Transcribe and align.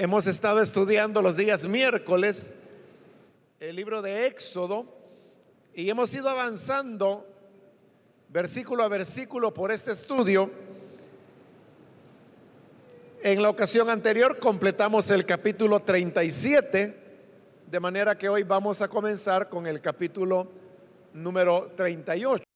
Hemos 0.00 0.28
estado 0.28 0.62
estudiando 0.62 1.20
los 1.20 1.36
días 1.36 1.66
miércoles 1.66 2.60
el 3.58 3.74
libro 3.74 4.00
de 4.00 4.28
Éxodo 4.28 4.86
y 5.74 5.90
hemos 5.90 6.14
ido 6.14 6.28
avanzando 6.28 7.26
versículo 8.28 8.84
a 8.84 8.88
versículo 8.88 9.52
por 9.52 9.72
este 9.72 9.90
estudio. 9.90 10.52
En 13.24 13.42
la 13.42 13.50
ocasión 13.50 13.90
anterior 13.90 14.38
completamos 14.38 15.10
el 15.10 15.26
capítulo 15.26 15.80
37, 15.80 16.96
de 17.68 17.80
manera 17.80 18.16
que 18.16 18.28
hoy 18.28 18.44
vamos 18.44 18.80
a 18.80 18.86
comenzar 18.86 19.48
con 19.48 19.66
el 19.66 19.80
capítulo 19.80 20.46
número 21.12 21.72
38. 21.74 22.47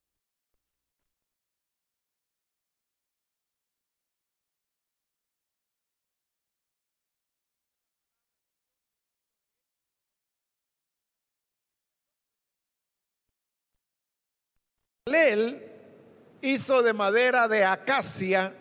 Él 15.15 15.71
hizo 16.41 16.81
de 16.83 16.93
madera 16.93 17.47
de 17.47 17.63
acacia 17.63 18.53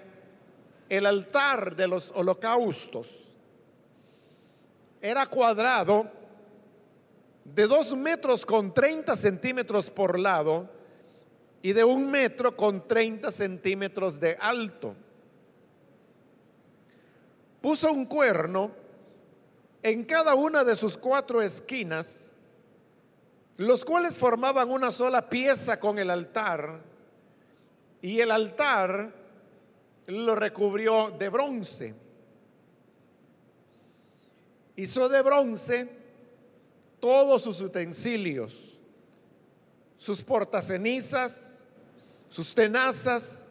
el 0.88 1.06
altar 1.06 1.74
de 1.74 1.88
los 1.88 2.12
holocaustos. 2.14 3.30
Era 5.00 5.26
cuadrado 5.26 6.10
de 7.44 7.66
dos 7.66 7.96
metros 7.96 8.46
con 8.46 8.72
30 8.72 9.16
centímetros 9.16 9.90
por 9.90 10.18
lado 10.18 10.68
y 11.60 11.72
de 11.72 11.84
un 11.84 12.10
metro 12.10 12.56
con 12.56 12.86
30 12.86 13.30
centímetros 13.32 14.20
de 14.20 14.36
alto. 14.38 14.94
Puso 17.60 17.92
un 17.92 18.06
cuerno 18.06 18.72
en 19.82 20.04
cada 20.04 20.34
una 20.34 20.64
de 20.64 20.76
sus 20.76 20.96
cuatro 20.96 21.40
esquinas 21.40 22.31
los 23.56 23.84
cuales 23.84 24.18
formaban 24.18 24.70
una 24.70 24.90
sola 24.90 25.28
pieza 25.28 25.78
con 25.78 25.98
el 25.98 26.10
altar, 26.10 26.82
y 28.00 28.20
el 28.20 28.30
altar 28.30 29.14
lo 30.06 30.34
recubrió 30.34 31.10
de 31.10 31.28
bronce. 31.28 31.94
Hizo 34.76 35.08
de 35.08 35.22
bronce 35.22 35.88
todos 36.98 37.42
sus 37.42 37.60
utensilios, 37.60 38.78
sus 39.96 40.22
portacenizas, 40.22 41.64
sus 42.28 42.54
tenazas, 42.54 43.48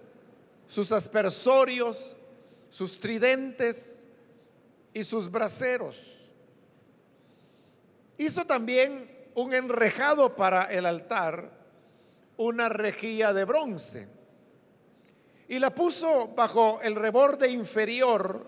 sus 0.67 0.91
aspersorios, 0.91 2.17
sus 2.69 2.99
tridentes 2.99 4.07
y 4.93 5.03
sus 5.03 5.29
braseros. 5.29 6.29
Hizo 8.17 8.45
también 8.45 9.10
un 9.35 9.53
enrejado 9.53 10.35
para 10.35 10.63
el 10.65 10.85
altar, 10.85 11.49
una 12.37 12.69
rejilla 12.69 13.33
de 13.33 13.45
bronce, 13.45 14.07
y 15.47 15.59
la 15.59 15.73
puso 15.73 16.29
bajo 16.29 16.79
el 16.81 16.95
reborde 16.95 17.49
inferior 17.49 18.45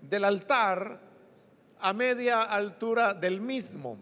del 0.00 0.24
altar 0.24 1.00
a 1.80 1.92
media 1.92 2.42
altura 2.42 3.14
del 3.14 3.40
mismo. 3.40 3.98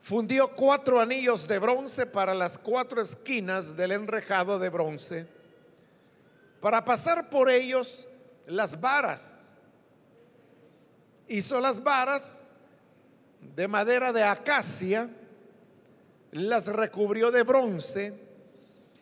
Fundió 0.00 0.48
cuatro 0.54 1.00
anillos 1.00 1.48
de 1.48 1.58
bronce 1.58 2.06
para 2.06 2.34
las 2.34 2.58
cuatro 2.58 3.00
esquinas 3.00 3.76
del 3.76 3.92
enrejado 3.92 4.58
de 4.58 4.68
bronce, 4.68 5.26
para 6.60 6.84
pasar 6.84 7.28
por 7.30 7.50
ellos 7.50 8.06
las 8.46 8.80
varas. 8.80 9.56
Hizo 11.26 11.58
las 11.58 11.82
varas 11.82 12.48
de 13.54 13.68
madera 13.68 14.12
de 14.12 14.22
acacia, 14.22 15.08
las 16.32 16.66
recubrió 16.66 17.30
de 17.30 17.42
bronce 17.42 18.12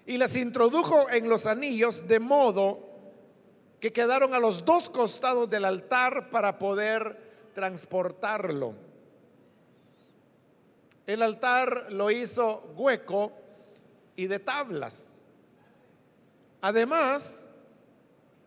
y 0.06 0.18
las 0.18 0.36
introdujo 0.36 1.08
en 1.10 1.28
los 1.28 1.46
anillos 1.46 2.06
de 2.06 2.20
modo 2.20 2.90
que 3.80 3.92
quedaron 3.92 4.34
a 4.34 4.38
los 4.38 4.64
dos 4.64 4.90
costados 4.90 5.48
del 5.48 5.64
altar 5.64 6.30
para 6.30 6.58
poder 6.58 7.50
transportarlo. 7.54 8.74
El 11.06 11.22
altar 11.22 11.86
lo 11.90 12.10
hizo 12.10 12.72
hueco 12.76 13.32
y 14.14 14.26
de 14.26 14.38
tablas. 14.38 15.24
Además, 16.60 17.48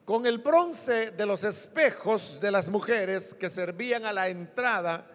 con 0.05 0.25
el 0.25 0.37
bronce 0.37 1.11
de 1.11 1.25
los 1.25 1.43
espejos 1.43 2.39
de 2.39 2.51
las 2.51 2.69
mujeres 2.69 3.33
que 3.33 3.49
servían 3.49 4.05
a 4.05 4.13
la 4.13 4.29
entrada 4.29 5.14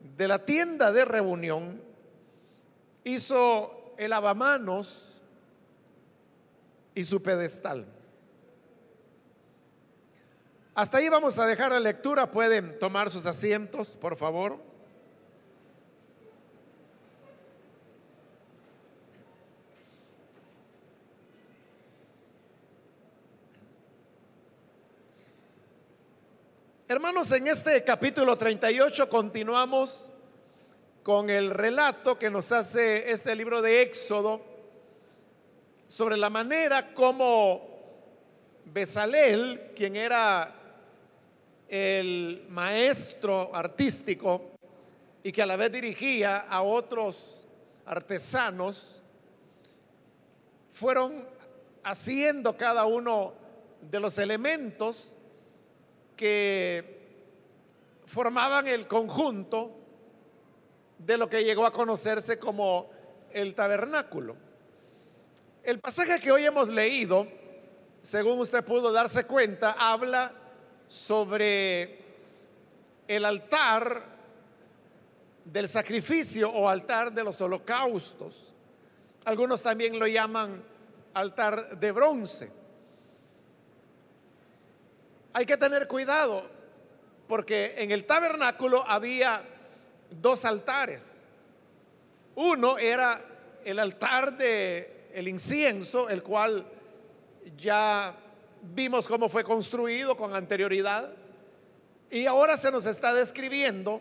de 0.00 0.28
la 0.28 0.44
tienda 0.44 0.92
de 0.92 1.04
reunión, 1.04 1.82
hizo 3.04 3.94
el 3.96 4.10
lavamanos 4.10 5.20
y 6.94 7.04
su 7.04 7.22
pedestal. 7.22 7.86
Hasta 10.74 10.98
ahí 10.98 11.08
vamos 11.08 11.38
a 11.38 11.46
dejar 11.46 11.72
la 11.72 11.80
lectura. 11.80 12.30
Pueden 12.30 12.78
tomar 12.78 13.10
sus 13.10 13.26
asientos, 13.26 13.96
por 13.96 14.16
favor. 14.16 14.67
Hermanos, 26.90 27.30
en 27.32 27.46
este 27.46 27.84
capítulo 27.84 28.34
38 28.34 29.10
continuamos 29.10 30.10
con 31.02 31.28
el 31.28 31.50
relato 31.50 32.18
que 32.18 32.30
nos 32.30 32.50
hace 32.50 33.12
este 33.12 33.36
libro 33.36 33.60
de 33.60 33.82
Éxodo 33.82 34.40
sobre 35.86 36.16
la 36.16 36.30
manera 36.30 36.94
como 36.94 37.60
Besalel, 38.64 39.72
quien 39.76 39.96
era 39.96 40.50
el 41.68 42.46
maestro 42.48 43.54
artístico 43.54 44.52
y 45.22 45.30
que 45.30 45.42
a 45.42 45.46
la 45.46 45.56
vez 45.56 45.70
dirigía 45.70 46.38
a 46.38 46.62
otros 46.62 47.46
artesanos, 47.84 49.02
fueron 50.70 51.22
haciendo 51.84 52.56
cada 52.56 52.86
uno 52.86 53.34
de 53.82 54.00
los 54.00 54.16
elementos 54.16 55.17
que 56.18 56.98
formaban 58.04 58.66
el 58.66 58.86
conjunto 58.88 59.70
de 60.98 61.16
lo 61.16 61.30
que 61.30 61.44
llegó 61.44 61.64
a 61.64 61.72
conocerse 61.72 62.38
como 62.38 62.90
el 63.30 63.54
tabernáculo. 63.54 64.36
El 65.62 65.78
pasaje 65.80 66.20
que 66.20 66.32
hoy 66.32 66.44
hemos 66.44 66.68
leído, 66.68 67.28
según 68.02 68.40
usted 68.40 68.64
pudo 68.64 68.90
darse 68.90 69.24
cuenta, 69.24 69.76
habla 69.78 70.32
sobre 70.88 71.98
el 73.06 73.24
altar 73.24 74.02
del 75.44 75.68
sacrificio 75.68 76.50
o 76.50 76.68
altar 76.68 77.12
de 77.12 77.22
los 77.22 77.40
holocaustos. 77.40 78.52
Algunos 79.24 79.62
también 79.62 79.98
lo 79.98 80.06
llaman 80.06 80.62
altar 81.14 81.78
de 81.78 81.92
bronce. 81.92 82.57
Hay 85.32 85.46
que 85.46 85.56
tener 85.56 85.86
cuidado 85.86 86.44
porque 87.26 87.74
en 87.78 87.90
el 87.90 88.04
tabernáculo 88.04 88.82
había 88.88 89.42
dos 90.10 90.44
altares. 90.44 91.26
Uno 92.34 92.78
era 92.78 93.20
el 93.64 93.78
altar 93.78 94.36
de 94.36 95.10
el 95.12 95.28
incienso, 95.28 96.08
el 96.08 96.22
cual 96.22 96.66
ya 97.56 98.14
vimos 98.62 99.06
cómo 99.06 99.28
fue 99.28 99.44
construido 99.44 100.16
con 100.16 100.34
anterioridad. 100.34 101.12
Y 102.10 102.26
ahora 102.26 102.56
se 102.56 102.70
nos 102.70 102.86
está 102.86 103.12
describiendo 103.12 104.00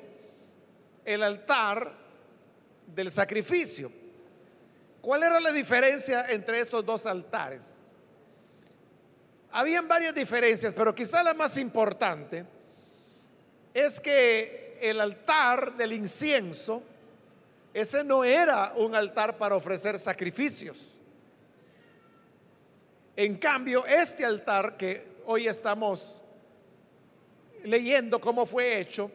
el 1.04 1.24
altar 1.24 1.92
del 2.88 3.12
sacrificio. 3.12 3.92
¿Cuál 5.02 5.24
era 5.24 5.40
la 5.40 5.52
diferencia 5.52 6.28
entre 6.30 6.60
estos 6.60 6.86
dos 6.86 7.06
altares? 7.06 7.82
Habían 9.58 9.88
varias 9.88 10.14
diferencias, 10.14 10.72
pero 10.76 10.94
quizá 10.94 11.24
la 11.24 11.34
más 11.34 11.58
importante 11.58 12.46
es 13.74 14.00
que 14.00 14.78
el 14.80 15.02
altar 15.02 15.76
del 15.76 15.94
incienso, 15.94 16.84
ese 17.74 18.04
no 18.04 18.24
era 18.24 18.74
un 18.76 18.94
altar 18.94 19.36
para 19.36 19.56
ofrecer 19.56 19.98
sacrificios. 19.98 21.02
En 23.16 23.36
cambio, 23.38 23.84
este 23.88 24.24
altar 24.24 24.78
que 24.78 25.24
hoy 25.26 25.48
estamos 25.48 26.22
leyendo 27.64 28.22
cómo 28.22 28.46
fue 28.46 28.80
hecho, 28.80 29.10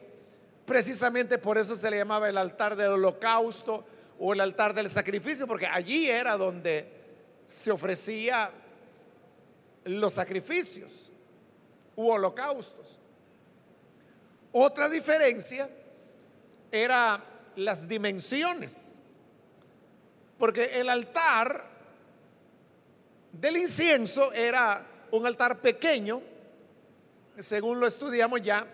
precisamente 0.65 1.37
por 1.37 1.57
eso 1.57 1.73
se 1.77 1.89
le 1.89 1.99
llamaba 1.99 2.27
el 2.27 2.37
altar 2.37 2.75
del 2.75 2.91
holocausto 2.91 3.85
o 4.19 4.33
el 4.33 4.41
altar 4.41 4.73
del 4.73 4.89
sacrificio, 4.89 5.47
porque 5.47 5.67
allí 5.67 6.09
era 6.09 6.35
donde 6.35 6.85
se 7.45 7.71
ofrecía 7.71 8.51
los 9.85 10.13
sacrificios 10.13 11.11
u 11.95 12.09
holocaustos. 12.09 12.99
Otra 14.51 14.87
diferencia 14.89 15.69
era 16.71 17.23
las 17.55 17.87
dimensiones, 17.87 18.99
porque 20.37 20.79
el 20.79 20.89
altar 20.89 21.65
del 23.31 23.57
incienso 23.57 24.31
era 24.33 24.85
un 25.11 25.25
altar 25.25 25.59
pequeño, 25.59 26.21
según 27.39 27.79
lo 27.79 27.87
estudiamos 27.87 28.41
ya, 28.41 28.65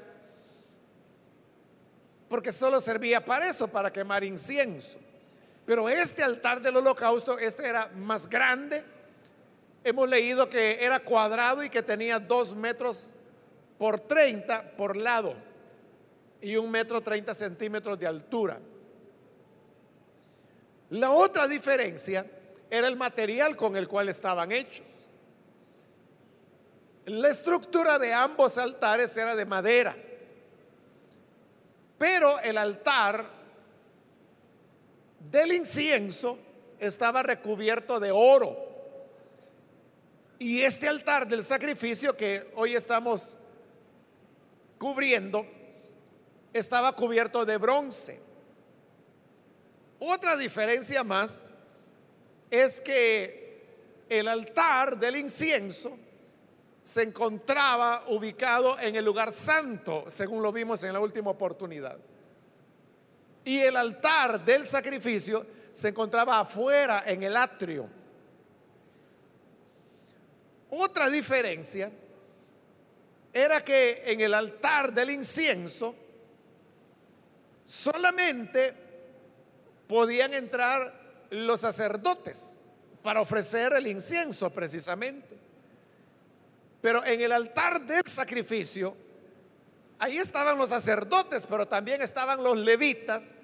porque 2.30 2.52
solo 2.52 2.80
servía 2.80 3.24
para 3.24 3.50
eso, 3.50 3.68
para 3.68 3.92
quemar 3.92 4.24
incienso. 4.24 5.00
Pero 5.66 5.88
este 5.90 6.24
altar 6.24 6.62
del 6.62 6.78
holocausto, 6.78 7.38
este 7.38 7.68
era 7.68 7.88
más 7.90 8.30
grande. 8.30 8.84
Hemos 9.84 10.10
leído 10.10 10.50
que 10.50 10.84
era 10.84 11.00
cuadrado 11.00 11.64
y 11.64 11.70
que 11.70 11.82
tenía 11.82 12.20
dos 12.20 12.56
metros 12.56 13.14
por 13.78 14.00
30 14.00 14.76
por 14.76 14.98
lado 14.98 15.34
y 16.42 16.56
un 16.56 16.70
metro 16.70 17.02
30 17.02 17.34
centímetros 17.34 17.98
de 18.00 18.08
altura. 18.08 18.60
La 20.90 21.12
otra 21.12 21.48
diferencia 21.48 22.26
era 22.70 22.88
el 22.88 22.96
material 22.96 23.56
con 23.56 23.76
el 23.76 23.88
cual 23.88 24.10
estaban 24.10 24.52
hechos. 24.52 24.86
La 27.06 27.30
estructura 27.30 27.98
de 27.98 28.14
ambos 28.14 28.58
altares 28.58 29.16
era 29.18 29.36
de 29.36 29.46
madera. 29.46 29.96
Pero 31.98 32.40
el 32.40 32.58
altar 32.58 33.26
del 35.20 35.54
incienso 35.54 36.40
estaba 36.80 37.24
recubierto 37.24 38.00
de 38.00 38.12
oro. 38.12 38.69
Y 40.40 40.62
este 40.62 40.88
altar 40.88 41.28
del 41.28 41.44
sacrificio 41.44 42.16
que 42.16 42.50
hoy 42.56 42.74
estamos 42.74 43.36
cubriendo 44.78 45.46
estaba 46.54 46.94
cubierto 46.94 47.46
de 47.46 47.58
bronce. 47.58 48.22
Otra 50.00 50.38
diferencia 50.38 51.04
más 51.04 51.52
es 52.50 52.80
que 52.80 53.66
el 54.08 54.30
altar 54.30 54.98
del 54.98 55.18
incienso 55.18 55.98
se 56.84 57.04
encontraba 57.04 58.06
ubicado 58.08 58.80
en 58.80 58.96
el 58.96 59.04
lugar 59.04 59.34
santo, 59.34 60.06
según 60.08 60.42
lo 60.42 60.54
vimos 60.54 60.82
en 60.86 60.94
la 60.94 61.02
última 61.02 61.32
oportunidad. 61.32 61.98
Y 63.44 63.60
el 63.60 63.76
altar 63.76 64.44
del 64.46 64.66
sacrificio 64.66 65.46
se 65.74 65.90
encontraba 65.90 66.40
afuera 66.40 67.04
en 67.06 67.24
el 67.24 67.36
atrio. 67.36 67.99
Otra 70.72 71.10
diferencia 71.10 71.92
era 73.34 73.64
que 73.64 74.04
en 74.06 74.22
el 74.22 74.34
altar 74.34 74.94
del 74.94 75.12
incienso 75.12 75.96
solamente 77.66 78.74
podían 79.88 80.34
entrar 80.34 81.28
los 81.32 81.62
sacerdotes 81.62 82.62
para 83.04 83.22
ofrecer 83.22 83.74
el 83.74 83.88
incienso 83.88 84.50
precisamente. 84.50 85.38
Pero 86.82 87.04
en 87.06 87.22
el 87.22 87.32
altar 87.32 87.82
del 87.82 88.04
sacrificio, 88.06 88.96
ahí 89.98 90.18
estaban 90.18 90.58
los 90.58 90.70
sacerdotes, 90.70 91.46
pero 91.48 91.68
también 91.68 92.02
estaban 92.02 92.44
los 92.44 92.58
levitas, 92.58 93.40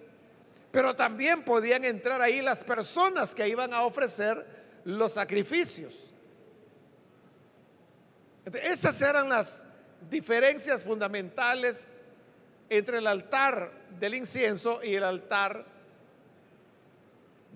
pero 0.71 0.95
también 0.95 1.43
podían 1.43 1.85
entrar 1.85 2.21
ahí 2.21 2.41
las 2.41 2.63
personas 2.63 3.35
que 3.35 3.47
iban 3.47 3.73
a 3.73 3.83
ofrecer 3.83 4.45
los 4.85 5.13
sacrificios. 5.13 6.14
Esas 8.53 9.01
eran 9.01 9.29
las 9.29 9.65
diferencias 10.09 10.83
fundamentales 10.83 11.99
entre 12.69 12.99
el 12.99 13.07
altar 13.07 13.71
del 13.99 14.15
incienso 14.15 14.83
y 14.83 14.95
el 14.95 15.03
altar 15.03 15.65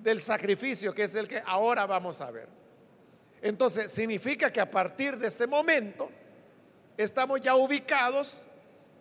del 0.01 0.21
sacrificio, 0.21 0.93
que 0.93 1.03
es 1.03 1.15
el 1.15 1.27
que 1.27 1.41
ahora 1.45 1.85
vamos 1.85 2.21
a 2.21 2.31
ver. 2.31 2.47
Entonces 3.41 3.91
significa 3.91 4.51
que 4.51 4.61
a 4.61 4.69
partir 4.69 5.17
de 5.17 5.27
este 5.27 5.47
momento 5.47 6.09
estamos 6.97 7.41
ya 7.41 7.55
ubicados 7.55 8.45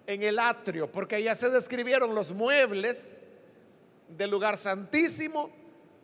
en 0.07 0.23
el 0.23 0.39
atrio, 0.39 0.91
porque 0.91 1.23
ya 1.23 1.35
se 1.35 1.51
describieron 1.51 2.15
los 2.15 2.33
muebles 2.33 3.21
del 4.09 4.31
lugar 4.31 4.57
santísimo, 4.57 5.51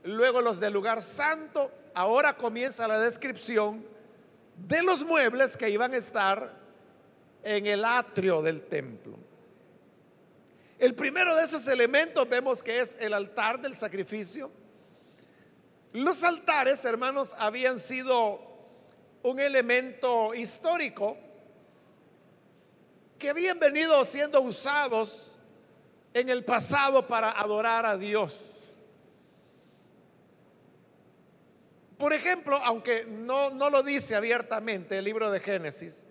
luego 0.02 0.42
los 0.42 0.60
del 0.60 0.72
lugar 0.72 1.00
santo, 1.00 1.70
ahora 1.94 2.36
comienza 2.36 2.86
la 2.86 2.98
descripción 2.98 3.93
de 4.56 4.82
los 4.82 5.04
muebles 5.04 5.56
que 5.56 5.70
iban 5.70 5.92
a 5.94 5.96
estar 5.96 6.52
en 7.42 7.66
el 7.66 7.84
atrio 7.84 8.42
del 8.42 8.62
templo. 8.62 9.18
El 10.78 10.94
primero 10.94 11.34
de 11.36 11.44
esos 11.44 11.66
elementos 11.68 12.28
vemos 12.28 12.62
que 12.62 12.80
es 12.80 12.96
el 13.00 13.14
altar 13.14 13.60
del 13.60 13.74
sacrificio 13.74 14.50
los 15.94 16.24
altares, 16.24 16.84
hermanos, 16.84 17.36
habían 17.38 17.78
sido 17.78 18.40
un 19.22 19.38
elemento 19.38 20.34
histórico 20.34 21.16
que 23.16 23.30
habían 23.30 23.60
venido 23.60 24.04
siendo 24.04 24.40
usados 24.40 25.36
en 26.12 26.30
el 26.30 26.44
pasado 26.44 27.06
para 27.06 27.30
adorar 27.30 27.86
a 27.86 27.96
Dios. 27.96 28.53
Por 32.04 32.12
ejemplo, 32.12 32.58
aunque 32.58 33.06
no, 33.06 33.48
no 33.48 33.70
lo 33.70 33.82
dice 33.82 34.14
abiertamente 34.14 34.98
el 34.98 35.06
libro 35.06 35.30
de 35.30 35.40
Génesis, 35.40 36.04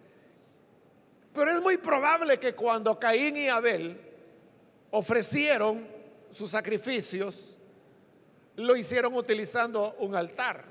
pero 1.31 1.51
es 1.51 1.62
muy 1.62 1.78
probable 1.78 2.40
que 2.40 2.56
cuando 2.56 2.98
Caín 2.98 3.38
y 3.38 3.48
Abel 3.48 4.01
ofrecieron 4.90 5.88
sus 6.31 6.50
sacrificios, 6.50 7.57
lo 8.56 8.75
hicieron 8.75 9.13
utilizando 9.13 9.94
un 10.00 10.16
altar. 10.16 10.66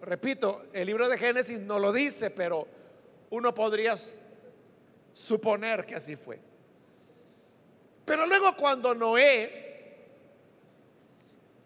Repito, 0.00 0.62
el 0.72 0.86
libro 0.86 1.10
de 1.10 1.18
Génesis 1.18 1.60
no 1.60 1.78
lo 1.78 1.92
dice, 1.92 2.30
pero 2.30 2.66
uno 3.28 3.54
podría 3.54 3.96
suponer 5.12 5.84
que 5.84 5.94
así 5.94 6.16
fue. 6.16 6.40
Pero 8.06 8.26
luego 8.26 8.56
cuando 8.56 8.94
Noé 8.94 10.06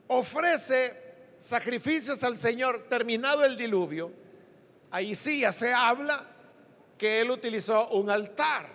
ofrece 0.08 1.01
sacrificios 1.42 2.22
al 2.22 2.36
Señor 2.36 2.86
terminado 2.88 3.44
el 3.44 3.56
diluvio, 3.56 4.12
ahí 4.92 5.12
sí 5.12 5.40
ya 5.40 5.50
se 5.50 5.74
habla 5.74 6.24
que 6.96 7.20
él 7.20 7.32
utilizó 7.32 7.88
un 7.88 8.08
altar. 8.08 8.68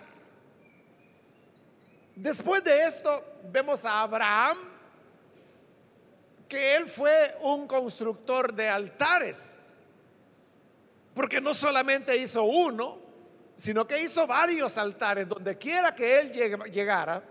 Después 2.14 2.62
de 2.62 2.84
esto 2.84 3.40
vemos 3.50 3.86
a 3.86 4.02
Abraham 4.02 4.58
que 6.46 6.76
él 6.76 6.86
fue 6.86 7.36
un 7.40 7.66
constructor 7.66 8.52
de 8.52 8.68
altares, 8.68 9.72
porque 11.14 11.40
no 11.40 11.54
solamente 11.54 12.14
hizo 12.18 12.42
uno, 12.44 12.98
sino 13.56 13.86
que 13.86 14.02
hizo 14.02 14.26
varios 14.26 14.76
altares, 14.76 15.26
donde 15.26 15.56
quiera 15.56 15.94
que 15.94 16.18
él 16.18 16.32
llegara, 16.70 17.22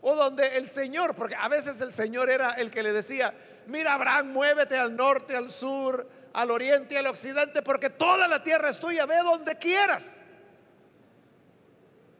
o 0.00 0.16
donde 0.16 0.56
el 0.56 0.66
Señor, 0.66 1.14
porque 1.14 1.36
a 1.36 1.46
veces 1.46 1.80
el 1.80 1.92
Señor 1.92 2.28
era 2.28 2.54
el 2.54 2.68
que 2.70 2.82
le 2.82 2.92
decía, 2.92 3.32
mira 3.70 3.94
Abraham, 3.94 4.32
muévete 4.32 4.76
al 4.76 4.94
norte, 4.94 5.36
al 5.36 5.50
sur, 5.50 6.06
al 6.32 6.50
oriente 6.50 6.94
y 6.94 6.98
al 6.98 7.06
occidente, 7.06 7.62
porque 7.62 7.90
toda 7.90 8.28
la 8.28 8.42
tierra 8.42 8.68
es 8.68 8.78
tuya, 8.78 9.06
ve 9.06 9.16
donde 9.18 9.56
quieras. 9.56 10.24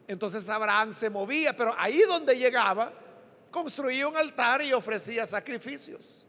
Entonces 0.08 0.48
Abraham 0.48 0.92
se 0.92 1.10
movía, 1.10 1.54
pero 1.54 1.74
ahí 1.78 2.00
donde 2.02 2.36
llegaba, 2.36 2.92
construía 3.50 4.08
un 4.08 4.16
altar 4.16 4.62
y 4.62 4.72
ofrecía 4.72 5.26
sacrificios. 5.26 6.26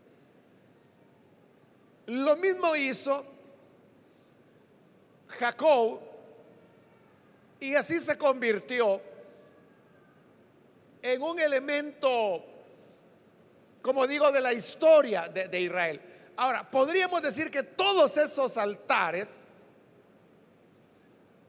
Lo 2.07 2.35
mismo 2.35 2.75
hizo 2.75 3.25
Jacob 5.39 5.99
y 7.59 7.75
así 7.75 7.99
se 7.99 8.17
convirtió 8.17 9.01
en 11.01 11.21
un 11.21 11.39
elemento, 11.39 12.43
como 13.81 14.05
digo, 14.07 14.31
de 14.31 14.41
la 14.41 14.53
historia 14.53 15.27
de, 15.27 15.59
Israel. 15.59 15.99
Ahora, 16.37 16.69
podríamos 16.69 17.21
decir 17.21 17.49
que 17.49 17.63
todos 17.63 18.17
esos 18.17 18.57
altares 18.57 19.63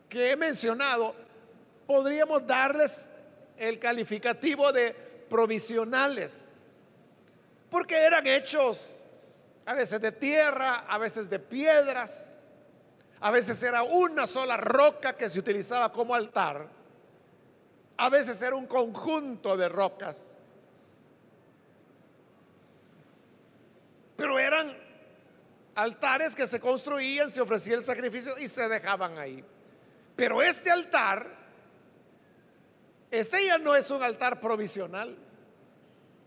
que 0.08 0.32
he 0.32 0.36
mencionado, 0.36 1.14
podríamos 1.86 2.46
darles 2.46 3.12
el 3.56 3.78
calificativo 3.78 4.72
de 4.72 4.92
provisionales, 5.28 6.58
porque 7.70 7.96
eran 7.96 8.26
hechos 8.26 9.02
a 9.64 9.74
veces 9.74 10.00
de 10.00 10.12
tierra, 10.12 10.84
a 10.88 10.98
veces 10.98 11.30
de 11.30 11.38
piedras, 11.38 12.46
a 13.20 13.30
veces 13.30 13.62
era 13.62 13.82
una 13.82 14.26
sola 14.26 14.56
roca 14.56 15.14
que 15.14 15.30
se 15.30 15.38
utilizaba 15.38 15.92
como 15.92 16.14
altar, 16.14 16.68
a 17.96 18.08
veces 18.08 18.42
era 18.42 18.56
un 18.56 18.66
conjunto 18.66 19.56
de 19.56 19.68
rocas, 19.68 20.38
pero 24.22 24.38
eran 24.38 24.72
altares 25.74 26.36
que 26.36 26.46
se 26.46 26.60
construían, 26.60 27.28
se 27.28 27.40
ofrecía 27.40 27.74
el 27.74 27.82
sacrificio 27.82 28.38
y 28.38 28.46
se 28.46 28.68
dejaban 28.68 29.18
ahí. 29.18 29.44
Pero 30.14 30.40
este 30.40 30.70
altar 30.70 31.42
este 33.10 33.44
ya 33.44 33.58
no 33.58 33.74
es 33.74 33.90
un 33.90 34.00
altar 34.00 34.38
provisional, 34.38 35.14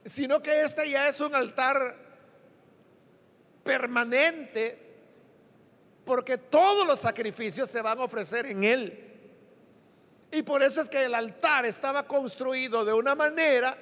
sino 0.04 0.44
que 0.44 0.62
este 0.62 0.90
ya 0.90 1.08
es 1.08 1.22
un 1.22 1.34
altar 1.34 1.96
permanente, 3.64 4.78
porque 6.04 6.38
todos 6.38 6.86
los 6.86 7.00
sacrificios 7.00 7.70
se 7.70 7.82
van 7.82 7.98
a 7.98 8.04
ofrecer 8.04 8.46
en 8.48 8.66
él. 8.66 9.02
Y 10.32 10.44
por 10.44 10.62
eso 10.62 10.82
es 10.82 10.90
que 10.90 11.06
el 11.06 11.16
altar 11.16 11.66
estaba 11.66 12.06
construido 12.06 12.84
de 12.84 12.92
una 12.92 13.16
manera 13.16 13.78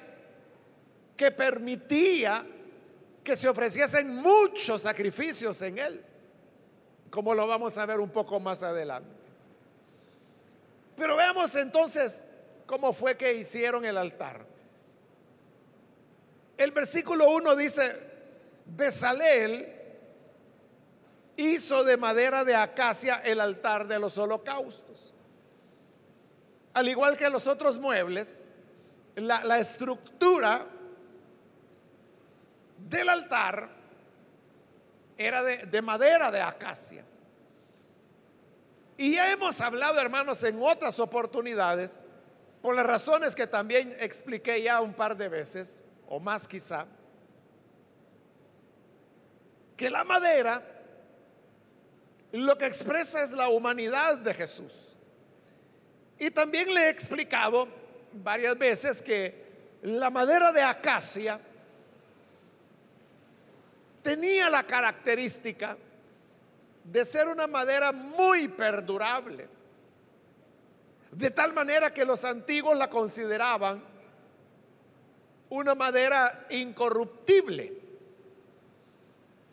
que 1.16 1.32
permitía 1.32 2.46
que 3.24 3.34
se 3.34 3.48
ofreciesen 3.48 4.16
muchos 4.16 4.82
sacrificios 4.82 5.60
en 5.62 5.78
él, 5.78 6.04
como 7.10 7.34
lo 7.34 7.46
vamos 7.46 7.78
a 7.78 7.86
ver 7.86 7.98
un 7.98 8.10
poco 8.10 8.38
más 8.38 8.62
adelante. 8.62 9.08
Pero 10.94 11.16
veamos 11.16 11.54
entonces 11.56 12.24
cómo 12.66 12.92
fue 12.92 13.16
que 13.16 13.32
hicieron 13.32 13.84
el 13.86 13.96
altar. 13.96 14.44
El 16.58 16.70
versículo 16.72 17.30
1 17.30 17.56
dice, 17.56 17.96
Besaleel 18.66 19.72
hizo 21.36 21.82
de 21.82 21.96
madera 21.96 22.44
de 22.44 22.54
acacia 22.54 23.16
el 23.24 23.40
altar 23.40 23.88
de 23.88 23.98
los 23.98 24.18
holocaustos. 24.18 25.14
Al 26.74 26.88
igual 26.88 27.16
que 27.16 27.28
los 27.30 27.46
otros 27.46 27.78
muebles, 27.78 28.44
la, 29.16 29.42
la 29.44 29.58
estructura 29.58 30.66
del 32.94 33.08
altar 33.08 33.68
era 35.18 35.42
de, 35.42 35.82
madera 35.82 36.30
de 36.30 36.40
acacia. 36.40 37.04
Y 38.96 39.14
ya 39.14 39.30
hemos 39.32 39.60
hablado, 39.60 40.00
hermanos, 40.00 40.42
en 40.44 40.62
otras 40.62 40.98
oportunidades, 41.00 42.00
por 42.62 42.76
las 42.76 42.86
razones 42.86 43.34
que 43.34 43.46
también 43.46 43.94
expliqué 43.98 44.62
ya 44.62 44.80
un 44.80 44.94
par 44.94 45.16
de 45.16 45.28
veces, 45.28 45.84
o 46.06 46.20
más 46.20 46.46
quizá, 46.46 46.86
que 49.76 49.90
la 49.90 50.04
madera 50.04 50.62
lo 52.32 52.58
que 52.58 52.66
expresa 52.66 53.22
es 53.22 53.32
la 53.32 53.48
humanidad 53.48 54.18
de 54.18 54.34
Jesús. 54.34 54.96
Y 56.18 56.30
también 56.30 56.72
le 56.72 56.86
he 56.86 56.88
explicado 56.88 57.68
varias 58.12 58.56
veces 58.58 59.02
que 59.02 59.78
la 59.82 60.10
madera 60.10 60.50
de 60.50 60.62
acacia 60.62 61.38
tenía 64.04 64.50
la 64.50 64.62
característica 64.64 65.76
de 66.84 67.04
ser 67.06 67.26
una 67.26 67.46
madera 67.46 67.90
muy 67.90 68.48
perdurable. 68.48 69.48
De 71.10 71.30
tal 71.30 71.54
manera 71.54 71.92
que 71.92 72.04
los 72.04 72.22
antiguos 72.24 72.76
la 72.76 72.90
consideraban 72.90 73.82
una 75.48 75.74
madera 75.74 76.46
incorruptible. 76.50 77.72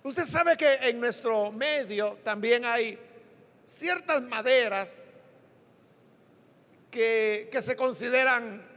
Usted 0.03 0.25
sabe 0.25 0.58
que 0.58 0.74
en 0.89 1.00
nuestro 1.00 1.51
medio 1.51 2.17
también 2.24 2.65
hay 2.65 3.00
ciertas 3.63 4.22
maderas 4.24 5.13
que, 6.89 7.48
que 7.51 7.62
se 7.62 7.75
consideran 7.77 8.70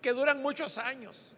que 0.00 0.12
duran 0.12 0.40
muchos 0.40 0.78
años. 0.78 1.36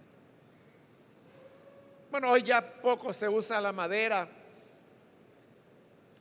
Bueno, 2.15 2.31
hoy 2.31 2.45
ya 2.45 2.63
poco 2.65 3.13
se 3.13 3.29
usa 3.29 3.61
la 3.61 3.73
madera 3.73 4.29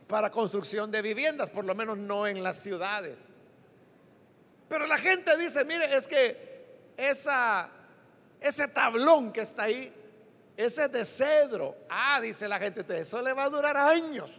para 0.08 0.32
construcción 0.32 0.90
de 0.90 1.04
viviendas, 1.04 1.52
por 1.52 1.64
lo 1.66 1.76
menos 1.76 2.00
no 2.00 2.26
en 2.26 2.42
las 2.42 2.58
ciudades. 2.58 3.40
Pero 4.68 4.88
la 4.88 4.98
gente 4.98 5.38
dice, 5.38 5.64
mire, 5.66 5.96
es 5.96 6.08
que 6.08 6.94
esa, 6.98 7.70
ese 8.42 8.68
tablón 8.70 9.32
que 9.32 9.42
está 9.42 9.66
ahí, 9.66 9.94
ese 10.58 10.88
de 10.88 11.06
cedro, 11.06 11.78
ah, 11.88 12.20
dice 12.20 12.48
la 12.48 12.58
gente, 12.58 12.84
eso 13.00 13.22
le 13.22 13.32
va 13.32 13.44
a 13.44 13.50
durar 13.50 13.78
años. 13.78 14.32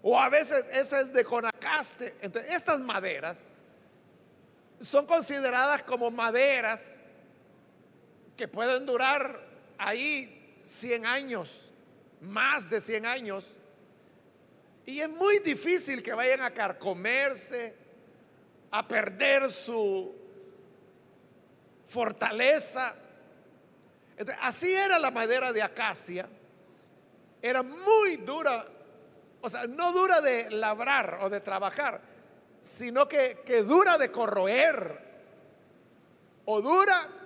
O 0.00 0.16
a 0.16 0.28
veces 0.28 0.68
ese 0.72 1.00
es 1.00 1.12
de 1.12 1.24
conacaste. 1.24 2.14
Entonces, 2.20 2.54
estas 2.54 2.78
maderas 2.78 3.50
son 4.78 5.06
consideradas 5.06 5.82
como 5.82 6.08
maderas 6.12 7.02
que 8.40 8.48
pueden 8.48 8.86
durar 8.86 9.38
ahí 9.76 10.62
100 10.64 11.04
años, 11.04 11.70
más 12.22 12.70
de 12.70 12.80
100 12.80 13.04
años. 13.04 13.54
Y 14.86 14.98
es 14.98 15.10
muy 15.10 15.40
difícil 15.40 16.02
que 16.02 16.14
vayan 16.14 16.40
a 16.40 16.50
carcomerse, 16.50 17.76
a 18.70 18.88
perder 18.88 19.50
su 19.50 20.16
fortaleza. 21.84 22.94
así 24.40 24.72
era 24.72 24.98
la 24.98 25.10
madera 25.10 25.52
de 25.52 25.62
acacia. 25.62 26.26
Era 27.42 27.62
muy 27.62 28.16
dura, 28.16 28.66
o 29.42 29.50
sea, 29.50 29.66
no 29.66 29.92
dura 29.92 30.22
de 30.22 30.48
labrar 30.48 31.18
o 31.20 31.28
de 31.28 31.42
trabajar, 31.42 32.00
sino 32.62 33.06
que, 33.06 33.42
que 33.44 33.62
dura 33.64 33.98
de 33.98 34.10
corroer 34.10 34.98
o 36.46 36.62
dura 36.62 37.19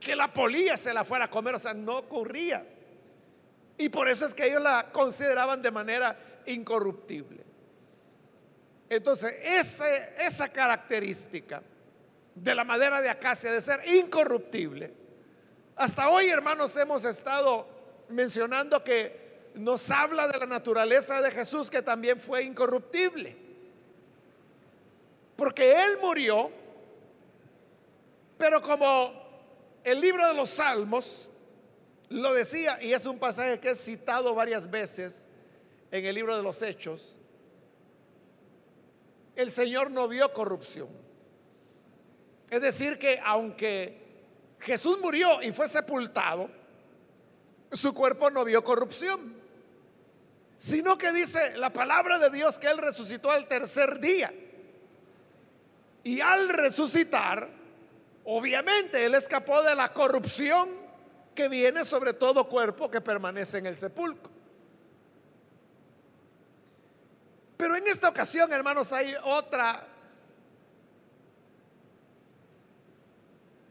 que 0.00 0.14
la 0.14 0.32
polilla 0.32 0.76
se 0.76 0.94
la 0.94 1.04
fuera 1.04 1.26
a 1.26 1.30
comer, 1.30 1.54
o 1.54 1.58
sea, 1.58 1.74
no 1.74 1.98
ocurría. 1.98 2.64
Y 3.76 3.88
por 3.88 4.08
eso 4.08 4.26
es 4.26 4.34
que 4.34 4.46
ellos 4.46 4.62
la 4.62 4.90
consideraban 4.92 5.62
de 5.62 5.70
manera 5.70 6.16
incorruptible. 6.46 7.44
Entonces, 8.88 9.34
esa 9.44 10.48
característica 10.48 11.62
de 12.34 12.54
la 12.54 12.64
madera 12.64 13.02
de 13.02 13.10
acacia 13.10 13.52
de 13.52 13.60
ser 13.60 13.80
incorruptible, 13.86 14.92
hasta 15.76 16.08
hoy, 16.08 16.28
hermanos, 16.28 16.76
hemos 16.76 17.04
estado 17.04 17.68
mencionando 18.08 18.82
que 18.82 19.28
nos 19.54 19.90
habla 19.90 20.26
de 20.26 20.38
la 20.38 20.46
naturaleza 20.46 21.20
de 21.20 21.30
Jesús 21.30 21.70
que 21.70 21.82
también 21.82 22.18
fue 22.18 22.42
incorruptible. 22.42 23.36
Porque 25.36 25.84
Él 25.84 25.98
murió, 26.02 26.50
pero 28.36 28.60
como 28.60 29.27
el 29.84 30.00
libro 30.00 30.26
de 30.26 30.34
los 30.34 30.50
Salmos 30.50 31.32
lo 32.08 32.32
decía, 32.32 32.78
y 32.82 32.92
es 32.92 33.06
un 33.06 33.18
pasaje 33.18 33.58
que 33.58 33.70
es 33.70 33.80
citado 33.80 34.34
varias 34.34 34.70
veces 34.70 35.26
en 35.90 36.04
el 36.04 36.14
libro 36.14 36.36
de 36.36 36.42
los 36.42 36.62
Hechos, 36.62 37.18
el 39.36 39.50
Señor 39.50 39.90
no 39.90 40.08
vio 40.08 40.32
corrupción. 40.32 40.88
Es 42.50 42.60
decir, 42.60 42.98
que 42.98 43.20
aunque 43.24 44.08
Jesús 44.60 44.98
murió 45.00 45.42
y 45.42 45.52
fue 45.52 45.68
sepultado, 45.68 46.50
su 47.70 47.94
cuerpo 47.94 48.30
no 48.30 48.44
vio 48.44 48.64
corrupción, 48.64 49.34
sino 50.56 50.98
que 50.98 51.12
dice 51.12 51.56
la 51.56 51.72
palabra 51.72 52.18
de 52.18 52.30
Dios 52.30 52.58
que 52.58 52.66
Él 52.66 52.78
resucitó 52.78 53.30
al 53.30 53.46
tercer 53.46 54.00
día. 54.00 54.32
Y 56.02 56.20
al 56.20 56.48
resucitar, 56.48 57.48
Obviamente 58.30 59.06
Él 59.06 59.14
escapó 59.14 59.62
de 59.62 59.74
la 59.74 59.90
corrupción 59.94 60.68
que 61.34 61.48
viene 61.48 61.82
sobre 61.82 62.12
todo 62.12 62.46
cuerpo 62.46 62.90
que 62.90 63.00
permanece 63.00 63.56
en 63.56 63.64
el 63.64 63.74
sepulcro. 63.74 64.30
Pero 67.56 67.74
en 67.74 67.88
esta 67.88 68.10
ocasión, 68.10 68.52
hermanos, 68.52 68.92
hay 68.92 69.14
otra 69.24 69.82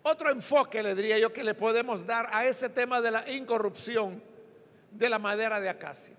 otro 0.02 0.32
enfoque, 0.32 0.82
le 0.82 0.96
diría 0.96 1.20
yo, 1.20 1.32
que 1.32 1.44
le 1.44 1.54
podemos 1.54 2.08
dar 2.08 2.28
a 2.32 2.48
ese 2.48 2.70
tema 2.70 3.00
de 3.00 3.12
la 3.12 3.30
incorrupción 3.30 4.24
de 4.90 5.08
la 5.08 5.20
madera 5.20 5.62
de 5.62 5.70
acacia. 5.70 6.16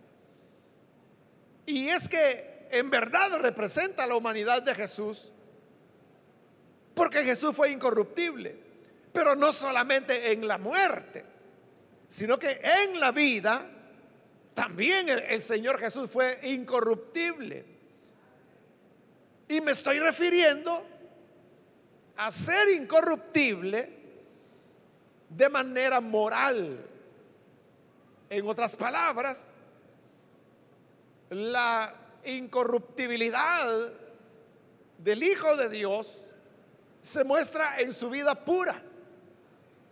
Y 1.66 1.88
es 1.88 2.08
que 2.08 2.68
en 2.70 2.88
verdad 2.88 3.36
representa 3.40 4.06
la 4.06 4.14
humanidad 4.14 4.62
de 4.62 4.76
Jesús 4.76 5.32
porque 6.98 7.22
Jesús 7.22 7.54
fue 7.54 7.70
incorruptible. 7.70 8.56
Pero 9.12 9.36
no 9.36 9.52
solamente 9.52 10.32
en 10.32 10.48
la 10.48 10.58
muerte, 10.58 11.24
sino 12.08 12.36
que 12.40 12.60
en 12.60 12.98
la 12.98 13.12
vida 13.12 13.64
también 14.52 15.08
el, 15.08 15.40
Señor 15.40 15.78
Jesús 15.78 16.10
fue 16.10 16.40
incorruptible. 16.42 17.64
Y 19.46 19.60
me 19.60 19.70
estoy 19.70 20.00
refiriendo 20.00 20.84
a 22.16 22.32
ser 22.32 22.68
incorruptible 22.70 23.88
de 25.28 25.48
manera 25.48 26.00
moral. 26.00 26.84
En 28.28 28.48
otras 28.48 28.74
palabras, 28.74 29.52
la 31.30 31.94
incorruptibilidad 32.24 33.92
del 34.98 35.22
Hijo 35.22 35.56
de 35.56 35.68
Dios 35.68 36.27
se 37.08 37.24
muestra 37.24 37.80
en 37.80 37.92
su 37.92 38.10
vida 38.10 38.34
pura, 38.44 38.82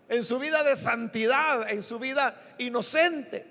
en 0.09 0.23
su 0.23 0.39
vida 0.39 0.63
de 0.63 0.77
santidad, 0.77 1.71
en 1.71 1.83
su 1.83 1.99
vida 1.99 2.55
inocente. 2.59 3.47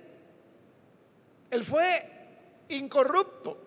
Él 1.49 1.65
fue 1.65 2.65
incorrupto. 2.69 3.61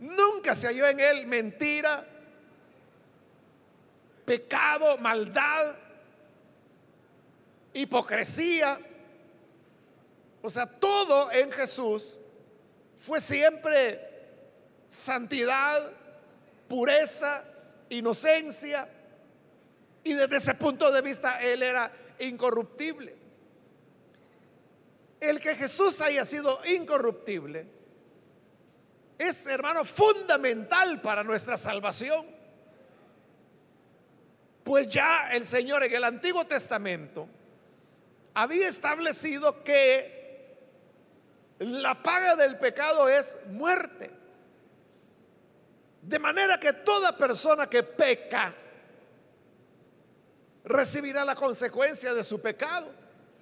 Nunca 0.00 0.54
se 0.54 0.66
halló 0.66 0.86
en 0.86 0.98
él 0.98 1.26
mentira, 1.26 2.04
pecado, 4.24 4.98
maldad, 4.98 5.76
hipocresía. 7.72 8.80
O 10.42 10.50
sea, 10.50 10.66
todo 10.66 11.30
en 11.30 11.52
Jesús 11.52 12.18
fue 12.96 13.20
siempre 13.20 14.00
santidad, 14.88 15.88
pureza, 16.66 17.44
inocencia. 17.90 18.88
Y 20.04 20.14
desde 20.14 20.36
ese 20.36 20.54
punto 20.54 20.90
de 20.90 21.02
vista 21.02 21.40
Él 21.40 21.62
era 21.62 21.92
incorruptible. 22.18 23.16
El 25.20 25.38
que 25.38 25.54
Jesús 25.54 26.00
haya 26.00 26.24
sido 26.24 26.58
incorruptible 26.64 27.66
es, 29.18 29.46
hermano, 29.46 29.84
fundamental 29.84 31.00
para 31.02 31.22
nuestra 31.22 31.58
salvación. 31.58 32.24
Pues 34.64 34.88
ya 34.88 35.30
el 35.32 35.44
Señor 35.44 35.84
en 35.84 35.92
el 35.92 36.04
Antiguo 36.04 36.46
Testamento 36.46 37.28
había 38.32 38.68
establecido 38.68 39.62
que 39.62 40.20
la 41.58 42.02
paga 42.02 42.36
del 42.36 42.56
pecado 42.56 43.08
es 43.08 43.38
muerte. 43.48 44.10
De 46.00 46.18
manera 46.18 46.58
que 46.58 46.72
toda 46.72 47.14
persona 47.14 47.68
que 47.68 47.82
peca 47.82 48.54
recibirá 50.64 51.24
la 51.24 51.34
consecuencia 51.34 52.14
de 52.14 52.24
su 52.24 52.40
pecado. 52.40 52.88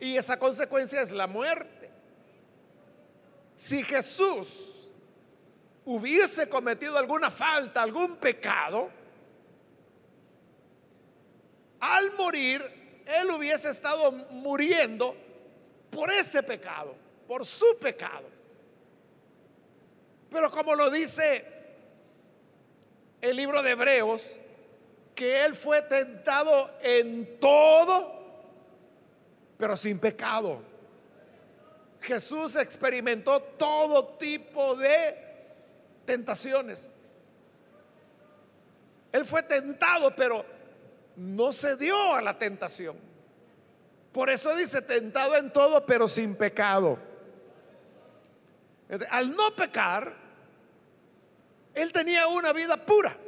Y 0.00 0.16
esa 0.16 0.38
consecuencia 0.38 1.00
es 1.00 1.10
la 1.10 1.26
muerte. 1.26 1.90
Si 3.56 3.82
Jesús 3.82 4.92
hubiese 5.84 6.48
cometido 6.48 6.96
alguna 6.96 7.30
falta, 7.30 7.82
algún 7.82 8.16
pecado, 8.16 8.90
al 11.80 12.12
morir, 12.12 13.02
él 13.06 13.30
hubiese 13.30 13.70
estado 13.70 14.12
muriendo 14.12 15.16
por 15.90 16.10
ese 16.10 16.42
pecado, 16.42 16.94
por 17.26 17.44
su 17.46 17.78
pecado. 17.80 18.28
Pero 20.30 20.50
como 20.50 20.74
lo 20.74 20.90
dice 20.90 21.44
el 23.20 23.36
libro 23.36 23.62
de 23.62 23.70
Hebreos, 23.70 24.40
que 25.18 25.44
él 25.44 25.56
fue 25.56 25.82
tentado 25.82 26.70
en 26.80 27.40
todo, 27.40 28.22
pero 29.58 29.76
sin 29.76 29.98
pecado. 29.98 30.62
Jesús 32.00 32.54
experimentó 32.54 33.40
todo 33.40 34.10
tipo 34.10 34.76
de 34.76 35.16
tentaciones. 36.04 36.92
Él 39.10 39.24
fue 39.24 39.42
tentado, 39.42 40.14
pero 40.14 40.46
no 41.16 41.52
se 41.52 41.76
dio 41.76 42.14
a 42.14 42.22
la 42.22 42.38
tentación. 42.38 42.96
Por 44.12 44.30
eso 44.30 44.54
dice, 44.54 44.82
tentado 44.82 45.34
en 45.34 45.52
todo, 45.52 45.84
pero 45.84 46.06
sin 46.06 46.36
pecado. 46.36 46.96
Al 49.10 49.34
no 49.34 49.50
pecar, 49.56 50.14
él 51.74 51.92
tenía 51.92 52.28
una 52.28 52.52
vida 52.52 52.76
pura 52.76 53.18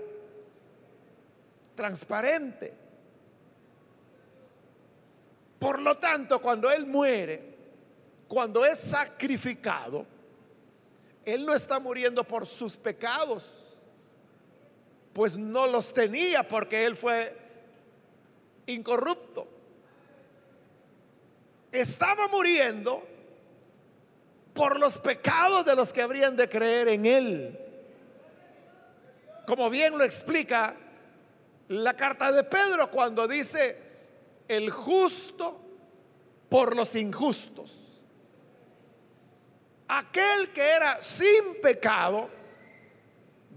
transparente. 1.81 2.75
Por 5.59 5.81
lo 5.81 5.97
tanto, 5.97 6.39
cuando 6.39 6.71
Él 6.71 6.85
muere, 6.85 7.43
cuando 8.29 8.67
es 8.67 8.79
sacrificado, 8.79 10.05
Él 11.25 11.47
no 11.47 11.55
está 11.55 11.81
muriendo 11.81 12.23
por 12.23 12.47
sus 12.47 12.77
pecados, 12.77 13.75
pues 15.15 15.39
no 15.39 15.67
los 15.69 15.95
tenía 15.95 16.47
porque 16.47 16.85
Él 16.85 16.97
fue 16.97 17.35
incorrupto. 18.67 19.49
Estaba 21.73 22.29
muriendo 22.29 23.03
por 24.53 24.79
los 24.79 24.99
pecados 24.99 25.65
de 25.65 25.75
los 25.75 25.95
que 25.95 26.03
habrían 26.03 26.37
de 26.37 26.47
creer 26.47 26.89
en 26.89 27.07
Él. 27.07 27.59
Como 29.47 29.71
bien 29.71 29.97
lo 29.97 30.05
explica 30.05 30.77
la 31.71 31.95
carta 31.95 32.33
de 32.33 32.43
Pedro 32.43 32.91
cuando 32.91 33.29
dice 33.29 33.77
el 34.49 34.71
justo 34.71 35.61
por 36.49 36.75
los 36.75 36.97
injustos. 36.97 38.05
Aquel 39.87 40.51
que 40.53 40.63
era 40.63 41.01
sin 41.01 41.61
pecado, 41.63 42.29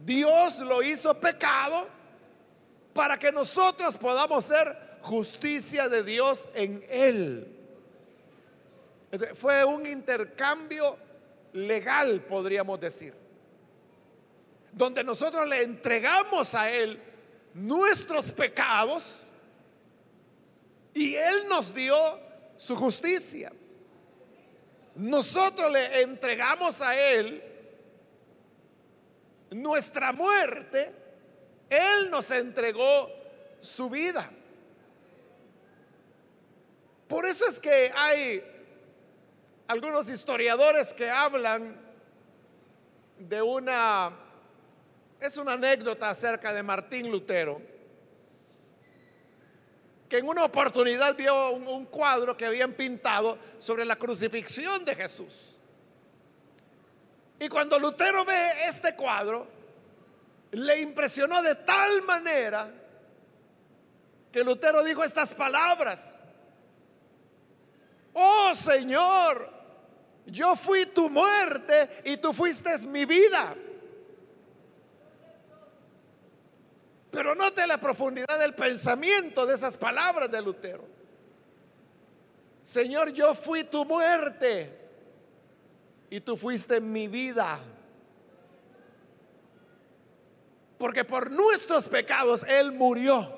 Dios 0.06 0.60
lo 0.60 0.84
hizo 0.84 1.20
pecado 1.20 1.88
para 2.94 3.18
que 3.18 3.32
nosotros 3.32 3.98
podamos 3.98 4.46
ser 4.46 5.00
justicia 5.02 5.90
de 5.90 6.04
Dios 6.04 6.50
en 6.54 6.86
él. 6.90 7.48
Fue 9.34 9.66
un 9.66 9.88
intercambio 9.88 10.98
legal, 11.54 12.22
podríamos 12.22 12.80
decir, 12.80 13.16
donde 14.72 15.04
nosotros 15.04 15.48
le 15.48 15.64
entregamos 15.64 16.54
a 16.54 16.70
él 16.70 17.13
nuestros 17.54 18.32
pecados 18.32 19.32
y 20.94 21.16
Él 21.16 21.48
nos 21.48 21.74
dio 21.74 21.96
su 22.58 22.76
justicia. 22.76 23.52
Nosotros 24.96 25.72
le 25.72 26.02
entregamos 26.02 26.82
a 26.82 26.98
Él 26.98 27.44
nuestra 29.52 30.12
muerte, 30.12 30.92
Él 31.70 32.10
nos 32.10 32.30
entregó 32.32 33.10
su 33.60 33.90
vida. 33.90 34.30
Por 37.08 37.26
eso 37.26 37.48
es 37.48 37.60
que 37.60 37.92
hay 37.96 38.44
algunos 39.68 40.10
historiadores 40.10 40.94
que 40.94 41.10
hablan 41.10 41.80
de 43.18 43.42
una 43.42 44.23
es 45.28 45.38
una 45.38 45.54
anécdota 45.54 46.10
acerca 46.10 46.54
de 46.54 46.62
Martín 46.62 47.10
Lutero, 47.10 47.62
que 50.10 50.18
en 50.18 50.28
una 50.28 50.44
oportunidad 50.44 51.16
vio 51.16 51.52
un, 51.52 51.86
cuadro 51.86 52.36
que 52.36 52.46
habían 52.46 52.74
pintado 52.74 53.38
sobre 53.58 53.86
la 53.86 53.96
crucifixión 53.96 54.84
de 54.84 54.96
Jesús. 54.96 55.62
Y 57.40 57.48
cuando 57.48 57.80
Lutero 57.80 58.26
ve 58.26 58.68
este 58.68 58.96
cuadro, 58.96 59.48
le 60.52 60.82
impresionó 60.82 61.42
de 61.42 61.56
tal 61.56 62.02
manera 62.04 62.70
que 64.30 64.44
Lutero 64.44 64.84
dijo 64.84 65.06
estas 65.06 65.34
palabras. 65.34 66.20
Oh 68.12 68.54
Señor, 68.54 69.50
yo 70.26 70.56
fui 70.58 70.86
tu 70.88 71.10
muerte 71.10 72.02
y 72.04 72.18
tú 72.18 72.34
fuiste 72.34 72.78
mi 72.80 73.06
vida. 73.06 73.56
Pero 77.14 77.36
note 77.36 77.68
la 77.68 77.78
profundidad 77.78 78.40
del 78.40 78.56
pensamiento 78.56 79.46
de 79.46 79.54
esas 79.54 79.78
palabras 79.78 80.32
de 80.32 80.42
Lutero. 80.42 80.84
Señor, 82.64 83.14
yo 83.14 83.36
fui 83.36 83.66
tu 83.66 83.86
muerte 83.86 84.76
y 86.10 86.20
tú 86.22 86.36
fuiste 86.36 86.82
mi 86.82 87.08
vida. 87.08 87.60
Porque 90.80 91.06
por 91.06 91.30
nuestros 91.30 91.88
pecados 91.88 92.44
Él 92.50 92.72
murió. 92.72 93.32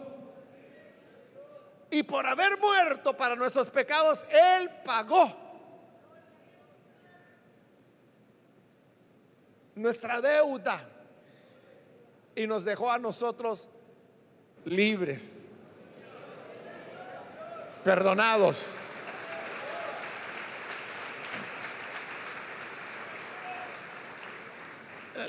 Y 1.91 2.03
por 2.03 2.25
haber 2.25 2.57
muerto 2.57 3.17
para 3.17 3.35
nuestros 3.35 3.69
pecados, 3.69 4.25
Él 4.29 4.69
pagó 4.85 5.35
nuestra 9.75 10.21
deuda 10.21 10.94
y 12.35 12.47
nos 12.47 12.65
dejó 12.65 12.91
a 12.91 12.99
nosotros 12.99 13.69
libres, 14.65 15.47
perdonados. 17.83 18.75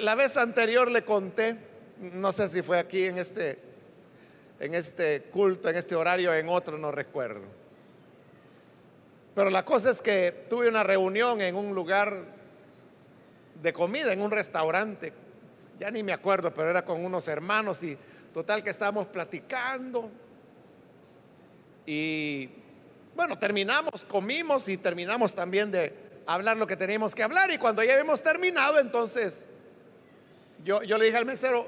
La 0.01 0.15
vez 0.15 0.37
anterior 0.37 0.91
le 0.91 1.05
conté, 1.05 1.57
no 2.01 2.33
sé 2.33 2.49
si 2.49 2.63
fue 2.63 2.79
aquí 2.79 3.05
en 3.05 3.19
este 3.19 3.67
en 4.59 4.75
este 4.75 5.25
culto, 5.25 5.69
en 5.69 5.77
este 5.77 5.95
horario, 5.95 6.33
en 6.33 6.49
otro, 6.49 6.79
no 6.79 6.91
recuerdo. 6.91 7.45
Pero 9.35 9.51
la 9.51 9.67
cosa 9.67 9.91
es 9.91 10.01
que 10.01 10.47
tuve 10.49 10.67
una 10.67 10.83
reunión 10.83 11.43
en 11.43 11.57
un 11.57 11.75
lugar 11.75 12.25
de 13.63 13.73
comida, 13.75 14.15
en 14.15 14.23
un 14.23 14.31
restaurante 14.31 15.13
ya 15.79 15.91
ni 15.91 16.03
me 16.03 16.13
acuerdo, 16.13 16.53
pero 16.53 16.71
era 16.71 16.85
con 16.85 17.05
unos 17.05 17.29
hermanos 17.29 17.83
y 17.83 17.97
total 18.33 18.63
que 18.63 18.71
estábamos 18.71 19.07
platicando. 19.07 20.11
Y 21.85 22.49
bueno, 23.15 23.39
terminamos, 23.39 24.05
comimos 24.05 24.69
y 24.69 24.77
terminamos 24.77 25.35
también 25.35 25.71
de 25.71 25.93
hablar 26.27 26.57
lo 26.57 26.67
que 26.67 26.77
teníamos 26.77 27.15
que 27.15 27.23
hablar. 27.23 27.51
Y 27.51 27.59
cuando 27.59 27.83
ya 27.83 27.93
habíamos 27.93 28.23
terminado, 28.23 28.79
entonces 28.79 29.49
yo, 30.65 30.83
yo 30.83 30.99
le 30.99 31.07
dije 31.07 31.17
al 31.17 31.27
mesero, 31.27 31.67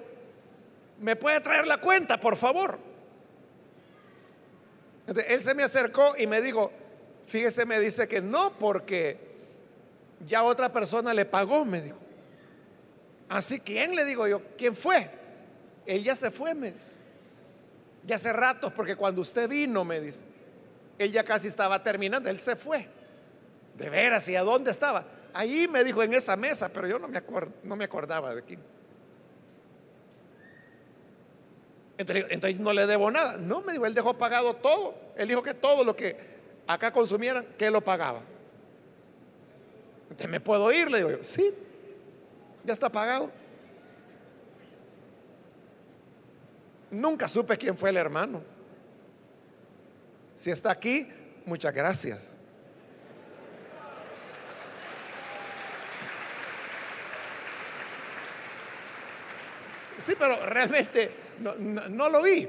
¿me 1.01 1.17
puede 1.17 1.41
traer 1.41 1.67
la 1.67 1.79
cuenta, 1.79 2.19
por 2.19 2.37
favor? 2.37 2.79
él 5.27 5.41
se 5.41 5.55
me 5.55 5.63
acercó 5.63 6.15
y 6.19 6.27
me 6.27 6.43
dijo, 6.43 6.71
fíjese, 7.27 7.65
me 7.65 7.81
dice 7.81 8.07
que 8.07 8.21
no, 8.21 8.53
porque 8.59 9.17
ya 10.27 10.43
otra 10.43 10.71
persona 10.71 11.15
le 11.15 11.25
pagó, 11.25 11.65
me 11.65 11.81
dijo. 11.81 11.97
Así, 13.29 13.61
¿quién? 13.61 13.95
Le 13.95 14.05
digo 14.05 14.27
yo, 14.27 14.43
¿quién 14.57 14.75
fue? 14.75 15.11
Él 15.87 16.03
ya 16.03 16.17
se 16.17 16.31
fue, 16.31 16.55
me 16.55 16.73
dice. 16.73 16.99
Ya 18.05 18.17
hace 18.17 18.33
ratos, 18.33 18.73
porque 18.73 18.97
cuando 18.97 19.21
usted 19.21 19.49
vino, 19.49 19.85
me 19.85 20.01
dice, 20.01 20.25
él 20.99 21.13
ya 21.13 21.25
casi 21.25 21.49
estaba 21.49 21.83
terminando, 21.83 22.29
él 22.29 22.39
se 22.39 22.57
fue. 22.57 22.87
De 23.77 23.91
veras, 23.91 24.29
¿y 24.29 24.37
a 24.37 24.43
dónde 24.43 24.71
estaba? 24.71 25.05
Ahí 25.35 25.69
me 25.69 25.85
dijo 25.85 26.03
en 26.03 26.15
esa 26.15 26.37
mesa, 26.37 26.71
pero 26.73 26.89
yo 26.89 26.99
no 26.99 27.09
me, 27.09 27.23
no 27.65 27.77
me 27.77 27.85
acordaba 27.85 28.35
de 28.35 28.43
quién. 28.43 28.61
Entonces, 31.99 32.61
no 32.61 32.73
le 32.73 32.87
debo 32.87 33.11
nada. 33.11 33.37
No, 33.37 33.61
me 33.61 33.73
dijo, 33.73 33.85
él 33.85 33.93
dejó 33.93 34.17
pagado 34.17 34.55
todo. 34.55 34.95
Él 35.17 35.29
dijo 35.29 35.43
que 35.43 35.53
todo 35.53 35.85
lo 35.85 35.97
que 35.97 36.17
acá 36.67 36.93
consumieran, 36.93 37.45
que 37.59 37.71
lo 37.71 37.81
pagaba. 37.81 38.21
Entonces, 40.05 40.29
¿me 40.29 40.41
puedo 40.41 40.73
ir? 40.73 40.91
Le 40.91 40.99
digo 40.99 41.11
yo, 41.11 41.25
sí, 41.25 41.53
ya 42.69 42.75
está 42.75 42.91
pagado. 42.91 43.31
Nunca 46.91 47.27
supe 47.27 47.57
quién 47.57 47.79
fue 47.79 47.89
el 47.89 47.97
hermano. 47.97 48.43
Si 50.37 50.51
está 50.51 50.71
aquí, 50.71 51.09
muchas 51.47 51.73
gracias. 51.73 52.35
Sí, 59.99 60.15
pero 60.19 60.45
realmente 60.45 61.11
no, 61.41 62.09
lo 62.11 62.23
vi. 62.23 62.49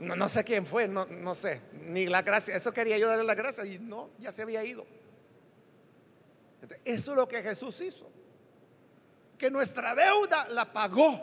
No, 0.00 0.26
sé 0.26 0.42
quién 0.42 0.64
fue, 0.64 0.88
no, 0.88 1.04
no 1.04 1.34
sé. 1.34 1.60
Ni 1.82 2.06
la 2.06 2.22
gracia. 2.22 2.56
Eso 2.56 2.72
quería 2.72 2.96
yo 2.96 3.08
darle 3.08 3.24
la 3.24 3.34
gracia 3.34 3.66
y 3.66 3.78
no, 3.78 4.08
ya 4.18 4.32
se 4.32 4.40
había 4.40 4.64
ido. 4.64 4.86
Eso 6.86 7.10
es 7.10 7.16
lo 7.16 7.28
que 7.28 7.42
Jesús 7.42 7.78
hizo. 7.82 8.17
Que 9.38 9.50
nuestra 9.50 9.94
deuda 9.94 10.48
la 10.48 10.72
pagó. 10.72 11.18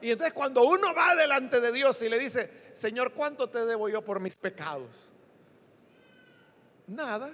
Y 0.00 0.10
entonces 0.10 0.34
cuando 0.34 0.62
uno 0.64 0.94
va 0.94 1.14
delante 1.14 1.60
de 1.60 1.72
Dios 1.72 2.00
y 2.02 2.08
le 2.08 2.18
dice, 2.18 2.70
Señor, 2.74 3.12
¿cuánto 3.12 3.48
te 3.48 3.64
debo 3.64 3.88
yo 3.88 4.02
por 4.02 4.20
mis 4.20 4.36
pecados? 4.36 4.90
Nada. 6.86 7.30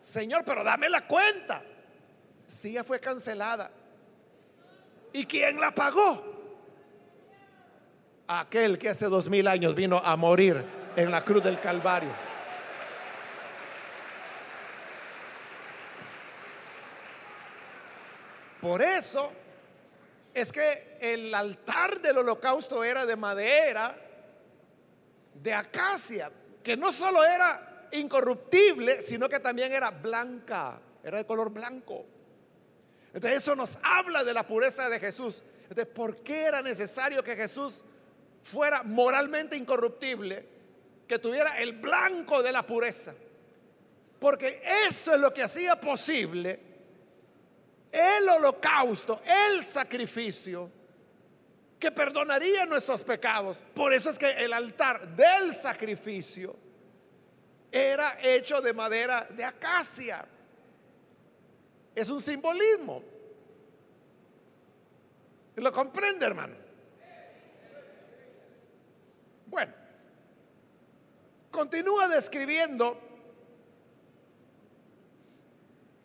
Señor, 0.00 0.44
pero 0.44 0.64
dame 0.64 0.88
la 0.88 1.06
cuenta. 1.06 1.62
Si 2.46 2.72
ya 2.72 2.82
fue 2.82 2.98
cancelada. 2.98 3.70
¿Y 5.12 5.26
quién 5.26 5.60
la 5.60 5.74
pagó? 5.74 6.32
Aquel 8.26 8.78
que 8.78 8.88
hace 8.88 9.06
dos 9.06 9.28
mil 9.28 9.46
años 9.46 9.74
vino 9.74 9.98
a 9.98 10.16
morir 10.16 10.64
en 10.96 11.10
la 11.10 11.22
cruz 11.22 11.44
del 11.44 11.60
Calvario. 11.60 12.31
Por 18.62 18.80
eso 18.80 19.32
es 20.32 20.52
que 20.52 20.96
el 21.00 21.34
altar 21.34 22.00
del 22.00 22.18
holocausto 22.18 22.84
era 22.84 23.04
de 23.04 23.16
madera, 23.16 23.92
de 25.34 25.52
acacia, 25.52 26.30
que 26.62 26.76
no 26.76 26.92
solo 26.92 27.24
era 27.24 27.88
incorruptible, 27.90 29.02
sino 29.02 29.28
que 29.28 29.40
también 29.40 29.72
era 29.72 29.90
blanca, 29.90 30.80
era 31.02 31.18
de 31.18 31.26
color 31.26 31.50
blanco. 31.50 32.06
Entonces 33.12 33.38
eso 33.42 33.56
nos 33.56 33.80
habla 33.82 34.22
de 34.22 34.32
la 34.32 34.46
pureza 34.46 34.88
de 34.88 35.00
Jesús. 35.00 35.42
Entonces, 35.62 35.86
¿por 35.92 36.18
qué 36.18 36.44
era 36.44 36.62
necesario 36.62 37.24
que 37.24 37.34
Jesús 37.34 37.82
fuera 38.44 38.84
moralmente 38.84 39.56
incorruptible, 39.56 40.46
que 41.08 41.18
tuviera 41.18 41.58
el 41.58 41.72
blanco 41.72 42.44
de 42.44 42.52
la 42.52 42.64
pureza? 42.64 43.12
Porque 44.20 44.62
eso 44.86 45.14
es 45.14 45.20
lo 45.20 45.34
que 45.34 45.42
hacía 45.42 45.80
posible 45.80 46.71
el 47.92 48.28
holocausto, 48.28 49.20
el 49.24 49.62
sacrificio 49.62 50.70
que 51.78 51.92
perdonaría 51.92 52.64
nuestros 52.64 53.04
pecados. 53.04 53.64
Por 53.74 53.92
eso 53.92 54.10
es 54.10 54.18
que 54.18 54.30
el 54.30 54.52
altar 54.52 55.14
del 55.14 55.54
sacrificio 55.54 56.56
era 57.70 58.18
hecho 58.22 58.60
de 58.60 58.72
madera 58.72 59.26
de 59.30 59.44
acacia. 59.44 60.26
Es 61.94 62.08
un 62.08 62.20
simbolismo. 62.20 63.02
¿Lo 65.56 65.70
comprende, 65.70 66.24
hermano? 66.24 66.54
Bueno, 69.46 69.74
continúa 71.50 72.08
describiendo 72.08 72.98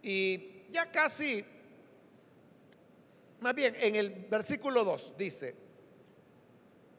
y 0.02 0.65
ya 0.69 0.91
casi, 0.91 1.45
bien 3.53 3.75
en 3.79 3.95
el 3.95 4.10
versículo 4.10 4.83
2 4.83 5.15
dice, 5.17 5.55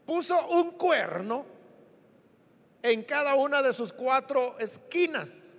puso 0.06 0.48
un 0.48 0.72
cuerno 0.72 1.44
en 2.82 3.02
cada 3.04 3.34
una 3.34 3.62
de 3.62 3.72
sus 3.72 3.92
cuatro 3.92 4.58
esquinas 4.58 5.58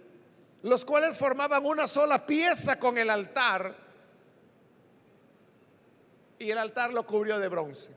los 0.64 0.84
cuales 0.84 1.18
formaban 1.18 1.66
una 1.66 1.88
sola 1.88 2.26
pieza 2.26 2.78
con 2.78 2.98
el 2.98 3.10
altar 3.10 3.74
y 6.38 6.52
el 6.52 6.58
altar 6.58 6.94
lo 6.94 7.06
cubrió 7.06 7.40
de 7.40 7.48
bronce. 7.48 7.94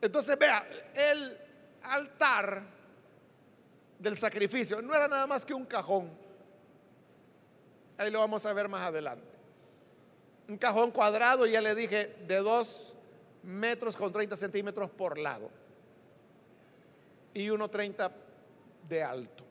Entonces 0.00 0.38
vea, 0.38 0.66
el 0.94 1.36
altar 1.82 2.62
del 3.98 4.16
sacrificio 4.16 4.80
no 4.82 4.94
era 4.94 5.08
nada 5.08 5.26
más 5.26 5.44
que 5.44 5.54
un 5.54 5.64
cajón. 5.64 6.10
Ahí 7.98 8.10
lo 8.10 8.20
vamos 8.20 8.44
a 8.44 8.52
ver 8.52 8.68
más 8.68 8.82
adelante. 8.82 9.35
Un 10.48 10.58
cajón 10.58 10.90
cuadrado, 10.90 11.46
ya 11.46 11.60
le 11.60 11.74
dije, 11.74 12.14
de 12.26 12.36
dos 12.36 12.94
metros 13.42 13.96
con 13.96 14.12
30 14.12 14.36
centímetros 14.36 14.90
por 14.90 15.18
lado 15.18 15.50
y 17.34 17.48
1,30 17.48 18.10
de 18.88 19.02
alto. 19.02 19.44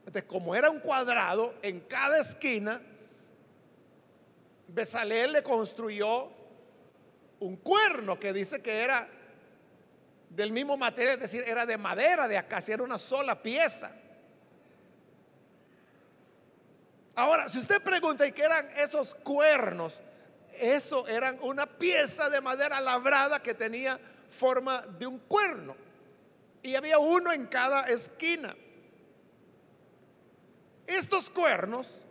Entonces, 0.00 0.24
como 0.24 0.54
era 0.54 0.70
un 0.70 0.80
cuadrado, 0.80 1.54
en 1.62 1.80
cada 1.80 2.18
esquina, 2.18 2.80
Besaleel 4.68 5.32
le 5.32 5.42
construyó 5.42 6.30
un 7.40 7.56
cuerno 7.56 8.18
que 8.18 8.32
dice 8.32 8.62
que 8.62 8.82
era 8.82 9.08
del 10.30 10.52
mismo 10.52 10.76
material, 10.76 11.14
es 11.14 11.20
decir, 11.20 11.44
era 11.46 11.64
de 11.64 11.78
madera, 11.78 12.28
de 12.28 12.36
acacia, 12.36 12.74
era 12.74 12.82
una 12.82 12.98
sola 12.98 13.42
pieza. 13.42 13.90
Ahora, 17.18 17.48
si 17.48 17.58
usted 17.58 17.82
pregunta, 17.82 18.24
¿y 18.24 18.30
qué 18.30 18.42
eran 18.42 18.70
esos 18.76 19.12
cuernos? 19.12 19.98
Eso 20.52 21.04
eran 21.08 21.36
una 21.42 21.66
pieza 21.66 22.30
de 22.30 22.40
madera 22.40 22.80
labrada 22.80 23.42
que 23.42 23.54
tenía 23.54 23.98
forma 24.30 24.82
de 24.82 25.08
un 25.08 25.18
cuerno. 25.18 25.74
Y 26.62 26.76
había 26.76 27.00
uno 27.00 27.32
en 27.32 27.46
cada 27.46 27.82
esquina. 27.88 28.54
Estos 30.86 31.28
cuernos 31.28 32.02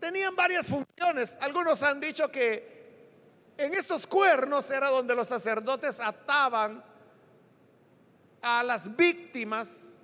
tenían 0.00 0.36
varias 0.36 0.66
funciones. 0.66 1.38
Algunos 1.40 1.82
han 1.82 1.98
dicho 1.98 2.30
que 2.30 3.54
en 3.56 3.72
estos 3.72 4.06
cuernos 4.06 4.70
era 4.70 4.90
donde 4.90 5.14
los 5.14 5.28
sacerdotes 5.28 5.98
ataban 5.98 6.84
a 8.42 8.62
las 8.64 8.94
víctimas, 8.94 10.02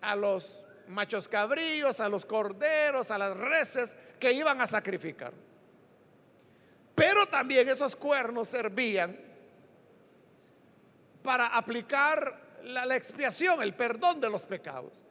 a 0.00 0.16
los 0.16 0.64
machos 0.90 1.28
cabríos, 1.28 2.00
a 2.00 2.08
los 2.08 2.26
corderos, 2.26 3.10
a 3.10 3.18
las 3.18 3.36
reses 3.36 3.96
que 4.18 4.32
iban 4.32 4.60
a 4.60 4.66
sacrificar. 4.66 5.32
Pero 6.94 7.26
también 7.26 7.68
esos 7.68 7.96
cuernos 7.96 8.48
servían 8.48 9.18
para 11.22 11.46
aplicar 11.48 12.58
la, 12.64 12.84
la 12.86 12.96
expiación, 12.96 13.62
el 13.62 13.74
perdón 13.74 14.20
de 14.20 14.28
los 14.28 14.46
pecados. 14.46 15.02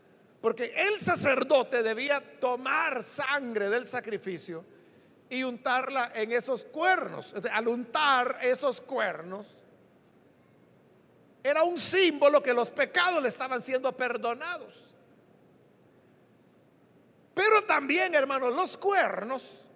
Porque 0.41 0.73
el 0.75 0.99
sacerdote 0.99 1.83
debía 1.83 2.21
tomar 2.39 3.03
sangre 3.03 3.69
del 3.69 3.85
sacrificio 3.85 4.63
y 5.29 5.43
untarla 5.43 6.11
en 6.15 6.31
esos 6.31 6.65
cuernos. 6.65 7.33
Al 7.51 7.67
untar 7.67 8.39
esos 8.41 8.81
cuernos, 8.81 9.47
era 11.43 11.63
un 11.63 11.77
símbolo 11.77 12.41
que 12.41 12.53
los 12.53 12.69
pecados 12.69 13.21
le 13.21 13.29
estaban 13.29 13.61
siendo 13.61 13.95
perdonados. 13.95 14.88
También, 17.69 18.15
hermanos, 18.15 18.55
los 18.55 18.79
cuernos 18.79 19.67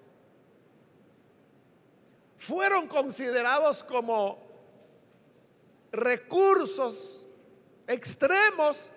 fueron 2.40 2.88
considerados 2.88 3.84
como 3.84 4.44
recursos 5.92 7.30
extremos 7.86 8.90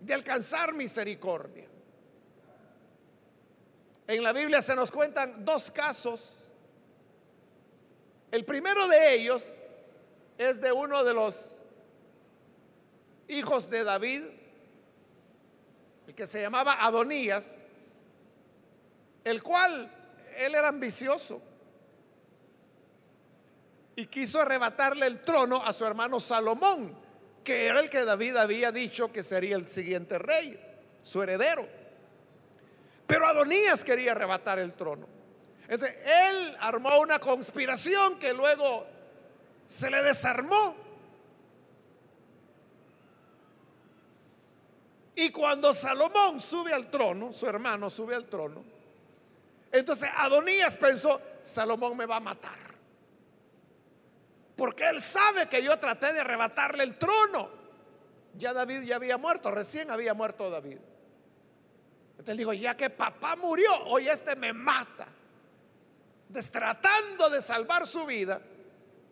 de 0.00 0.12
alcanzar 0.12 0.74
misericordia. 0.74 1.66
En 4.06 4.22
la 4.22 4.34
Biblia 4.34 4.60
se 4.60 4.76
nos 4.76 4.90
cuentan 4.90 5.42
dos 5.42 5.70
casos. 5.70 6.52
El 8.30 8.44
primero 8.44 8.86
de 8.86 9.14
ellos 9.14 9.62
es 10.36 10.60
de 10.60 10.72
uno 10.72 11.04
de 11.04 11.14
los 11.14 11.62
hijos 13.28 13.70
de 13.70 13.82
David, 13.82 14.24
el 16.06 16.14
que 16.14 16.26
se 16.26 16.42
llamaba 16.42 16.84
Adonías, 16.84 17.62
el 19.26 19.42
cual 19.42 19.90
él 20.36 20.54
era 20.54 20.68
ambicioso 20.68 21.42
y 23.96 24.06
quiso 24.06 24.40
arrebatarle 24.40 25.04
el 25.04 25.20
trono 25.20 25.60
a 25.64 25.72
su 25.72 25.84
hermano 25.84 26.20
Salomón, 26.20 26.96
que 27.42 27.66
era 27.66 27.80
el 27.80 27.90
que 27.90 28.04
David 28.04 28.36
había 28.36 28.70
dicho 28.70 29.10
que 29.12 29.24
sería 29.24 29.56
el 29.56 29.68
siguiente 29.68 30.16
rey, 30.20 30.56
su 31.02 31.20
heredero. 31.24 31.66
Pero 33.04 33.26
Adonías 33.26 33.82
quería 33.82 34.12
arrebatar 34.12 34.60
el 34.60 34.74
trono. 34.74 35.08
Entonces, 35.66 35.96
él 36.06 36.56
armó 36.60 37.00
una 37.00 37.18
conspiración 37.18 38.20
que 38.20 38.32
luego 38.32 38.86
se 39.66 39.90
le 39.90 40.04
desarmó. 40.04 40.76
Y 45.16 45.30
cuando 45.30 45.74
Salomón 45.74 46.38
sube 46.38 46.72
al 46.72 46.88
trono, 46.92 47.32
su 47.32 47.48
hermano 47.48 47.90
sube 47.90 48.14
al 48.14 48.28
trono, 48.28 48.75
entonces 49.78 50.08
Adonías 50.16 50.76
pensó, 50.76 51.20
Salomón 51.42 51.96
me 51.96 52.06
va 52.06 52.16
a 52.16 52.20
matar. 52.20 52.56
Porque 54.56 54.88
él 54.88 55.02
sabe 55.02 55.48
que 55.48 55.62
yo 55.62 55.78
traté 55.78 56.12
de 56.12 56.20
arrebatarle 56.20 56.82
el 56.82 56.98
trono. 56.98 57.50
Ya 58.34 58.52
David 58.52 58.82
ya 58.82 58.96
había 58.96 59.18
muerto, 59.18 59.50
recién 59.50 59.90
había 59.90 60.14
muerto 60.14 60.50
David. 60.50 60.78
Entonces 62.12 62.36
digo, 62.38 62.52
ya 62.52 62.76
que 62.76 62.90
papá 62.90 63.36
murió, 63.36 63.70
hoy 63.86 64.08
este 64.08 64.34
me 64.36 64.52
mata. 64.52 65.06
Tratando 66.50 67.30
de 67.30 67.40
salvar 67.40 67.86
su 67.86 68.04
vida, 68.04 68.40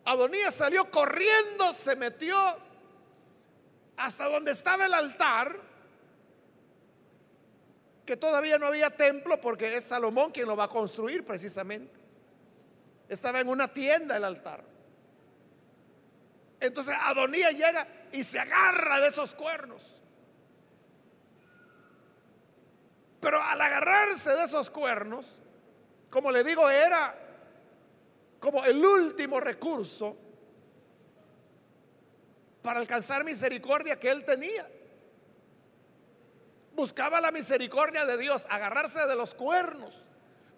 Adonías 0.03 0.53
salió 0.53 0.89
corriendo, 0.91 1.73
se 1.73 1.95
metió 1.95 2.35
hasta 3.97 4.25
donde 4.25 4.51
estaba 4.51 4.85
el 4.85 4.93
altar, 4.93 5.57
que 8.05 8.17
todavía 8.17 8.57
no 8.57 8.67
había 8.67 8.89
templo 8.89 9.41
porque 9.41 9.75
es 9.75 9.85
Salomón 9.85 10.31
quien 10.31 10.47
lo 10.47 10.55
va 10.55 10.65
a 10.65 10.69
construir 10.69 11.25
precisamente. 11.25 11.91
Estaba 13.09 13.39
en 13.39 13.49
una 13.49 13.73
tienda 13.73 14.17
el 14.17 14.23
altar. 14.23 14.63
Entonces 16.59 16.95
Adonías 16.99 17.53
llega 17.53 17.87
y 18.11 18.23
se 18.23 18.39
agarra 18.39 18.99
de 18.99 19.07
esos 19.07 19.35
cuernos. 19.35 20.01
Pero 23.19 23.41
al 23.41 23.59
agarrarse 23.59 24.31
de 24.35 24.43
esos 24.43 24.69
cuernos, 24.69 25.39
como 26.09 26.31
le 26.31 26.43
digo, 26.43 26.69
era 26.69 27.15
como 28.39 28.63
el 28.63 28.83
último 28.85 29.39
recurso 29.39 30.15
para 32.61 32.79
alcanzar 32.79 33.23
misericordia 33.23 33.99
que 33.99 34.09
él 34.09 34.23
tenía. 34.23 34.69
Buscaba 36.75 37.21
la 37.21 37.31
misericordia 37.31 38.05
de 38.05 38.17
Dios, 38.17 38.45
agarrarse 38.49 39.07
de 39.07 39.15
los 39.15 39.33
cuernos. 39.33 40.05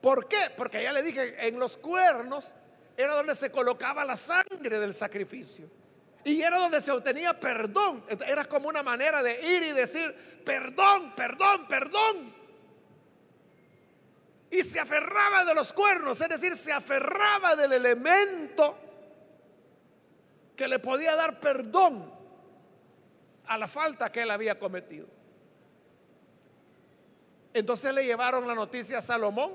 ¿Por 0.01 0.27
qué? 0.27 0.51
Porque 0.55 0.81
ya 0.83 0.91
le 0.91 1.03
dije, 1.03 1.47
en 1.47 1.59
los 1.59 1.77
cuernos 1.77 2.53
era 2.95 3.15
donde 3.15 3.35
se 3.35 3.51
colocaba 3.51 4.03
la 4.03 4.15
sangre 4.15 4.79
del 4.79 4.93
sacrificio. 4.93 5.69
Y 6.23 6.41
era 6.41 6.57
donde 6.57 6.81
se 6.81 6.91
obtenía 6.91 7.39
perdón. 7.39 8.03
Era 8.27 8.45
como 8.45 8.67
una 8.67 8.83
manera 8.83 9.23
de 9.23 9.39
ir 9.39 9.63
y 9.63 9.71
decir, 9.71 10.41
perdón, 10.43 11.13
perdón, 11.15 11.67
perdón 11.67 12.37
y 14.49 14.63
se 14.63 14.79
aferraba 14.79 15.43
de 15.45 15.53
los 15.53 15.73
cuernos, 15.73 16.21
es 16.21 16.29
decir, 16.29 16.55
se 16.55 16.71
aferraba 16.71 17.55
del 17.55 17.73
elemento 17.73 18.77
que 20.55 20.67
le 20.67 20.79
podía 20.79 21.15
dar 21.15 21.39
perdón 21.39 22.11
a 23.45 23.57
la 23.57 23.67
falta 23.67 24.11
que 24.11 24.21
él 24.21 24.31
había 24.31 24.57
cometido. 24.57 25.07
Entonces 27.57 27.91
le 27.93 28.05
llevaron 28.05 28.47
la 28.47 28.53
noticia 28.53 28.99
a 28.99 29.01
Salomón 29.01 29.51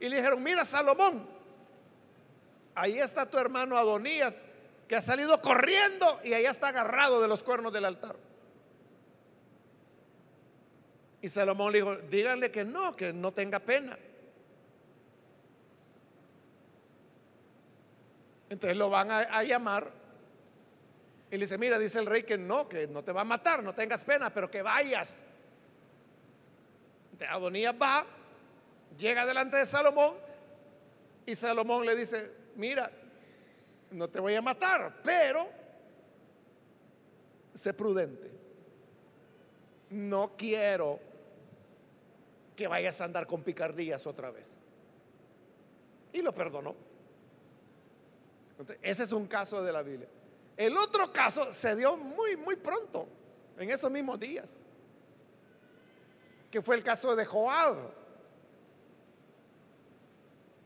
y 0.00 0.08
le 0.08 0.16
dijeron, 0.16 0.42
mira 0.42 0.64
Salomón, 0.64 1.26
ahí 2.74 2.98
está 2.98 3.24
tu 3.30 3.38
hermano 3.38 3.76
Adonías 3.76 4.44
que 4.88 4.96
ha 4.96 5.00
salido 5.00 5.40
corriendo 5.40 6.20
y 6.24 6.34
allá 6.34 6.50
está 6.50 6.68
agarrado 6.68 7.20
de 7.20 7.28
los 7.28 7.42
cuernos 7.44 7.72
del 7.72 7.84
altar. 7.84 8.16
Y 11.22 11.28
Salomón 11.28 11.72
le 11.72 11.78
dijo, 11.78 11.96
díganle 11.96 12.50
que 12.50 12.64
no, 12.64 12.94
que 12.96 13.12
no 13.12 13.32
tenga 13.32 13.60
pena. 13.60 13.96
Entonces 18.48 18.76
lo 18.76 18.90
van 18.90 19.10
a, 19.10 19.42
llamar 19.44 19.92
y 21.30 21.36
le 21.36 21.44
dice, 21.44 21.58
mira, 21.58 21.78
dice 21.78 21.98
el 21.98 22.06
rey 22.06 22.24
que 22.24 22.38
no, 22.38 22.68
que 22.68 22.86
no 22.88 23.02
te 23.02 23.12
va 23.12 23.22
a 23.22 23.24
matar, 23.24 23.62
no 23.62 23.72
tengas 23.72 24.04
pena, 24.04 24.32
pero 24.32 24.50
que 24.50 24.62
vayas. 24.62 25.22
Adonías 27.24 27.74
va, 27.80 28.04
llega 28.98 29.24
delante 29.24 29.56
de 29.56 29.66
Salomón 29.66 30.14
y 31.24 31.34
Salomón 31.34 31.86
le 31.86 31.96
dice, 31.96 32.30
mira, 32.56 32.90
no 33.90 34.08
te 34.08 34.20
voy 34.20 34.34
a 34.34 34.42
matar, 34.42 35.00
pero 35.02 35.48
sé 37.54 37.72
prudente. 37.72 38.30
No 39.90 40.36
quiero 40.36 41.00
que 42.54 42.66
vayas 42.66 43.00
a 43.00 43.04
andar 43.04 43.26
con 43.26 43.42
picardías 43.42 44.06
otra 44.06 44.30
vez. 44.30 44.58
Y 46.12 46.22
lo 46.22 46.34
perdonó. 46.34 46.74
Ese 48.82 49.02
es 49.02 49.12
un 49.12 49.26
caso 49.26 49.62
de 49.62 49.72
la 49.72 49.82
Biblia. 49.82 50.08
El 50.56 50.76
otro 50.76 51.12
caso 51.12 51.52
se 51.52 51.76
dio 51.76 51.96
muy, 51.96 52.36
muy 52.36 52.56
pronto, 52.56 53.06
en 53.58 53.70
esos 53.70 53.90
mismos 53.90 54.18
días, 54.18 54.62
que 56.50 56.62
fue 56.62 56.76
el 56.76 56.84
caso 56.84 57.14
de 57.16 57.24
Joab. 57.24 57.76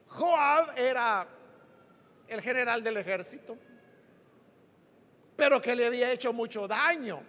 Joab 0.07 0.79
era 0.79 1.27
el 2.29 2.41
general 2.41 2.83
del 2.83 2.97
ejército, 2.97 3.57
pero 5.37 5.61
que 5.61 5.75
le 5.75 5.87
había 5.87 6.13
hecho 6.13 6.33
mucho 6.33 6.67
daño 6.67 7.23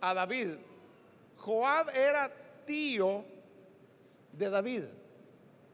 a 0.00 0.14
David. 0.14 0.56
Joab 1.36 1.90
era 1.90 2.32
tío 2.64 3.24
de 4.32 4.50
David. 4.50 4.84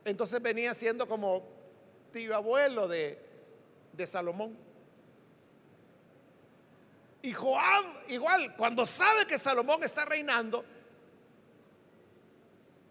Entonces 0.04 0.40
venía 0.42 0.74
siendo 0.74 1.06
como 1.06 1.42
tío 2.12 2.34
abuelo 2.34 2.88
de, 2.88 3.18
de 3.92 4.06
Salomón. 4.06 4.69
Y 7.22 7.32
Joab, 7.32 7.84
igual, 8.08 8.56
cuando 8.56 8.86
sabe 8.86 9.26
que 9.26 9.38
Salomón 9.38 9.82
está 9.82 10.04
reinando, 10.04 10.64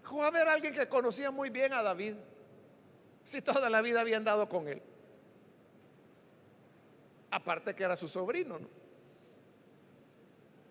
Joab 0.04 0.36
era 0.36 0.54
alguien 0.54 0.74
que 0.74 0.88
conocía 0.88 1.32
muy 1.32 1.50
bien 1.50 1.74
a 1.74 1.82
David. 1.82 2.16
Si 3.24 3.42
toda 3.42 3.70
la 3.70 3.82
vida 3.82 4.02
había 4.02 4.18
andado 4.18 4.48
con 4.50 4.68
él. 4.68 4.82
Aparte 7.32 7.76
que 7.76 7.84
era 7.84 7.96
su 7.96 8.08
sobrino. 8.08 8.60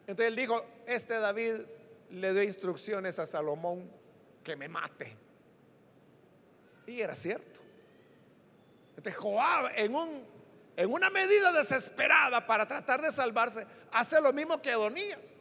Entonces 0.00 0.26
él 0.26 0.36
dijo, 0.36 0.64
este 0.86 1.20
David 1.20 1.54
le 2.10 2.32
dio 2.32 2.42
instrucciones 2.42 3.18
a 3.18 3.26
Salomón 3.26 3.90
que 4.42 4.56
me 4.56 4.68
mate. 4.68 5.16
Y 6.86 7.00
era 7.00 7.14
cierto. 7.14 7.60
Este 8.96 9.12
Joab, 9.12 9.70
en, 9.76 9.94
un, 9.94 10.24
en 10.78 10.92
una 10.92 11.10
medida 11.10 11.50
desesperada 11.50 12.46
para 12.46 12.64
tratar 12.68 13.02
de 13.02 13.10
salvarse, 13.10 13.66
hace 13.90 14.20
lo 14.20 14.32
mismo 14.32 14.62
que 14.62 14.70
Adonías. 14.70 15.40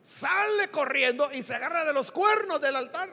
Sale 0.00 0.70
corriendo 0.70 1.30
y 1.30 1.42
se 1.42 1.54
agarra 1.54 1.84
de 1.84 1.92
los 1.92 2.10
cuernos 2.10 2.58
del 2.58 2.76
altar. 2.76 3.10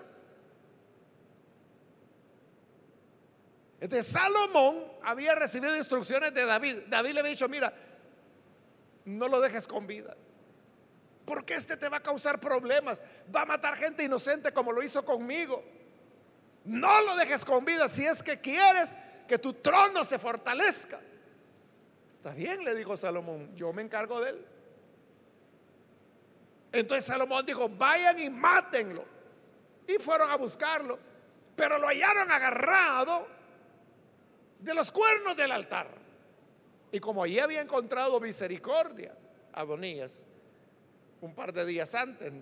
Este 3.77 4.01
Salomón 4.03 4.85
había 5.03 5.35
recibido 5.35 5.75
instrucciones 5.75 6.33
de 6.33 6.45
David. 6.45 6.77
David 6.87 7.11
le 7.11 7.19
había 7.19 7.31
dicho, 7.31 7.49
mira, 7.49 7.73
no 9.03 9.27
lo 9.27 9.41
dejes 9.41 9.67
con 9.67 9.85
vida. 9.85 10.15
Porque 11.25 11.55
este 11.55 11.75
te 11.75 11.89
va 11.89 11.97
a 11.97 12.03
causar 12.03 12.39
problemas. 12.39 13.01
Va 13.35 13.41
a 13.41 13.45
matar 13.45 13.75
gente 13.75 14.05
inocente 14.05 14.53
como 14.53 14.71
lo 14.71 14.81
hizo 14.81 15.03
conmigo. 15.03 15.61
No 16.63 17.01
lo 17.01 17.17
dejes 17.17 17.43
con 17.43 17.65
vida 17.65 17.89
si 17.89 18.05
es 18.05 18.23
que 18.23 18.39
quieres 18.39 18.97
que 19.27 19.37
tu 19.37 19.55
trono 19.55 20.05
se 20.05 20.17
fortalezca. 20.17 21.01
Está 22.19 22.33
bien, 22.33 22.65
le 22.65 22.75
dijo 22.75 22.97
Salomón, 22.97 23.55
yo 23.55 23.71
me 23.71 23.81
encargo 23.81 24.19
de 24.19 24.31
él. 24.31 24.45
Entonces 26.73 27.05
Salomón 27.05 27.45
dijo, 27.45 27.69
vayan 27.69 28.19
y 28.19 28.29
mátenlo. 28.29 29.05
Y 29.87 29.93
fueron 29.99 30.29
a 30.29 30.35
buscarlo, 30.35 30.99
pero 31.55 31.77
lo 31.77 31.87
hallaron 31.87 32.29
agarrado 32.29 33.25
de 34.59 34.73
los 34.73 34.91
cuernos 34.91 35.37
del 35.37 35.53
altar. 35.53 35.87
Y 36.91 36.99
como 36.99 37.23
allí 37.23 37.39
había 37.39 37.61
encontrado 37.61 38.19
misericordia, 38.19 39.15
Adonías, 39.53 40.25
un 41.21 41.33
par 41.33 41.53
de 41.53 41.65
días 41.65 41.95
antes, 41.95 42.33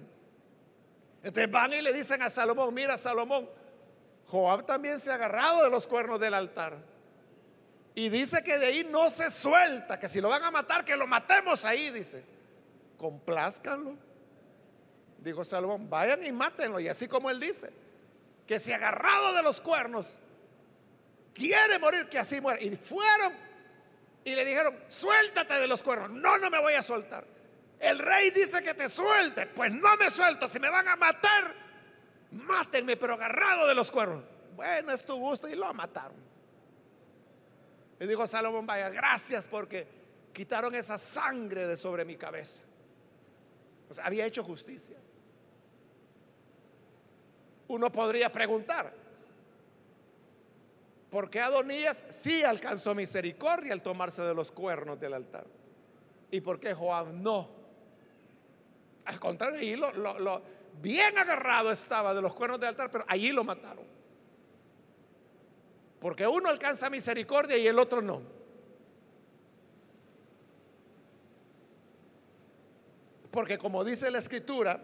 Entonces 1.21 1.51
van 1.51 1.73
y 1.73 1.83
le 1.83 1.93
dicen 1.93 2.23
a 2.23 2.31
Salomón, 2.31 2.73
mira 2.73 2.97
Salomón, 2.97 3.47
Joab 4.25 4.65
también 4.65 4.99
se 4.99 5.11
ha 5.11 5.13
agarrado 5.13 5.63
de 5.65 5.69
los 5.69 5.85
cuernos 5.85 6.19
del 6.19 6.33
altar. 6.33 6.96
Y 7.97 8.09
dice 8.09 8.43
que 8.43 8.59
de 8.59 8.67
ahí 8.67 8.83
no 8.83 9.09
se 9.09 9.31
suelta, 9.31 9.97
que 9.97 10.07
si 10.07 10.21
lo 10.21 10.29
van 10.29 10.43
a 10.43 10.51
matar, 10.51 10.85
que 10.85 10.95
lo 10.95 11.07
matemos 11.07 11.65
ahí, 11.65 11.89
dice. 11.89 12.23
Complázcanlo. 12.95 13.97
Dijo 15.17 15.43
Salomón, 15.43 15.89
vayan 15.89 16.23
y 16.23 16.31
mátenlo. 16.31 16.79
Y 16.79 16.87
así 16.87 17.07
como 17.07 17.31
él 17.31 17.39
dice, 17.39 17.73
que 18.45 18.59
si 18.59 18.71
agarrado 18.71 19.33
de 19.33 19.41
los 19.41 19.59
cuernos 19.59 20.19
quiere 21.33 21.79
morir, 21.79 22.07
que 22.07 22.19
así 22.19 22.39
muera. 22.39 22.61
Y 22.61 22.75
fueron 22.75 23.33
y 24.23 24.35
le 24.35 24.45
dijeron, 24.45 24.77
suéltate 24.87 25.55
de 25.55 25.65
los 25.65 25.81
cuernos. 25.81 26.11
No, 26.11 26.37
no 26.37 26.51
me 26.51 26.59
voy 26.59 26.75
a 26.75 26.83
soltar. 26.83 27.25
El 27.79 27.97
rey 27.97 28.29
dice 28.29 28.61
que 28.61 28.75
te 28.75 28.89
suelte. 28.89 29.47
Pues 29.47 29.73
no 29.73 29.97
me 29.97 30.11
suelto. 30.11 30.47
Si 30.47 30.59
me 30.59 30.69
van 30.69 30.87
a 30.87 30.95
matar, 30.97 31.51
mátenme, 32.29 32.95
pero 32.95 33.15
agarrado 33.15 33.65
de 33.65 33.73
los 33.73 33.91
cuernos. 33.91 34.23
Bueno, 34.55 34.91
es 34.91 35.03
tu 35.03 35.15
gusto. 35.15 35.47
Y 35.47 35.55
lo 35.55 35.73
mataron. 35.73 36.26
Y 37.99 38.05
dijo 38.05 38.27
Salomón, 38.27 38.65
vaya, 38.65 38.89
gracias 38.89 39.47
porque 39.47 39.87
quitaron 40.33 40.75
esa 40.75 40.97
sangre 40.97 41.65
de 41.65 41.75
sobre 41.75 42.05
mi 42.05 42.15
cabeza. 42.15 42.63
O 43.89 43.93
sea, 43.93 44.05
había 44.05 44.25
hecho 44.25 44.43
justicia. 44.43 44.97
Uno 47.69 47.91
podría 47.91 48.31
preguntar, 48.31 48.93
¿por 51.09 51.29
qué 51.29 51.41
Adonías 51.41 52.05
sí 52.09 52.43
alcanzó 52.43 52.93
misericordia 52.95 53.73
al 53.73 53.81
tomarse 53.81 54.21
de 54.21 54.33
los 54.33 54.51
cuernos 54.51 54.99
del 54.99 55.13
altar? 55.13 55.45
¿Y 56.31 56.41
por 56.41 56.59
qué 56.59 56.73
Joab 56.73 57.13
no? 57.13 57.49
Al 59.05 59.19
contrario, 59.19 59.59
allí 59.59 59.75
lo, 59.75 60.41
bien 60.81 61.17
agarrado 61.17 61.71
estaba 61.71 62.13
de 62.13 62.21
los 62.21 62.33
cuernos 62.33 62.59
del 62.59 62.69
altar, 62.69 62.91
pero 62.91 63.05
allí 63.07 63.31
lo 63.31 63.43
mataron. 63.43 63.96
Porque 65.99 66.27
uno 66.27 66.49
alcanza 66.49 66.89
misericordia 66.89 67.57
y 67.57 67.67
el 67.67 67.79
otro 67.79 68.01
no. 68.01 68.21
Porque 73.31 73.57
como 73.57 73.83
dice 73.83 74.09
la 74.11 74.19
escritura, 74.19 74.79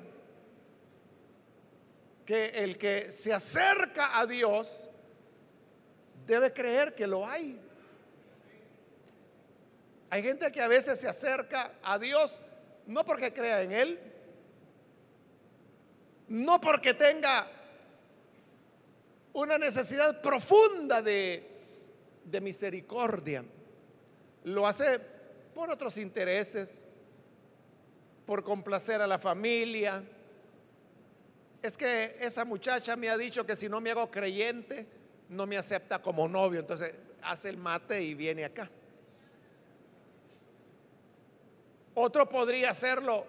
que 2.26 2.48
el 2.50 2.78
que 2.78 3.12
se 3.12 3.34
acerca 3.34 4.18
a 4.18 4.26
Dios 4.26 4.90
debe 6.26 6.54
creer 6.54 6.96
que 6.96 7.08
lo 7.08 7.26
hay. 7.26 7.60
Hay 10.10 10.24
gente 10.24 10.52
que 10.52 10.62
a 10.62 10.68
veces 10.68 11.00
se 11.00 11.08
acerca 11.08 11.72
a 11.82 11.98
Dios 11.98 12.40
no 12.86 13.04
porque 13.04 13.34
crea 13.34 13.62
en 13.62 13.72
Él, 13.72 14.00
no 16.28 16.62
porque 16.62 16.94
tenga 16.94 17.48
una 19.34 19.58
necesidad 19.58 20.22
profunda 20.22 21.02
de, 21.02 21.50
de 22.24 22.42
misericordia, 22.42 23.44
lo 24.46 24.68
hace 24.68 25.00
por 25.54 25.70
otros 25.70 25.98
intereses, 25.98 26.84
por 28.26 28.44
complacer 28.44 29.02
a 29.02 29.08
la 29.08 29.20
familia, 29.20 30.04
es 31.62 31.78
que 31.78 32.18
esa 32.20 32.44
muchacha 32.44 32.96
me 32.96 33.10
ha 33.10 33.18
dicho 33.18 33.46
que 33.46 33.56
si 33.56 33.70
no 33.70 33.80
me 33.80 33.92
hago 33.92 34.12
creyente, 34.12 34.86
no 35.30 35.48
me 35.48 35.58
acepta 35.58 36.02
como 36.02 36.28
novio. 36.28 36.60
Entonces 36.60 36.94
hace 37.22 37.50
el 37.50 37.58
mate 37.58 38.02
y 38.02 38.14
viene 38.14 38.46
acá. 38.46 38.70
Otro 41.96 42.28
podría 42.28 42.72
hacerlo 42.72 43.26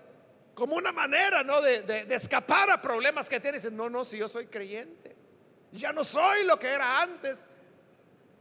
como 0.55 0.77
una 0.77 0.93
manera, 0.93 1.45
¿no? 1.45 1.61
De, 1.61 2.07
escapar 2.11 2.71
a 2.71 2.81
problemas 2.81 3.29
que 3.29 3.39
tiene. 3.39 3.59
no, 3.71 3.89
no, 3.91 4.05
si 4.05 4.19
yo 4.19 4.29
soy 4.29 4.47
creyente. 4.47 5.04
Ya 5.75 5.93
no 5.93 6.05
soy 6.05 6.45
lo 6.45 6.59
que 6.59 6.69
era 6.69 7.03
antes. 7.03 7.47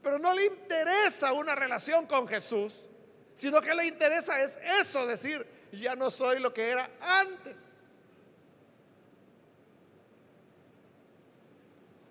Pero 0.02 0.20
no 0.20 0.34
le 0.34 0.46
interesa 0.46 1.34
una 1.34 1.56
relación 1.56 2.06
con 2.06 2.28
Jesús, 2.28 2.88
sino 3.34 3.60
que 3.60 3.74
le 3.74 3.88
interesa 3.88 4.42
es 4.42 4.60
eso, 4.80 5.08
decir, 5.08 5.46
ya 5.72 5.96
no 5.96 6.12
soy 6.12 6.40
lo 6.40 6.54
que 6.54 6.70
era 6.70 6.90
antes. 7.00 7.78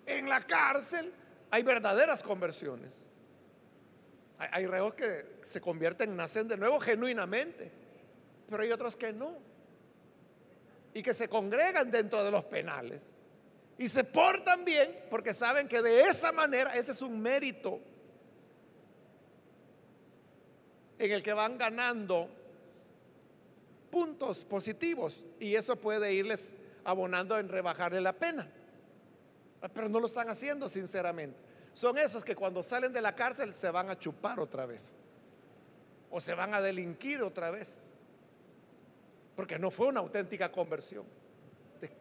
En 0.06 0.28
la 0.28 0.40
cárcel 0.40 1.12
hay 1.50 1.62
verdaderas 1.62 2.22
conversiones. 2.22 3.08
Hay, 4.38 4.66
reos 4.66 4.94
que 4.94 5.38
se 5.42 5.60
convierten, 5.60 6.16
nacen 6.16 6.48
de 6.48 6.56
nuevo 6.56 6.80
genuinamente, 6.80 7.70
pero 8.48 8.64
hay 8.64 8.72
otros 8.72 8.96
que 8.96 9.12
no. 9.12 9.38
Y 10.94 11.02
que 11.02 11.14
se 11.14 11.28
congregan 11.28 11.90
dentro 11.92 12.24
de 12.24 12.30
los 12.32 12.44
penales. 12.44 13.21
Y 13.82 13.88
se 13.88 14.04
portan 14.04 14.64
bien 14.64 14.96
porque 15.10 15.34
saben 15.34 15.66
que 15.66 15.82
de 15.82 16.02
esa 16.02 16.30
manera, 16.30 16.72
ese 16.76 16.92
es 16.92 17.02
un 17.02 17.20
mérito 17.20 17.80
en 21.00 21.10
el 21.10 21.20
que 21.20 21.32
van 21.32 21.58
ganando 21.58 22.28
puntos 23.90 24.44
positivos 24.44 25.24
y 25.40 25.56
eso 25.56 25.74
puede 25.74 26.14
irles 26.14 26.58
abonando 26.84 27.36
en 27.36 27.48
rebajarle 27.48 28.00
la 28.00 28.12
pena. 28.12 28.48
Pero 29.74 29.88
no 29.88 29.98
lo 29.98 30.06
están 30.06 30.30
haciendo 30.30 30.68
sinceramente. 30.68 31.36
Son 31.72 31.98
esos 31.98 32.24
que 32.24 32.36
cuando 32.36 32.62
salen 32.62 32.92
de 32.92 33.02
la 33.02 33.16
cárcel 33.16 33.52
se 33.52 33.68
van 33.68 33.90
a 33.90 33.98
chupar 33.98 34.38
otra 34.38 34.64
vez. 34.64 34.94
O 36.08 36.20
se 36.20 36.34
van 36.34 36.54
a 36.54 36.62
delinquir 36.62 37.20
otra 37.20 37.50
vez. 37.50 37.90
Porque 39.34 39.58
no 39.58 39.72
fue 39.72 39.88
una 39.88 39.98
auténtica 39.98 40.52
conversión. 40.52 41.04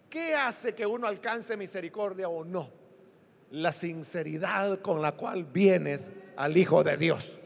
¿Qué 0.10 0.36
hace 0.36 0.76
que 0.76 0.86
uno 0.86 1.08
alcance 1.08 1.56
misericordia 1.56 2.28
o 2.28 2.44
no? 2.44 2.70
La 3.52 3.72
sinceridad 3.72 4.80
con 4.80 5.02
la 5.02 5.13
cual 5.13 5.46
vienes 5.46 6.12
al 6.36 6.58
Hijo 6.58 6.84
de 6.84 6.98
Dios. 6.98 7.39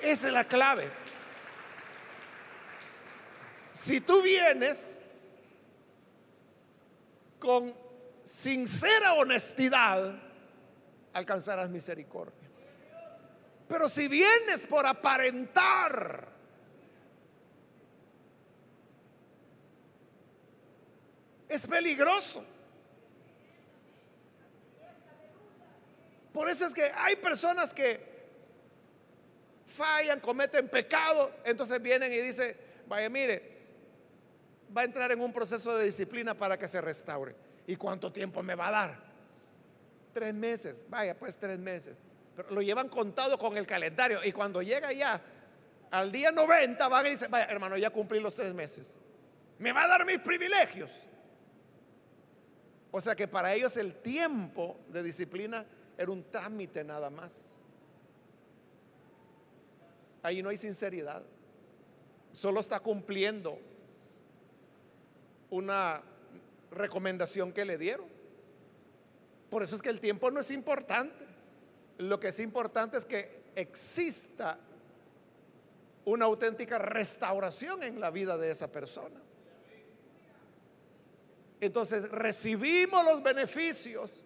Esa 0.00 0.28
es 0.28 0.32
la 0.32 0.44
clave. 0.44 0.88
Si 3.72 4.00
tú 4.00 4.22
vienes 4.22 5.12
con 7.38 7.74
sincera 8.22 9.14
honestidad, 9.14 10.20
alcanzarás 11.12 11.70
misericordia. 11.70 12.48
Pero 13.68 13.88
si 13.88 14.08
vienes 14.08 14.66
por 14.66 14.86
aparentar, 14.86 16.37
es 21.48 21.66
peligroso. 21.66 22.44
Por 26.32 26.48
eso 26.48 26.66
es 26.66 26.74
que 26.74 26.84
hay 26.94 27.16
personas 27.16 27.72
que 27.72 28.08
fallan, 29.66 30.20
cometen 30.20 30.68
pecado, 30.68 31.32
entonces 31.44 31.80
vienen 31.80 32.12
y 32.12 32.18
dicen, 32.18 32.56
vaya, 32.86 33.08
mire, 33.08 33.58
va 34.76 34.82
a 34.82 34.84
entrar 34.84 35.10
en 35.10 35.20
un 35.20 35.32
proceso 35.32 35.76
de 35.76 35.86
disciplina 35.86 36.34
para 36.34 36.58
que 36.58 36.68
se 36.68 36.80
restaure. 36.80 37.34
¿Y 37.66 37.76
cuánto 37.76 38.12
tiempo 38.12 38.42
me 38.42 38.54
va 38.54 38.68
a 38.68 38.70
dar? 38.70 38.98
Tres 40.12 40.34
meses, 40.34 40.84
vaya, 40.88 41.18
pues 41.18 41.38
tres 41.38 41.58
meses. 41.58 41.96
Pero 42.36 42.50
lo 42.50 42.62
llevan 42.62 42.88
contado 42.88 43.38
con 43.38 43.56
el 43.56 43.66
calendario 43.66 44.20
y 44.24 44.32
cuando 44.32 44.62
llega 44.62 44.92
ya 44.92 45.20
al 45.90 46.12
día 46.12 46.30
90 46.30 46.88
van 46.88 47.06
y 47.06 47.10
dicen, 47.10 47.30
vaya, 47.30 47.46
hermano, 47.46 47.76
ya 47.76 47.90
cumplí 47.90 48.20
los 48.20 48.34
tres 48.34 48.54
meses. 48.54 48.96
Me 49.58 49.72
va 49.72 49.84
a 49.84 49.88
dar 49.88 50.06
mis 50.06 50.18
privilegios. 50.18 51.07
O 52.90 53.00
sea 53.00 53.14
que 53.14 53.28
para 53.28 53.54
ellos 53.54 53.76
el 53.76 53.94
tiempo 53.96 54.78
de 54.88 55.02
disciplina 55.02 55.64
era 55.96 56.10
un 56.10 56.24
trámite 56.30 56.84
nada 56.84 57.10
más. 57.10 57.64
Ahí 60.22 60.42
no 60.42 60.48
hay 60.48 60.56
sinceridad. 60.56 61.22
Solo 62.32 62.60
está 62.60 62.80
cumpliendo 62.80 63.58
una 65.50 66.02
recomendación 66.70 67.52
que 67.52 67.64
le 67.64 67.78
dieron. 67.78 68.06
Por 69.50 69.62
eso 69.62 69.76
es 69.76 69.82
que 69.82 69.88
el 69.90 70.00
tiempo 70.00 70.30
no 70.30 70.40
es 70.40 70.50
importante. 70.50 71.26
Lo 71.98 72.20
que 72.20 72.28
es 72.28 72.40
importante 72.40 72.98
es 72.98 73.04
que 73.04 73.42
exista 73.54 74.58
una 76.04 76.26
auténtica 76.26 76.78
restauración 76.78 77.82
en 77.82 78.00
la 78.00 78.10
vida 78.10 78.36
de 78.38 78.50
esa 78.50 78.70
persona. 78.70 79.20
Entonces 81.60 82.08
recibimos 82.10 83.04
los 83.04 83.22
beneficios 83.22 84.24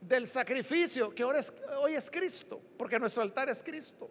del 0.00 0.26
sacrificio 0.26 1.14
que 1.14 1.22
ahora 1.22 1.40
hoy 1.78 1.94
es 1.94 2.10
Cristo, 2.10 2.60
porque 2.78 2.98
nuestro 2.98 3.22
altar 3.22 3.48
es 3.48 3.62
Cristo. 3.62 4.10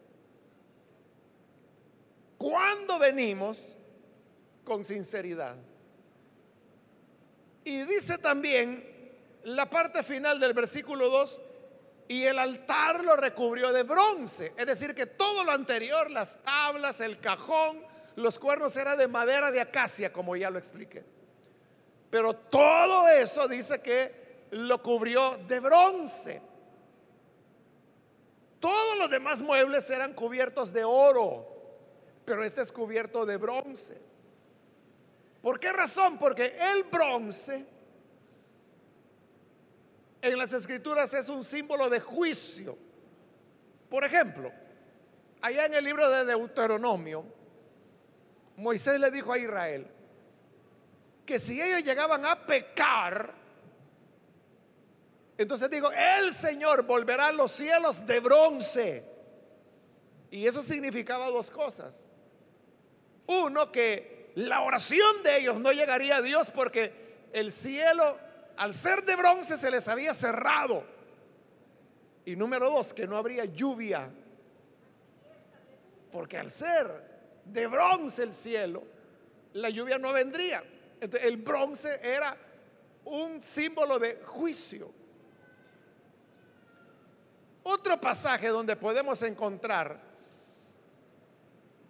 Cuando 2.38 3.00
venimos 3.00 3.76
con 4.64 4.84
sinceridad. 4.84 5.58
Y 7.64 7.82
dice 7.84 8.18
también 8.20 8.88
la 9.44 9.70
parte 9.70 10.04
final 10.04 10.40
del 10.40 10.54
versículo 10.54 11.10
2, 11.10 11.42
y 12.08 12.24
el 12.24 12.40
altar 12.40 13.04
lo 13.04 13.16
recubrió 13.16 13.72
de 13.72 13.84
bronce. 13.84 14.54
Es 14.58 14.66
decir, 14.66 14.96
que 14.96 15.06
todo 15.06 15.44
lo 15.44 15.52
anterior, 15.52 16.10
las 16.10 16.42
tablas, 16.44 17.02
el 17.02 17.20
cajón, 17.20 17.84
los 18.20 18.38
cuernos 18.38 18.76
eran 18.76 18.98
de 18.98 19.08
madera 19.08 19.52
de 19.52 19.62
acacia, 19.62 20.12
como 20.12 20.36
ya 20.36 20.50
lo 20.50 20.58
expliqué. 20.58 21.04
Pero 22.10 22.34
todo 22.34 23.08
eso 23.08 23.48
dice 23.48 23.82
que 23.82 24.48
lo 24.52 24.82
cubrió 24.82 25.38
de 25.48 25.60
bronce. 25.60 26.42
Todos 28.60 28.98
los 28.98 29.10
demás 29.10 29.42
muebles 29.42 29.90
eran 29.90 30.14
cubiertos 30.14 30.74
de 30.74 30.84
oro, 30.84 31.48
pero 32.26 32.44
este 32.44 32.62
es 32.62 32.72
cubierto 32.72 33.26
de 33.26 33.38
bronce. 33.38 34.02
¿Por 35.42 35.60
qué 35.60 35.72
razón? 35.72 36.18
Porque 36.18 36.58
el 36.74 36.84
bronce 36.84 37.66
en 40.22 40.38
las 40.38 40.52
escrituras 40.52 41.14
es 41.14 41.30
un 41.30 41.44
símbolo 41.44 41.90
de 41.90 42.02
juicio. 42.02 42.78
Por 43.90 44.04
ejemplo, 44.04 44.52
allá 45.42 45.66
en 45.66 45.76
el 45.76 45.86
libro 45.86 46.10
de 46.10 46.26
Deuteronomio, 46.26 47.39
Moisés 48.60 49.00
le 49.00 49.10
dijo 49.10 49.32
a 49.32 49.38
Israel 49.38 49.88
que 51.26 51.40
si 51.40 51.62
ellos 51.62 51.84
llegaban 51.84 52.26
a 52.26 52.46
pecar, 52.46 53.34
entonces 55.38 55.70
digo, 55.70 55.90
el 55.92 56.34
Señor 56.34 56.84
volverá 56.84 57.28
a 57.28 57.32
los 57.32 57.52
cielos 57.52 58.06
de 58.06 58.20
bronce. 58.20 59.06
Y 60.32 60.46
eso 60.46 60.62
significaba 60.62 61.30
dos 61.30 61.50
cosas. 61.50 62.08
Uno, 63.28 63.72
que 63.72 64.34
la 64.36 64.62
oración 64.62 65.24
de 65.24 65.38
ellos 65.38 65.58
no 65.60 65.72
llegaría 65.72 66.18
a 66.18 66.22
Dios 66.22 66.52
porque 66.52 67.28
el 67.32 67.54
cielo, 67.54 68.18
al 68.58 68.74
ser 68.74 69.04
de 69.06 69.16
bronce, 69.16 69.56
se 69.56 69.72
les 69.72 69.88
había 69.88 70.14
cerrado. 70.14 70.84
Y 72.26 72.36
número 72.36 72.70
dos, 72.70 72.94
que 72.94 73.08
no 73.08 73.16
habría 73.16 73.46
lluvia. 73.46 74.12
Porque 76.12 76.38
al 76.38 76.52
ser 76.52 77.09
de 77.52 77.68
bronce 77.68 78.24
el 78.24 78.34
cielo, 78.34 78.84
la 79.54 79.70
lluvia 79.70 79.98
no 79.98 80.14
vendría. 80.14 80.64
Entonces, 81.02 81.28
el 81.28 81.38
bronce 81.38 82.00
era 82.04 82.36
un 83.06 83.42
símbolo 83.42 83.98
de 83.98 84.22
juicio. 84.24 84.92
Otro 87.64 88.00
pasaje 88.00 88.48
donde 88.48 88.76
podemos 88.76 89.22
encontrar 89.24 90.00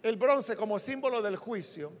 el 0.02 0.16
bronce 0.16 0.56
como 0.56 0.78
símbolo 0.78 1.22
del 1.22 1.36
juicio 1.36 1.92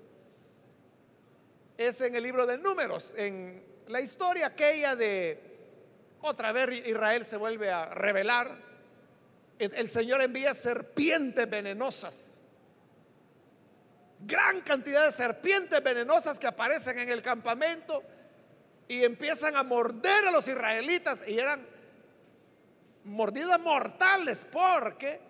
es 1.76 2.00
en 2.00 2.14
el 2.14 2.22
libro 2.22 2.46
de 2.46 2.58
números, 2.58 3.14
en 3.16 3.62
la 3.88 4.00
historia 4.00 4.48
aquella 4.48 4.96
de 4.96 5.50
otra 6.22 6.52
vez 6.52 6.86
Israel 6.86 7.24
se 7.24 7.36
vuelve 7.36 7.70
a 7.70 7.86
revelar, 7.86 8.54
el 9.58 9.88
Señor 9.88 10.20
envía 10.22 10.54
serpientes 10.54 11.48
venenosas 11.48 12.39
gran 14.26 14.60
cantidad 14.60 15.04
de 15.06 15.12
serpientes 15.12 15.82
venenosas 15.82 16.38
que 16.38 16.46
aparecen 16.46 16.98
en 16.98 17.08
el 17.08 17.22
campamento 17.22 18.02
y 18.88 19.04
empiezan 19.04 19.56
a 19.56 19.62
morder 19.62 20.26
a 20.26 20.30
los 20.30 20.46
israelitas 20.48 21.22
y 21.26 21.38
eran 21.38 21.66
mordidas 23.04 23.58
mortales 23.60 24.46
porque 24.50 25.20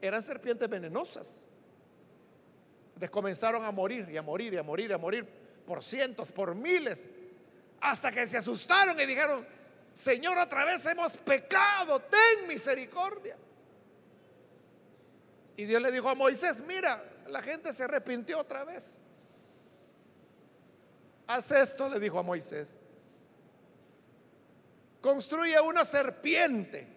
eran 0.00 0.22
serpientes 0.22 0.68
venenosas. 0.68 1.46
Entonces 2.88 3.10
comenzaron 3.10 3.64
a 3.64 3.70
morir 3.70 4.08
y 4.10 4.16
a 4.16 4.22
morir 4.22 4.54
y 4.54 4.56
a 4.56 4.62
morir 4.62 4.90
y 4.90 4.92
a 4.92 4.98
morir 4.98 5.26
por 5.66 5.82
cientos, 5.82 6.32
por 6.32 6.54
miles, 6.54 7.10
hasta 7.80 8.10
que 8.10 8.26
se 8.26 8.38
asustaron 8.38 8.98
y 8.98 9.06
dijeron, 9.06 9.46
Señor, 9.92 10.38
otra 10.38 10.64
vez 10.64 10.84
hemos 10.86 11.16
pecado, 11.18 12.00
ten 12.00 12.46
misericordia. 12.48 13.36
Y 15.56 15.64
Dios 15.64 15.82
le 15.82 15.90
dijo 15.90 16.08
a 16.08 16.14
Moisés, 16.14 16.60
mira, 16.60 17.02
la 17.30 17.42
gente 17.42 17.72
se 17.72 17.84
arrepintió 17.84 18.38
otra 18.38 18.64
vez. 18.64 18.98
Haz 21.26 21.52
esto, 21.52 21.88
le 21.88 22.00
dijo 22.00 22.18
a 22.18 22.22
Moisés. 22.22 22.74
Construye 25.00 25.60
una 25.60 25.84
serpiente 25.84 26.88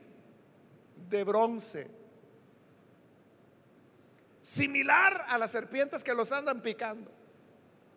de 1.10 1.24
bronce, 1.24 1.92
similar 4.42 5.26
a 5.28 5.38
las 5.38 5.52
serpientes 5.52 6.04
que 6.04 6.14
los 6.14 6.32
andan 6.32 6.62
picando. 6.62 7.12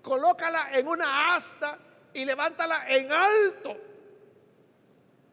Colócala 0.02 0.68
en 0.72 0.86
una 0.88 1.34
asta 1.34 1.78
y 2.12 2.24
levántala 2.24 2.84
en 2.88 3.10
alto, 3.10 3.76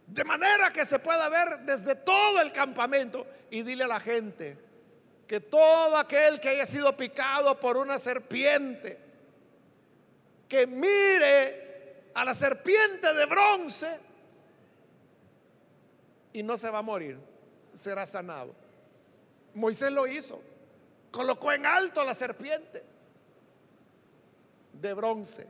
de 0.07 0.23
manera 0.23 0.71
que 0.71 0.85
se 0.85 0.99
pueda 0.99 1.27
ver 1.29 1.61
desde 1.61 1.95
todo 1.95 2.41
el 2.41 2.51
campamento 2.51 3.25
y 3.49 3.63
dile 3.63 3.83
a 3.85 3.87
la 3.87 3.99
gente, 3.99 4.70
que 5.31 5.39
todo 5.39 5.95
aquel 5.95 6.41
que 6.41 6.49
haya 6.49 6.65
sido 6.65 6.93
picado 6.97 7.57
por 7.57 7.77
una 7.77 7.97
serpiente, 7.97 8.99
que 10.49 10.67
mire 10.67 12.09
a 12.13 12.25
la 12.25 12.33
serpiente 12.33 13.13
de 13.13 13.25
bronce 13.27 13.97
y 16.33 16.43
no 16.43 16.57
se 16.57 16.69
va 16.69 16.79
a 16.79 16.81
morir, 16.81 17.17
será 17.73 18.05
sanado. 18.05 18.53
Moisés 19.53 19.93
lo 19.93 20.05
hizo, 20.05 20.43
colocó 21.11 21.53
en 21.53 21.65
alto 21.65 22.01
a 22.01 22.03
la 22.03 22.13
serpiente 22.13 22.83
de 24.73 24.93
bronce. 24.93 25.47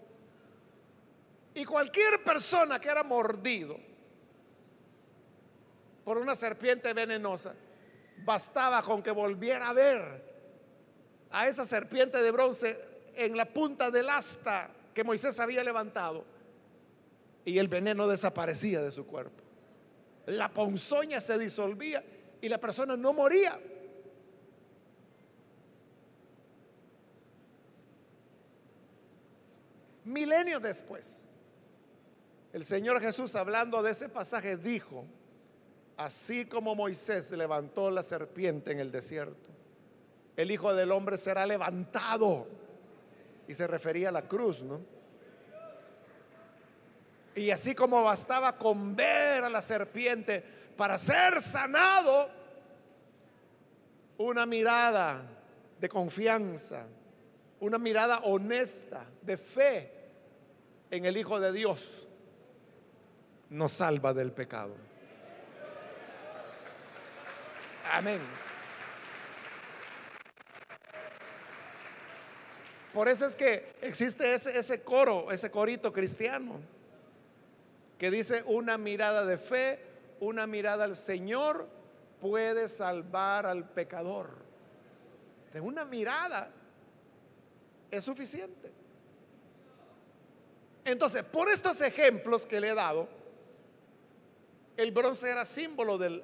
Y 1.55 1.65
cualquier 1.65 2.23
persona 2.23 2.79
que 2.79 2.88
era 2.88 3.01
mordido 3.01 3.79
por 6.05 6.19
una 6.19 6.36
serpiente 6.36 6.93
venenosa, 6.93 7.55
Bastaba 8.24 8.82
con 8.82 9.01
que 9.01 9.11
volviera 9.11 9.69
a 9.69 9.74
ver 9.74 10.32
a 11.32 11.47
esa 11.47 11.65
serpiente 11.65 12.22
de 12.22 12.32
bronce 12.32 12.78
en 13.15 13.36
la 13.36 13.45
punta 13.45 13.89
del 13.89 14.09
asta 14.09 14.69
que 14.93 15.03
Moisés 15.03 15.39
había 15.39 15.63
levantado 15.63 16.26
y 17.45 17.57
el 17.57 17.67
veneno 17.67 18.07
desaparecía 18.07 18.82
de 18.82 18.91
su 18.91 19.05
cuerpo. 19.05 19.41
La 20.28 20.53
ponzoña 20.53 21.19
se 21.19 21.38
disolvía 21.38 22.03
y 22.41 22.49
la 22.49 22.59
persona 22.59 22.95
no 22.95 23.13
moría. 23.13 23.59
Milenios 30.03 30.61
después, 30.61 31.28
el 32.53 32.65
Señor 32.65 32.99
Jesús 32.99 33.36
hablando 33.36 33.82
de 33.82 33.91
ese 33.91 34.09
pasaje 34.09 34.57
dijo, 34.57 35.05
Así 36.02 36.45
como 36.45 36.74
Moisés 36.74 37.30
levantó 37.32 37.91
la 37.91 38.02
serpiente 38.02 38.72
en 38.72 38.80
el 38.80 38.91
desierto, 38.91 39.52
el 40.36 40.49
Hijo 40.49 40.74
del 40.74 40.91
Hombre 40.91 41.16
será 41.16 41.45
levantado. 41.45 42.47
Y 43.47 43.54
se 43.54 43.68
refería 43.68 44.10
a 44.10 44.12
la 44.12 44.28
cruz, 44.28 44.64
¿no? 44.64 44.82
Y 47.36 47.52
así 47.52 47.76
como 47.76 48.04
bastaba 48.04 48.58
con 48.58 48.95
ver 48.95 49.43
a 49.43 49.49
la 49.49 49.62
serpiente 49.62 50.43
para 50.76 50.97
ser 50.97 51.39
sanado, 51.39 52.30
una 54.18 54.47
mirada 54.47 55.24
de 55.80 55.88
confianza, 55.88 56.88
una 57.60 57.78
mirada 57.78 58.22
honesta, 58.22 59.06
de 59.22 59.38
fe 59.38 59.91
en 60.89 61.06
el 61.06 61.16
Hijo 61.16 61.39
de 61.39 61.52
Dios, 61.52 62.08
nos 63.52 63.72
salva 63.72 64.16
del 64.16 64.32
pecado. 64.32 64.90
Amén. 67.89 68.19
Por 72.93 73.07
eso 73.07 73.25
es 73.25 73.36
que 73.36 73.73
existe 73.82 74.34
ese, 74.34 74.57
ese 74.57 74.82
coro, 74.82 75.32
ese 75.32 75.49
corito 75.49 75.93
cristiano, 75.93 76.59
que 77.97 78.11
dice 78.11 78.43
una 78.45 78.77
mirada 78.77 79.25
de 79.25 79.38
fe, 79.38 79.79
una 80.19 80.45
mirada 80.45 80.84
al 80.84 80.95
Señor 80.95 81.67
puede 82.19 82.67
salvar 82.67 83.45
al 83.45 83.69
pecador. 83.69 84.29
De 85.53 85.61
una 85.61 85.86
mirada 85.86 86.51
es 87.89 88.03
suficiente. 88.03 88.71
Entonces, 90.84 91.23
por 91.23 91.49
estos 91.49 91.79
ejemplos 91.82 92.45
que 92.45 92.59
le 92.59 92.69
he 92.69 92.73
dado, 92.73 93.07
el 94.77 94.91
bronce 94.91 95.29
era 95.29 95.45
símbolo 95.45 95.97
del 95.97 96.23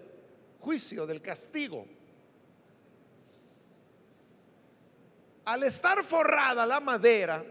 juicio, 0.60 1.06
del 1.06 1.22
castigo. 1.22 1.86
Al 5.46 5.64
estar 5.64 6.04
forrada 6.04 6.66
la 6.66 6.80
madera 6.80 7.44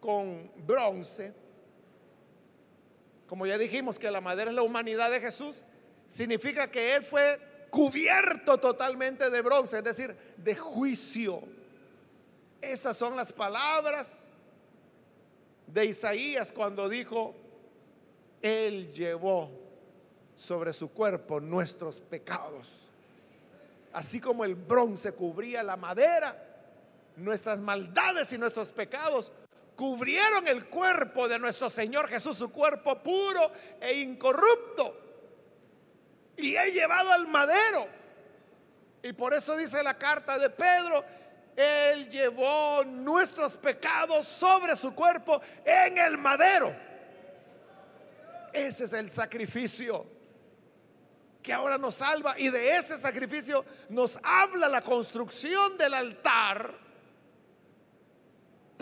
con 0.00 0.50
bronce, 0.66 1.34
como 3.26 3.46
ya 3.46 3.56
dijimos 3.56 3.98
que 3.98 4.10
la 4.10 4.20
madera 4.20 4.50
es 4.50 4.56
la 4.56 4.62
humanidad 4.62 5.10
de 5.10 5.20
Jesús, 5.20 5.64
significa 6.06 6.70
que 6.70 6.94
Él 6.94 7.02
fue 7.02 7.38
cubierto 7.70 8.58
totalmente 8.58 9.30
de 9.30 9.40
bronce, 9.40 9.78
es 9.78 9.84
decir, 9.84 10.14
de 10.36 10.54
juicio. 10.54 11.42
Esas 12.60 12.96
son 12.96 13.16
las 13.16 13.32
palabras 13.32 14.30
de 15.66 15.86
Isaías 15.86 16.52
cuando 16.52 16.88
dijo, 16.88 17.34
Él 18.42 18.92
llevó 18.92 19.61
sobre 20.42 20.72
su 20.72 20.90
cuerpo 20.90 21.40
nuestros 21.40 22.00
pecados. 22.00 22.68
Así 23.92 24.20
como 24.20 24.44
el 24.44 24.56
bronce 24.56 25.12
cubría 25.12 25.62
la 25.62 25.76
madera, 25.76 26.36
nuestras 27.16 27.60
maldades 27.60 28.32
y 28.32 28.38
nuestros 28.38 28.72
pecados 28.72 29.30
cubrieron 29.76 30.48
el 30.48 30.66
cuerpo 30.66 31.28
de 31.28 31.38
nuestro 31.38 31.70
Señor 31.70 32.08
Jesús, 32.08 32.36
su 32.36 32.50
cuerpo 32.50 32.98
puro 32.98 33.52
e 33.80 33.92
incorrupto. 34.00 34.98
Y 36.36 36.56
he 36.56 36.72
llevado 36.72 37.12
al 37.12 37.28
madero. 37.28 37.86
Y 39.02 39.12
por 39.12 39.34
eso 39.34 39.56
dice 39.56 39.80
la 39.82 39.94
carta 39.94 40.38
de 40.38 40.50
Pedro, 40.50 41.04
Él 41.54 42.10
llevó 42.10 42.82
nuestros 42.84 43.56
pecados 43.56 44.26
sobre 44.26 44.74
su 44.74 44.92
cuerpo 44.92 45.40
en 45.64 45.98
el 45.98 46.18
madero. 46.18 46.74
Ese 48.52 48.84
es 48.84 48.92
el 48.92 49.08
sacrificio 49.08 50.21
que 51.42 51.52
ahora 51.52 51.78
nos 51.78 51.96
salva. 51.96 52.38
Y 52.38 52.50
de 52.50 52.76
ese 52.76 52.96
sacrificio 52.96 53.64
nos 53.88 54.18
habla 54.22 54.68
la 54.68 54.82
construcción 54.82 55.76
del 55.76 55.94
altar 55.94 56.82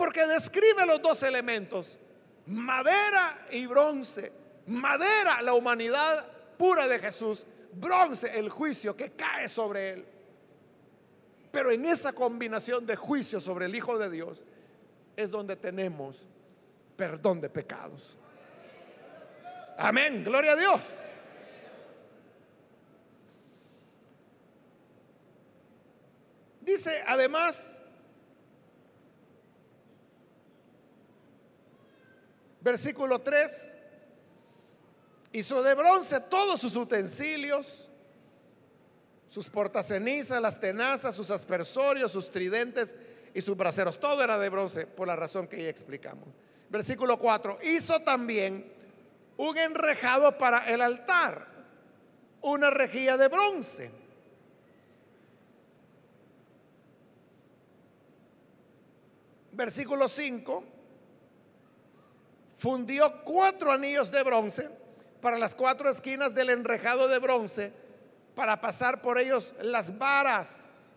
porque 0.00 0.26
describe 0.26 0.86
los 0.86 1.02
dos 1.02 1.22
elementos, 1.24 1.98
madera 2.46 3.46
y 3.50 3.66
bronce. 3.66 4.32
Madera, 4.66 5.42
la 5.42 5.52
humanidad 5.52 6.26
pura 6.56 6.88
de 6.88 6.98
Jesús, 6.98 7.44
bronce, 7.74 8.38
el 8.38 8.48
juicio 8.48 8.96
que 8.96 9.10
cae 9.10 9.46
sobre 9.46 9.90
él. 9.90 10.06
Pero 11.52 11.70
en 11.70 11.84
esa 11.84 12.14
combinación 12.14 12.86
de 12.86 12.96
juicio 12.96 13.42
sobre 13.42 13.66
el 13.66 13.74
Hijo 13.74 13.98
de 13.98 14.08
Dios 14.08 14.42
es 15.16 15.30
donde 15.30 15.54
tenemos 15.54 16.26
perdón 16.96 17.42
de 17.42 17.50
pecados. 17.50 18.16
Amén, 19.76 20.24
gloria 20.24 20.52
a 20.52 20.56
Dios. 20.56 20.96
Dice 26.70 27.02
además 27.04 27.80
Versículo 32.60 33.20
3. 33.20 33.76
Hizo 35.32 35.62
de 35.62 35.74
bronce 35.74 36.20
todos 36.20 36.60
sus 36.60 36.76
utensilios, 36.76 37.88
sus 39.28 39.48
portacenizas, 39.48 40.42
las 40.42 40.60
tenazas, 40.60 41.14
sus 41.14 41.30
aspersorios, 41.30 42.12
sus 42.12 42.30
tridentes 42.30 42.96
y 43.32 43.40
sus 43.40 43.56
braseros. 43.56 43.98
Todo 43.98 44.22
era 44.22 44.38
de 44.38 44.48
bronce 44.48 44.86
por 44.86 45.08
la 45.08 45.16
razón 45.16 45.48
que 45.48 45.62
ya 45.62 45.68
explicamos. 45.68 46.28
Versículo 46.68 47.18
4. 47.18 47.58
Hizo 47.62 48.00
también 48.00 48.70
un 49.36 49.56
enrejado 49.56 50.36
para 50.36 50.68
el 50.68 50.82
altar, 50.82 51.46
una 52.42 52.70
rejilla 52.70 53.16
de 53.16 53.28
bronce. 53.28 53.99
Versículo 59.60 60.08
5 60.08 60.64
fundió 62.56 63.22
cuatro 63.24 63.70
anillos 63.70 64.10
de 64.10 64.22
bronce 64.22 64.70
para 65.20 65.36
las 65.36 65.54
cuatro 65.54 65.90
esquinas 65.90 66.34
del 66.34 66.48
enrejado 66.48 67.06
de 67.08 67.18
bronce 67.18 67.70
para 68.34 68.58
pasar 68.58 69.02
por 69.02 69.18
ellos 69.18 69.52
las 69.60 69.98
varas. 69.98 70.92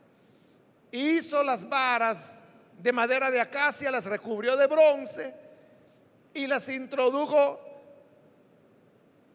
Hizo 0.94 1.44
las 1.44 1.68
varas 1.68 2.42
de 2.80 2.94
madera 2.94 3.30
de 3.30 3.42
acacia, 3.42 3.92
las 3.92 4.06
recubrió 4.06 4.56
de 4.56 4.68
bronce 4.68 5.36
y 6.34 6.48
las 6.48 6.70
introdujo 6.70 7.60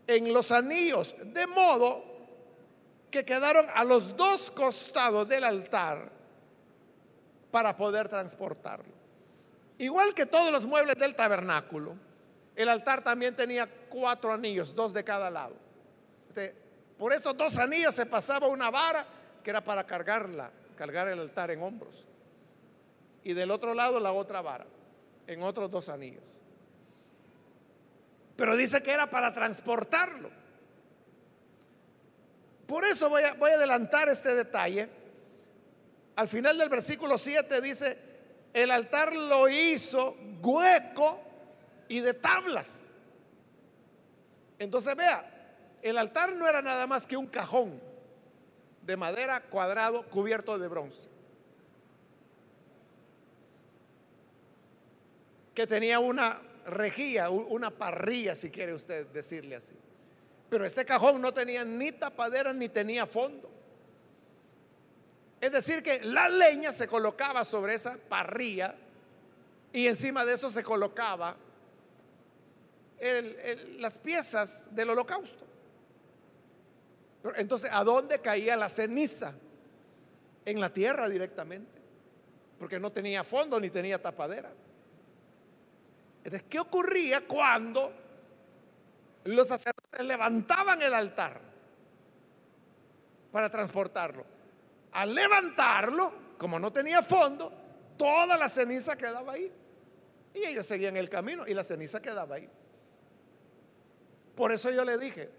en 0.07 0.33
los 0.33 0.51
anillos, 0.51 1.15
de 1.23 1.47
modo 1.47 2.03
que 3.11 3.27
quedaron 3.27 3.67
a 3.75 3.85
los 3.85 4.17
dos 4.17 4.51
costados 4.51 5.29
del 5.29 5.45
altar 5.45 6.11
para 7.51 7.77
poder 7.77 8.09
transportarlo. 8.09 8.98
Igual 9.79 10.13
que 10.13 10.27
todos 10.27 10.53
los 10.53 10.67
muebles 10.67 10.97
del 10.97 11.15
tabernáculo, 11.15 11.97
el 12.57 12.69
altar 12.69 13.03
también 13.03 13.37
tenía 13.37 13.69
cuatro 13.89 14.33
anillos, 14.33 14.75
dos 14.75 14.93
de 14.93 15.05
cada 15.05 15.31
lado. 15.31 15.55
por 16.99 17.13
estos 17.13 17.37
dos 17.37 17.59
anillos 17.59 17.95
se 17.95 18.07
pasaba 18.07 18.49
una 18.49 18.71
vara 18.71 19.07
que 19.45 19.51
era 19.51 19.63
para 19.63 19.87
cargarla, 19.87 20.51
cargar 20.77 21.07
el 21.07 21.21
altar 21.21 21.53
en 21.53 21.63
hombros. 21.63 22.05
Y 23.23 23.33
del 23.35 23.53
otro 23.53 23.75
lado 23.75 24.01
la 24.01 24.13
otra 24.13 24.41
vara, 24.41 24.67
en 25.29 25.43
otros 25.45 25.71
dos 25.71 25.89
anillos. 25.89 26.39
Pero 28.37 28.57
dice 28.57 28.83
que 28.83 28.91
era 28.91 29.09
para 29.09 29.33
transportarlo. 29.33 30.31
Por 32.67 32.85
eso 32.85 33.09
voy 33.09 33.23
a, 33.23 33.35
voy 33.35 33.53
a 33.53 33.55
adelantar 33.55 34.09
este 34.09 34.35
detalle. 34.35 34.89
Al 36.17 36.29
final 36.29 36.59
del 36.59 36.69
versículo 36.69 37.17
7 37.17 37.61
dice, 37.61 38.08
el 38.53 38.71
altar 38.71 39.15
lo 39.15 39.49
hizo 39.49 40.17
hueco 40.43 41.21
y 41.89 42.01
de 42.01 42.15
tablas. 42.15 42.99
Entonces 44.59 44.97
vea, 44.97 45.79
el 45.83 45.99
altar 45.99 46.33
no 46.33 46.49
era 46.49 46.63
nada 46.63 46.87
más 46.87 47.07
que 47.07 47.17
un 47.17 47.27
cajón 47.27 47.81
de 48.83 48.97
madera 48.97 49.43
cuadrado 49.43 50.09
cubierto 50.09 50.59
de 50.59 50.69
bronce. 50.69 51.11
Que 55.55 55.67
tenía 55.67 55.99
una 55.99 56.41
rejilla, 56.67 57.31
una 57.31 57.71
parrilla, 57.71 58.35
si 58.35 58.51
quiere 58.51 58.75
usted 58.75 59.07
decirle 59.09 59.57
así. 59.57 59.75
Pero 60.49 60.65
este 60.65 60.85
cajón 60.85 61.21
no 61.21 61.35
tenía 61.35 61.65
ni 61.65 61.93
tapadera 61.93 62.53
ni 62.53 62.69
tenía 62.69 63.07
fondo. 63.07 63.58
Es 65.41 65.53
decir, 65.53 65.83
que 65.83 66.03
la 66.05 66.29
leña 66.29 66.73
se 66.73 66.89
colocaba 66.89 67.45
sobre 67.45 67.75
esa 67.75 67.97
parrilla 67.97 68.75
y 69.73 69.87
encima 69.87 70.25
de 70.25 70.35
eso 70.35 70.51
se 70.51 70.63
colocaba 70.63 71.37
las 73.79 73.99
piezas 73.99 74.75
del 74.75 74.91
holocausto. 74.91 75.47
entonces, 77.37 77.71
¿a 77.73 77.85
dónde 77.85 78.21
caía 78.21 78.57
la 78.57 78.69
ceniza? 78.69 79.35
En 80.45 80.61
la 80.61 80.73
tierra 80.73 81.11
directamente, 81.11 81.79
porque 82.59 82.81
no 82.81 82.91
tenía 82.91 83.23
fondo 83.23 83.61
ni 83.61 83.69
tenía 83.69 84.01
tapadera. 84.01 84.51
Entonces, 86.25 86.49
¿qué 86.49 86.59
ocurría 86.59 87.21
cuando 87.27 87.93
los 89.25 89.47
sacerdotes 89.47 90.07
levantaban 90.07 90.81
el 90.81 90.95
altar 90.95 91.39
para 93.31 93.51
transportarlo? 93.51 94.38
Al 94.93 95.15
levantarlo, 95.15 96.13
como 96.39 96.59
no 96.59 96.73
tenía 96.73 97.03
fondo, 97.03 97.53
toda 97.97 98.37
la 98.37 98.49
ceniza 98.49 98.97
quedaba 98.97 99.33
ahí. 99.33 99.53
Y 100.35 100.45
ellos 100.45 100.67
seguían 100.67 100.97
el 100.97 101.09
camino 101.09 101.45
y 101.47 101.55
la 101.55 101.65
ceniza 101.65 102.01
quedaba 102.01 102.37
ahí. 102.37 102.49
Por 104.35 104.53
eso 104.53 104.71
yo 104.71 104.85
le 104.85 104.99
dije, 104.99 105.31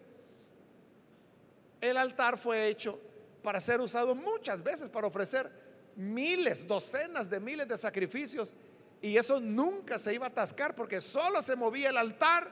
el 1.80 1.98
altar 1.98 2.38
fue 2.38 2.68
hecho 2.68 3.00
para 3.42 3.60
ser 3.60 3.80
usado 3.80 4.14
muchas 4.14 4.62
veces, 4.62 4.90
para 4.90 5.08
ofrecer 5.08 5.50
miles, 5.96 6.68
docenas 6.68 7.30
de 7.30 7.40
miles 7.40 7.68
de 7.68 7.78
sacrificios. 7.78 8.54
Y 9.02 9.16
eso 9.16 9.40
nunca 9.40 9.98
se 9.98 10.14
iba 10.14 10.26
a 10.26 10.30
atascar 10.30 10.76
porque 10.76 11.00
solo 11.00 11.42
se 11.42 11.56
movía 11.56 11.90
el 11.90 11.98
altar 11.98 12.48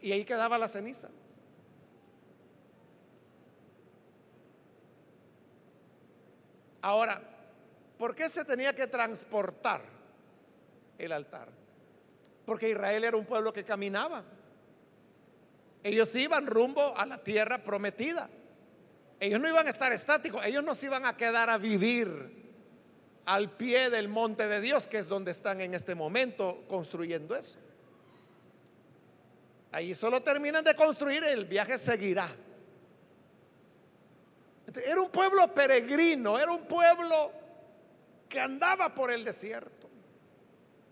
y 0.00 0.12
ahí 0.12 0.24
quedaba 0.24 0.56
la 0.56 0.68
ceniza. 0.68 1.08
Ahora, 6.88 7.20
¿por 7.98 8.14
qué 8.14 8.30
se 8.30 8.46
tenía 8.46 8.74
que 8.74 8.86
transportar 8.86 9.82
el 10.96 11.12
altar? 11.12 11.50
Porque 12.46 12.70
Israel 12.70 13.04
era 13.04 13.14
un 13.14 13.26
pueblo 13.26 13.52
que 13.52 13.62
caminaba. 13.62 14.24
Ellos 15.82 16.16
iban 16.16 16.46
rumbo 16.46 16.96
a 16.96 17.04
la 17.04 17.22
tierra 17.22 17.62
prometida. 17.62 18.30
Ellos 19.20 19.38
no 19.38 19.50
iban 19.50 19.66
a 19.66 19.70
estar 19.70 19.92
estáticos, 19.92 20.42
ellos 20.46 20.64
no 20.64 20.74
se 20.74 20.86
iban 20.86 21.04
a 21.04 21.14
quedar 21.14 21.50
a 21.50 21.58
vivir 21.58 22.08
al 23.26 23.50
pie 23.50 23.90
del 23.90 24.08
monte 24.08 24.48
de 24.48 24.62
Dios, 24.62 24.86
que 24.86 24.96
es 24.96 25.08
donde 25.08 25.32
están 25.32 25.60
en 25.60 25.74
este 25.74 25.94
momento 25.94 26.64
construyendo 26.68 27.36
eso. 27.36 27.58
Ahí 29.72 29.94
solo 29.94 30.22
terminan 30.22 30.64
de 30.64 30.74
construir, 30.74 31.22
el 31.22 31.44
viaje 31.44 31.76
seguirá. 31.76 32.34
Era 34.84 35.00
un 35.00 35.10
pueblo 35.10 35.52
peregrino, 35.54 36.38
era 36.38 36.52
un 36.52 36.66
pueblo 36.66 37.32
que 38.28 38.40
andaba 38.40 38.94
por 38.94 39.10
el 39.10 39.24
desierto. 39.24 39.88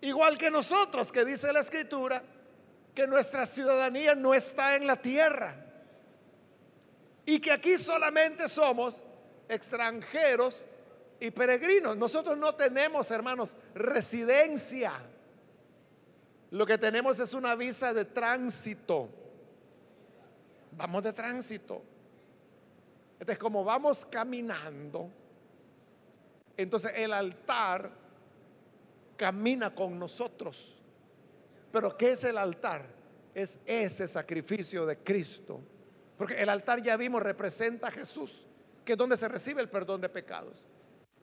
Igual 0.00 0.38
que 0.38 0.50
nosotros, 0.50 1.10
que 1.10 1.24
dice 1.24 1.52
la 1.52 1.60
escritura, 1.60 2.22
que 2.94 3.06
nuestra 3.06 3.44
ciudadanía 3.46 4.14
no 4.14 4.34
está 4.34 4.76
en 4.76 4.86
la 4.86 4.96
tierra 4.96 5.54
y 7.26 7.40
que 7.40 7.52
aquí 7.52 7.76
solamente 7.76 8.48
somos 8.48 9.02
extranjeros 9.48 10.64
y 11.20 11.30
peregrinos. 11.30 11.96
Nosotros 11.96 12.38
no 12.38 12.54
tenemos, 12.54 13.10
hermanos, 13.10 13.56
residencia. 13.74 14.92
Lo 16.50 16.64
que 16.64 16.78
tenemos 16.78 17.18
es 17.18 17.34
una 17.34 17.54
visa 17.54 17.92
de 17.92 18.04
tránsito. 18.04 19.08
Vamos 20.72 21.02
de 21.02 21.12
tránsito. 21.12 21.82
Entonces, 23.18 23.38
como 23.38 23.64
vamos 23.64 24.04
caminando, 24.04 25.10
entonces 26.56 26.92
el 26.96 27.12
altar 27.12 27.90
camina 29.16 29.74
con 29.74 29.98
nosotros. 29.98 30.80
Pero 31.72 31.96
¿qué 31.96 32.12
es 32.12 32.24
el 32.24 32.38
altar? 32.38 32.86
Es 33.34 33.60
ese 33.66 34.06
sacrificio 34.06 34.86
de 34.86 34.98
Cristo. 34.98 35.60
Porque 36.16 36.34
el 36.34 36.48
altar 36.48 36.82
ya 36.82 36.96
vimos 36.96 37.22
representa 37.22 37.88
a 37.88 37.90
Jesús, 37.90 38.46
que 38.84 38.92
es 38.92 38.98
donde 38.98 39.16
se 39.16 39.28
recibe 39.28 39.60
el 39.60 39.68
perdón 39.68 40.00
de 40.00 40.08
pecados. 40.08 40.64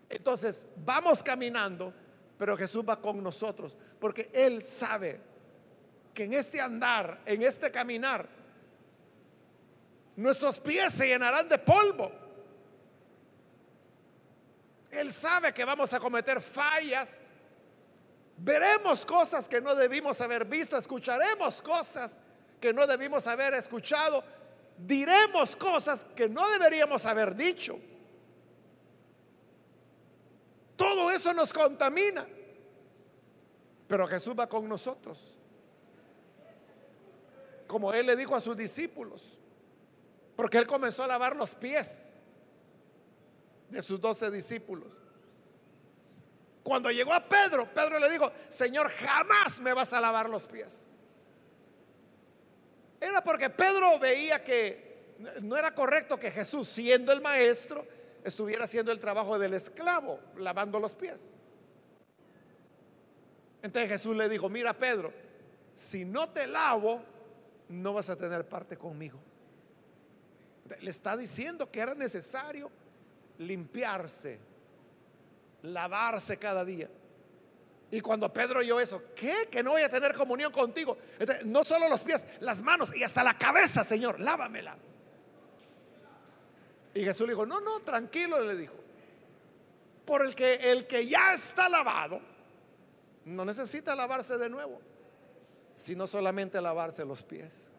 Entonces, 0.10 0.68
vamos 0.78 1.24
caminando, 1.24 1.94
pero 2.38 2.56
Jesús 2.56 2.84
va 2.88 3.02
con 3.02 3.24
nosotros, 3.24 3.76
porque 4.00 4.30
Él 4.34 4.64
sabe 4.64 5.20
que 6.14 6.26
en 6.26 6.34
este 6.34 6.62
andar, 6.62 7.22
en 7.26 7.42
este 7.42 7.72
caminar, 7.72 8.28
nuestros 10.16 10.60
pies 10.60 10.94
se 10.94 11.08
llenarán 11.08 11.50
de 11.50 11.58
polvo. 11.58 12.12
Él 14.92 15.12
sabe 15.12 15.54
que 15.54 15.66
vamos 15.66 15.92
a 15.94 16.00
cometer 16.00 16.40
fallas. 16.40 17.30
Veremos 18.38 19.06
cosas 19.06 19.48
que 19.48 19.60
no 19.62 19.76
debimos 19.76 20.22
haber 20.22 20.46
visto, 20.46 20.78
escucharemos 20.78 21.62
cosas 21.62 22.20
que 22.60 22.74
no 22.74 22.86
debimos 22.88 23.28
haber 23.28 23.54
escuchado, 23.54 24.24
diremos 24.78 25.56
cosas 25.56 26.06
que 26.16 26.30
no 26.30 26.50
deberíamos 26.52 27.06
haber 27.06 27.36
dicho. 27.36 27.78
Todo 30.76 31.12
eso 31.12 31.34
nos 31.34 31.54
contamina. 31.54 32.26
Pero 33.88 34.08
Jesús 34.08 34.34
va 34.38 34.48
con 34.48 34.68
nosotros. 34.68 35.38
Como 37.68 37.94
Él 37.94 38.08
le 38.08 38.16
dijo 38.16 38.36
a 38.36 38.42
sus 38.42 38.58
discípulos. 38.58 39.40
Porque 40.36 40.58
Él 40.58 40.68
comenzó 40.68 41.04
a 41.04 41.08
lavar 41.08 41.36
los 41.36 41.56
pies 41.56 42.20
de 43.70 43.82
sus 43.82 44.00
doce 44.00 44.30
discípulos. 44.32 45.02
Cuando 46.64 46.90
llegó 46.92 47.14
a 47.14 47.28
Pedro, 47.28 47.68
Pedro 47.74 48.00
le 48.00 48.10
dijo, 48.10 48.32
Señor, 48.48 48.90
jamás 48.90 49.60
me 49.60 49.74
vas 49.74 49.92
a 49.94 50.00
lavar 50.00 50.30
los 50.30 50.48
pies. 50.48 50.88
Era 53.02 53.22
porque 53.22 53.50
Pedro 53.50 54.00
veía 54.00 54.44
que 54.44 55.16
no 55.42 55.58
era 55.58 55.76
correcto 55.76 56.18
que 56.18 56.32
Jesús, 56.32 56.70
siendo 56.70 57.12
el 57.12 57.22
maestro, 57.22 57.86
estuviera 58.24 58.64
haciendo 58.64 58.92
el 58.92 59.00
trabajo 59.00 59.38
del 59.38 59.54
esclavo, 59.54 60.20
lavando 60.38 60.80
los 60.80 60.96
pies. 60.96 61.34
Entonces 63.62 63.92
Jesús 63.92 64.16
le 64.16 64.30
dijo, 64.30 64.50
mira 64.50 64.74
Pedro, 64.74 65.14
si 65.76 66.06
no 66.06 66.30
te 66.30 66.48
lavo, 66.48 67.02
no 67.68 67.94
vas 67.94 68.10
a 68.10 68.16
tener 68.16 68.48
parte 68.48 68.78
conmigo. 68.78 69.20
Le 70.80 70.90
está 70.90 71.18
diciendo 71.18 71.70
que 71.70 71.80
era 71.80 71.94
necesario 71.94 72.72
limpiarse, 73.38 74.40
lavarse 75.64 76.38
cada 76.38 76.64
día. 76.64 76.90
Y 77.92 78.02
cuando 78.02 78.32
Pedro 78.34 78.62
oyó 78.62 78.80
eso, 78.80 79.04
¿qué? 79.16 79.48
Que 79.52 79.62
no 79.62 79.72
voy 79.72 79.84
a 79.84 79.90
tener 79.90 80.16
comunión 80.16 80.52
contigo. 80.52 80.98
no 81.46 81.64
solo 81.64 81.88
los 81.88 82.04
pies, 82.04 82.26
las 82.40 82.62
manos 82.62 82.96
y 82.96 83.04
hasta 83.04 83.24
la 83.24 83.38
cabeza, 83.38 83.84
Señor, 83.84 84.20
lávamela. 84.20 84.76
Y 86.96 87.04
Jesús 87.04 87.28
le 87.28 87.34
dijo, 87.34 87.46
no, 87.46 87.60
no, 87.60 87.82
tranquilo, 87.82 88.40
le 88.40 88.56
dijo. 88.56 88.74
Por 90.06 90.26
el 90.26 90.36
que 90.36 90.72
el 90.72 90.88
que 90.88 91.08
ya 91.08 91.34
está 91.34 91.70
lavado, 91.70 92.20
no 93.26 93.46
necesita 93.46 93.96
lavarse 93.96 94.38
de 94.38 94.50
nuevo, 94.50 94.82
sino 95.74 96.08
solamente 96.08 96.60
lavarse 96.62 97.06
los 97.06 97.24
pies. 97.24 97.70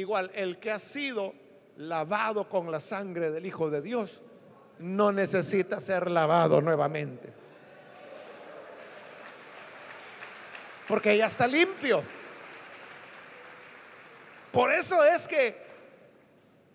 Igual, 0.00 0.30
el 0.32 0.58
que 0.58 0.70
ha 0.70 0.78
sido 0.78 1.34
lavado 1.76 2.48
con 2.48 2.72
la 2.72 2.80
sangre 2.80 3.30
del 3.30 3.44
Hijo 3.44 3.68
de 3.68 3.82
Dios, 3.82 4.22
no 4.78 5.12
necesita 5.12 5.78
ser 5.78 6.10
lavado 6.10 6.62
nuevamente. 6.62 7.30
Porque 10.88 11.18
ya 11.18 11.26
está 11.26 11.46
limpio. 11.46 12.02
Por 14.50 14.72
eso 14.72 15.04
es 15.04 15.28
que 15.28 15.54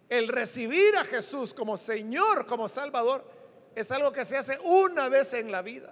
el 0.07 0.27
recibir 0.27 0.95
a 0.97 1.03
Jesús 1.03 1.51
como 1.51 1.77
Señor, 1.77 2.45
como 2.45 2.69
Salvador, 2.69 3.25
es 3.73 3.89
algo 3.89 4.11
que 4.11 4.23
se 4.23 4.37
hace 4.37 4.59
una 4.59 5.09
vez 5.09 5.33
en 5.33 5.51
la 5.51 5.63
vida. 5.63 5.91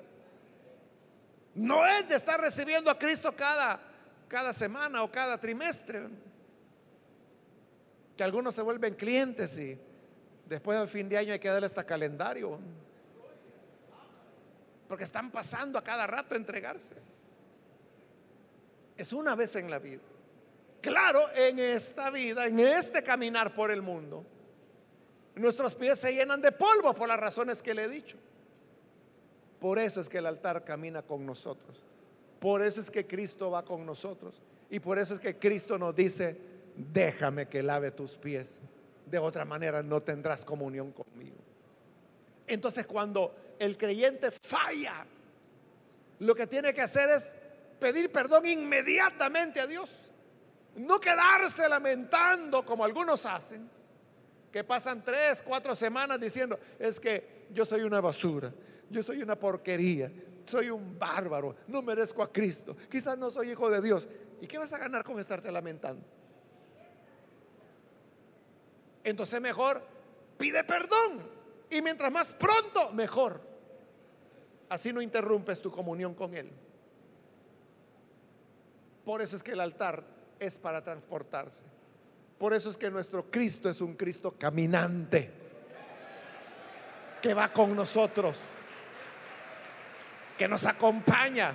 No 1.56 1.84
es 1.84 2.08
de 2.08 2.16
estar 2.16 2.40
recibiendo 2.40 2.92
a 2.92 3.00
Cristo 3.00 3.36
cada, 3.36 3.80
cada 4.28 4.54
semana 4.54 5.02
o 5.02 5.12
cada 5.12 5.40
trimestre. 5.40 6.10
Que 8.16 8.24
algunos 8.24 8.54
se 8.56 8.62
vuelven 8.62 8.94
clientes 8.94 9.58
y 9.58 9.78
después 10.46 10.78
del 10.78 10.88
fin 10.88 11.10
de 11.10 11.18
año 11.18 11.34
hay 11.34 11.40
que 11.40 11.50
darle 11.50 11.68
este 11.68 11.84
calendario. 11.86 12.60
Porque 14.88 15.04
están 15.04 15.32
pasando 15.32 15.80
a 15.80 15.84
cada 15.84 16.06
rato 16.06 16.36
a 16.36 16.38
entregarse. 16.38 16.96
Es 18.96 19.12
una 19.14 19.36
vez 19.36 19.56
en 19.56 19.70
la 19.70 19.80
vida. 19.80 20.02
Claro, 20.82 21.22
en 21.36 21.60
esta 21.60 22.12
vida, 22.12 22.46
en 22.46 22.60
este 22.60 23.02
caminar 23.02 23.54
por 23.54 23.72
el 23.72 23.82
mundo, 23.82 24.26
nuestros 25.36 25.74
pies 25.76 25.98
se 25.98 26.14
llenan 26.14 26.42
de 26.42 26.52
polvo 26.52 26.94
por 26.94 27.08
las 27.08 27.20
razones 27.20 27.64
que 27.64 27.74
le 27.74 27.86
he 27.86 27.88
dicho. 27.88 28.18
Por 29.60 29.80
eso 29.80 30.02
es 30.02 30.10
que 30.10 30.18
el 30.18 30.26
altar 30.26 30.64
camina 30.64 31.02
con 31.02 31.26
nosotros. 31.26 31.82
Por 32.40 32.62
eso 32.62 32.82
es 32.82 32.92
que 32.92 33.08
Cristo 33.08 33.50
va 33.50 33.64
con 33.64 33.86
nosotros. 33.86 34.42
Y 34.70 34.82
por 34.82 35.00
eso 35.00 35.14
es 35.14 35.20
que 35.22 35.40
Cristo 35.40 35.80
nos 35.80 35.96
dice, 35.96 36.38
déjame 36.76 37.48
que 37.48 37.64
lave 37.64 37.92
tus 37.92 38.18
pies. 38.18 38.60
De 39.06 39.20
otra 39.20 39.46
manera 39.46 39.84
no 39.84 40.02
tendrás 40.02 40.44
comunión 40.44 40.92
conmigo. 40.92 41.38
Entonces 42.48 42.86
cuando 42.86 43.56
el 43.60 43.78
creyente 43.78 44.30
falla, 44.32 45.06
lo 46.20 46.36
que 46.36 46.48
tiene 46.48 46.74
que 46.74 46.82
hacer 46.82 47.10
es 47.10 47.36
pedir 47.80 48.12
perdón 48.12 48.46
inmediatamente 48.46 49.60
a 49.60 49.68
Dios. 49.68 50.12
No 50.76 51.00
quedarse 51.00 51.68
lamentando 51.70 52.66
como 52.66 52.84
algunos 52.84 53.26
hacen, 53.26 53.70
que 54.52 54.64
pasan 54.64 55.04
tres, 55.04 55.42
cuatro 55.42 55.76
semanas 55.76 56.20
diciendo, 56.20 56.60
es 56.80 57.00
que 57.00 57.48
yo 57.52 57.66
soy 57.66 57.82
una 57.82 58.02
basura, 58.02 58.54
yo 58.90 59.04
soy 59.04 59.22
una 59.22 59.38
porquería, 59.38 60.12
soy 60.46 60.70
un 60.70 60.98
bárbaro, 60.98 61.56
no 61.68 61.82
merezco 61.82 62.24
a 62.24 62.32
Cristo, 62.32 62.76
quizás 62.90 63.18
no 63.18 63.30
soy 63.30 63.52
hijo 63.52 63.70
de 63.70 63.82
Dios. 63.82 64.08
¿Y 64.42 64.48
qué 64.48 64.58
vas 64.58 64.74
a 64.74 64.78
ganar 64.78 65.04
con 65.04 65.20
estarte 65.20 65.52
lamentando? 65.52 66.04
Entonces 69.04 69.42
mejor 69.42 69.82
pide 70.38 70.64
perdón 70.64 71.22
y 71.70 71.82
mientras 71.82 72.12
más 72.12 72.34
pronto, 72.34 72.92
mejor. 72.92 73.42
Así 74.70 74.94
no 74.94 75.02
interrumpes 75.02 75.62
tu 75.62 75.72
comunión 75.72 76.14
con 76.14 76.36
Él. 76.36 76.50
Por 79.04 79.22
eso 79.22 79.36
es 79.36 79.44
que 79.44 79.52
el 79.52 79.60
altar 79.60 80.04
es 80.40 80.58
para 80.58 80.84
transportarse. 80.84 81.66
Por 82.38 82.54
eso 82.54 82.70
es 82.70 82.78
que 82.78 82.90
nuestro 82.90 83.30
Cristo 83.30 83.70
es 83.70 83.82
un 83.82 83.96
Cristo 83.96 84.36
caminante, 84.38 85.32
que 87.22 87.34
va 87.34 87.48
con 87.50 87.76
nosotros, 87.76 88.40
que 90.38 90.48
nos 90.48 90.66
acompaña. 90.66 91.54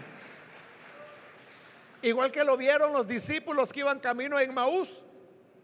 Igual 2.03 2.31
que 2.31 2.45
lo 2.45 2.57
vieron 2.57 2.93
los 2.93 3.07
discípulos 3.07 3.73
que 3.73 3.81
iban 3.81 4.01
camino 4.01 4.39
en 4.39 4.55
Maús, 4.55 5.03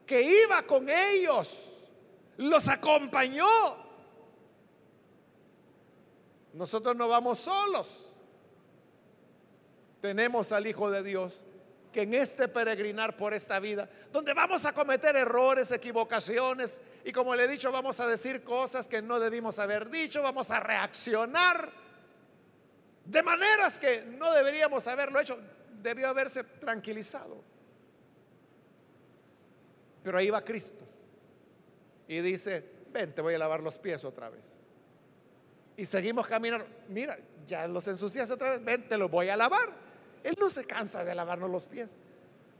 que 0.07 0.22
iba 0.22 0.62
con 0.62 0.89
ellos, 0.89 1.74
los 2.39 2.68
acompañó. 2.68 3.47
Nosotros 6.53 6.97
no 6.97 7.09
vamos 7.09 7.41
solos. 7.41 8.20
Tenemos 10.01 10.53
al 10.53 10.66
Hijo 10.66 10.91
de 10.91 11.03
Dios 11.03 11.41
que 11.93 12.03
en 12.03 12.14
este 12.14 12.49
peregrinar 12.49 13.16
por 13.16 13.35
esta 13.35 13.61
vida, 13.61 13.89
donde 14.12 14.35
vamos 14.35 14.64
a 14.64 14.72
cometer 14.72 15.14
errores, 15.14 15.70
equivocaciones, 15.70 16.82
y 17.05 17.12
como 17.12 17.37
le 17.37 17.45
he 17.45 17.49
dicho, 17.49 17.70
vamos 17.70 18.01
a 18.01 18.09
decir 18.09 18.43
cosas 18.43 18.89
que 18.89 19.01
no 19.01 19.20
debimos 19.20 19.61
haber 19.61 19.89
dicho, 19.89 20.20
vamos 20.20 20.51
a 20.51 20.59
reaccionar 20.59 21.70
de 23.05 23.22
maneras 23.22 23.78
que 23.78 24.03
no 24.03 24.32
deberíamos 24.32 24.89
haberlo 24.89 25.20
hecho, 25.20 25.39
debió 25.82 26.09
haberse 26.09 26.43
tranquilizado. 26.43 27.45
Pero 30.03 30.18
ahí 30.18 30.30
va 30.30 30.45
Cristo 30.45 30.84
y 32.09 32.19
dice, 32.21 32.65
ven, 32.93 33.13
te 33.13 33.23
voy 33.23 33.35
a 33.35 33.39
lavar 33.39 33.63
los 33.63 33.79
pies 33.79 34.05
otra 34.05 34.31
vez. 34.31 34.59
Y 35.77 35.87
seguimos 35.87 36.27
caminando, 36.27 36.67
mira, 36.89 37.19
ya 37.47 37.67
los 37.67 37.87
ensucias 37.89 38.31
otra 38.31 38.51
vez, 38.51 38.65
ven, 38.65 38.89
te 38.89 38.97
los 38.97 39.11
voy 39.11 39.29
a 39.29 39.37
lavar. 39.37 39.69
Él 40.23 40.37
no 40.39 40.49
se 40.49 40.65
cansa 40.65 41.05
de 41.05 41.15
lavarnos 41.15 41.51
los 41.51 41.67
pies. 41.67 41.91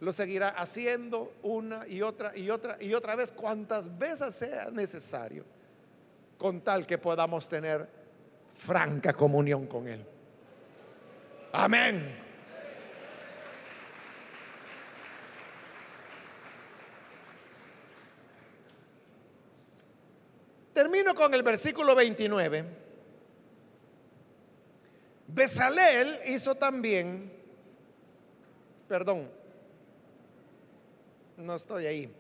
Lo 0.01 0.13
seguirá 0.13 0.51
haciendo 0.51 1.33
una 1.43 1.87
y 1.87 2.03
otra 2.03 2.37
y 2.37 2.51
otra 2.51 2.77
y 2.81 2.93
otra 2.93 3.17
vez 3.17 3.33
cuantas 3.33 3.97
veces 3.97 4.35
sea 4.35 4.71
necesario, 4.71 5.45
con 6.37 6.61
tal 6.61 6.87
que 6.87 6.99
podamos 6.99 7.49
tener 7.49 7.89
franca 8.53 9.13
comunión 9.13 9.67
con 9.67 9.89
Él. 9.89 10.05
Amén. 11.53 12.24
Termino 20.75 21.15
con 21.15 21.33
el 21.33 21.45
versículo 21.45 21.95
29. 21.95 22.65
Besalel 25.29 26.19
hizo 26.27 26.57
también, 26.57 27.33
perdón, 28.89 29.31
no 31.37 31.55
estoy 31.55 31.87
ahí. 31.87 32.15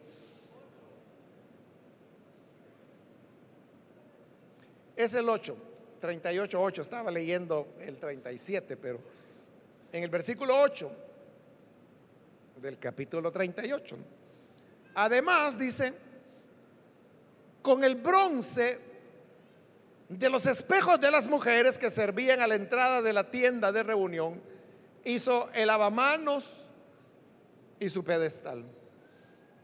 Es 4.97 5.15
el 5.15 5.29
8, 5.29 5.57
38, 6.01 6.63
8. 6.63 6.83
Estaba 6.83 7.11
leyendo 7.11 7.75
el 7.81 7.97
37, 7.97 8.77
pero 8.77 9.01
en 9.91 10.05
el 10.05 10.11
versículo 10.11 10.61
8 10.61 10.91
del 12.63 12.79
capítulo 12.79 13.33
38. 13.33 13.97
Además 14.95 15.59
dice, 15.59 15.93
con 17.65 17.83
el 17.83 17.95
bronce 17.95 18.79
de 20.11 20.29
los 20.29 20.45
espejos 20.45 21.01
de 21.01 21.11
las 21.11 21.29
mujeres 21.29 21.79
que 21.79 21.91
servían 21.91 22.43
a 22.43 22.47
la 22.47 22.57
entrada 22.57 23.01
de 23.01 23.15
la 23.15 23.31
tienda 23.31 23.73
de 23.73 23.83
reunión, 23.83 24.39
hizo 25.03 25.49
el 25.55 25.69
lavamanos 25.69 26.67
y 27.81 27.89
su 27.89 28.05
pedestal. 28.05 28.67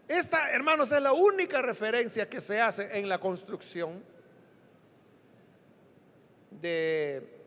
Esta, 0.08 0.50
hermanos, 0.50 0.90
es 0.92 1.02
la 1.02 1.12
única 1.12 1.60
referencia 1.60 2.26
que 2.26 2.40
se 2.40 2.58
hace 2.58 2.98
en 2.98 3.06
la 3.06 3.20
construcción 3.20 4.02
de 6.50 7.38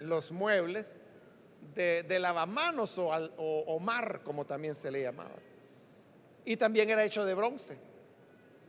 los 0.00 0.30
muebles 0.32 0.98
de, 1.74 2.18
lavamanos 2.20 2.98
o, 2.98 3.08
o 3.08 3.80
mar, 3.80 4.20
como 4.22 4.44
también 4.44 4.74
se 4.74 4.90
le 4.90 5.00
llamaba. 5.00 5.36
Y 6.44 6.58
también 6.58 6.90
era 6.90 7.02
hecho 7.02 7.24
de 7.24 7.32
bronce, 7.32 7.85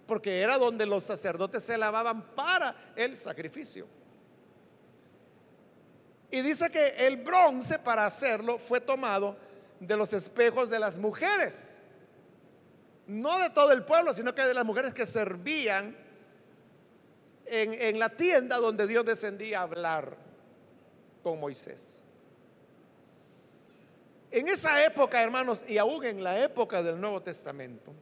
porque 0.08 0.41
era 0.41 0.58
donde 0.58 0.86
los 0.86 1.03
sacerdotes 1.03 1.64
se 1.64 1.78
lavaban 1.78 2.34
para 2.34 2.74
el 2.95 3.16
sacrificio. 3.18 3.88
Y 6.32 6.41
dice 6.41 6.70
que 6.72 7.08
el 7.08 7.18
bronce 7.18 7.80
para 7.80 8.05
hacerlo 8.05 8.58
fue 8.58 8.82
tomado 8.82 9.38
de 9.80 9.95
los 9.95 10.14
espejos 10.14 10.70
de 10.70 10.80
las 10.80 10.97
mujeres, 10.97 11.84
no 13.05 13.38
de 13.38 13.49
todo 13.51 13.72
el 13.72 13.84
pueblo, 13.84 14.14
sino 14.14 14.34
que 14.34 14.41
de 14.41 14.53
las 14.53 14.66
mujeres 14.66 14.93
que 14.93 15.05
servían 15.05 15.95
en, 17.45 17.99
la 17.99 18.10
tienda 18.10 18.58
donde 18.58 18.88
Dios 18.88 19.05
descendía 19.05 19.60
a 19.60 19.64
hablar 19.64 20.18
con 21.24 21.39
Moisés. 21.39 22.03
En 24.30 24.49
esa 24.49 24.84
época, 24.84 25.24
hermanos, 25.24 25.64
y 25.68 25.78
aún 25.78 26.03
en 26.03 26.22
la 26.22 26.43
época 26.43 26.84
del 26.84 26.99
Nuevo 26.99 27.22
Testamento, 27.22 27.93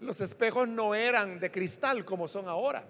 los 0.00 0.20
espejos 0.20 0.66
no 0.66 0.94
eran 0.94 1.38
de 1.38 1.50
cristal 1.50 2.04
como 2.04 2.26
son 2.26 2.48
ahora, 2.48 2.84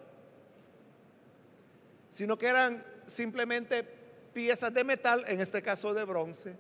sino 2.09 2.39
que 2.39 2.47
eran 2.47 2.85
simplemente 3.07 3.85
piezas 4.33 4.73
de 4.73 4.85
metal, 4.85 5.25
en 5.27 5.41
este 5.41 5.63
caso 5.63 5.93
de 5.93 6.05
bronce, 6.05 6.57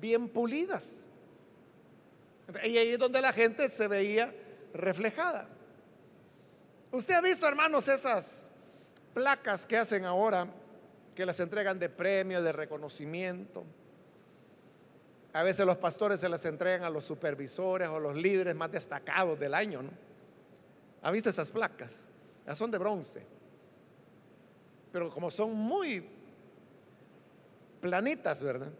bien 0.00 0.28
pulidas. 0.28 1.08
Y 2.64 2.76
ahí 2.76 2.88
es 2.88 2.98
donde 2.98 3.20
la 3.22 3.32
gente 3.32 3.68
se 3.68 3.88
veía 3.88 4.32
reflejada. 4.74 5.48
Usted 6.90 7.14
ha 7.14 7.20
visto, 7.22 7.48
hermanos, 7.48 7.88
esas 7.88 8.50
placas 9.14 9.66
que 9.66 9.78
hacen 9.78 10.04
ahora, 10.04 10.46
que 11.14 11.24
las 11.24 11.40
entregan 11.40 11.78
de 11.78 11.88
premio, 11.88 12.42
de 12.42 12.52
reconocimiento. 12.52 13.64
A 15.32 15.42
veces 15.42 15.64
los 15.64 15.78
pastores 15.78 16.20
se 16.20 16.28
las 16.28 16.44
entregan 16.44 16.84
a 16.84 16.90
los 16.90 17.04
supervisores 17.04 17.88
o 17.88 17.98
los 17.98 18.14
líderes 18.16 18.54
más 18.54 18.70
destacados 18.70 19.38
del 19.38 19.54
año, 19.54 19.82
¿no? 19.82 19.90
¿Ha 21.02 21.10
visto 21.10 21.30
esas 21.30 21.50
placas? 21.50 22.06
Las 22.46 22.58
son 22.58 22.70
de 22.70 22.78
bronce. 22.78 23.24
Pero 24.92 25.10
como 25.10 25.30
son 25.30 25.54
muy 25.54 26.06
planitas, 27.80 28.42
¿verdad? 28.42 28.72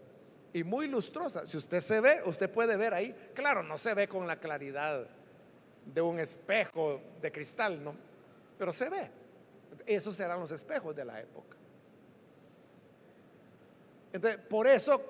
Y 0.53 0.63
muy 0.63 0.87
lustrosas. 0.87 1.49
Si 1.49 1.57
usted 1.57 1.81
se 1.81 1.99
ve, 1.99 2.21
usted 2.25 2.49
puede 2.49 2.75
ver 2.77 2.93
ahí. 2.93 3.31
Claro, 3.33 3.63
no 3.63 3.77
se 3.77 3.93
ve 3.95 4.07
con 4.07 4.27
la 4.27 4.39
claridad 4.39 5.07
de 5.85 6.01
un 6.01 6.19
espejo 6.19 7.01
de 7.19 7.31
cristal, 7.31 7.83
¿no? 7.83 7.95
Pero 8.57 8.71
se 8.71 8.89
ve. 8.89 9.09
Esos 9.85 10.15
serán 10.15 10.39
los 10.39 10.51
espejos 10.51 10.95
de 10.95 11.03
la 11.03 11.19
época. 11.19 11.57
Entonces, 14.13 14.39
por 14.45 14.67
eso, 14.67 15.01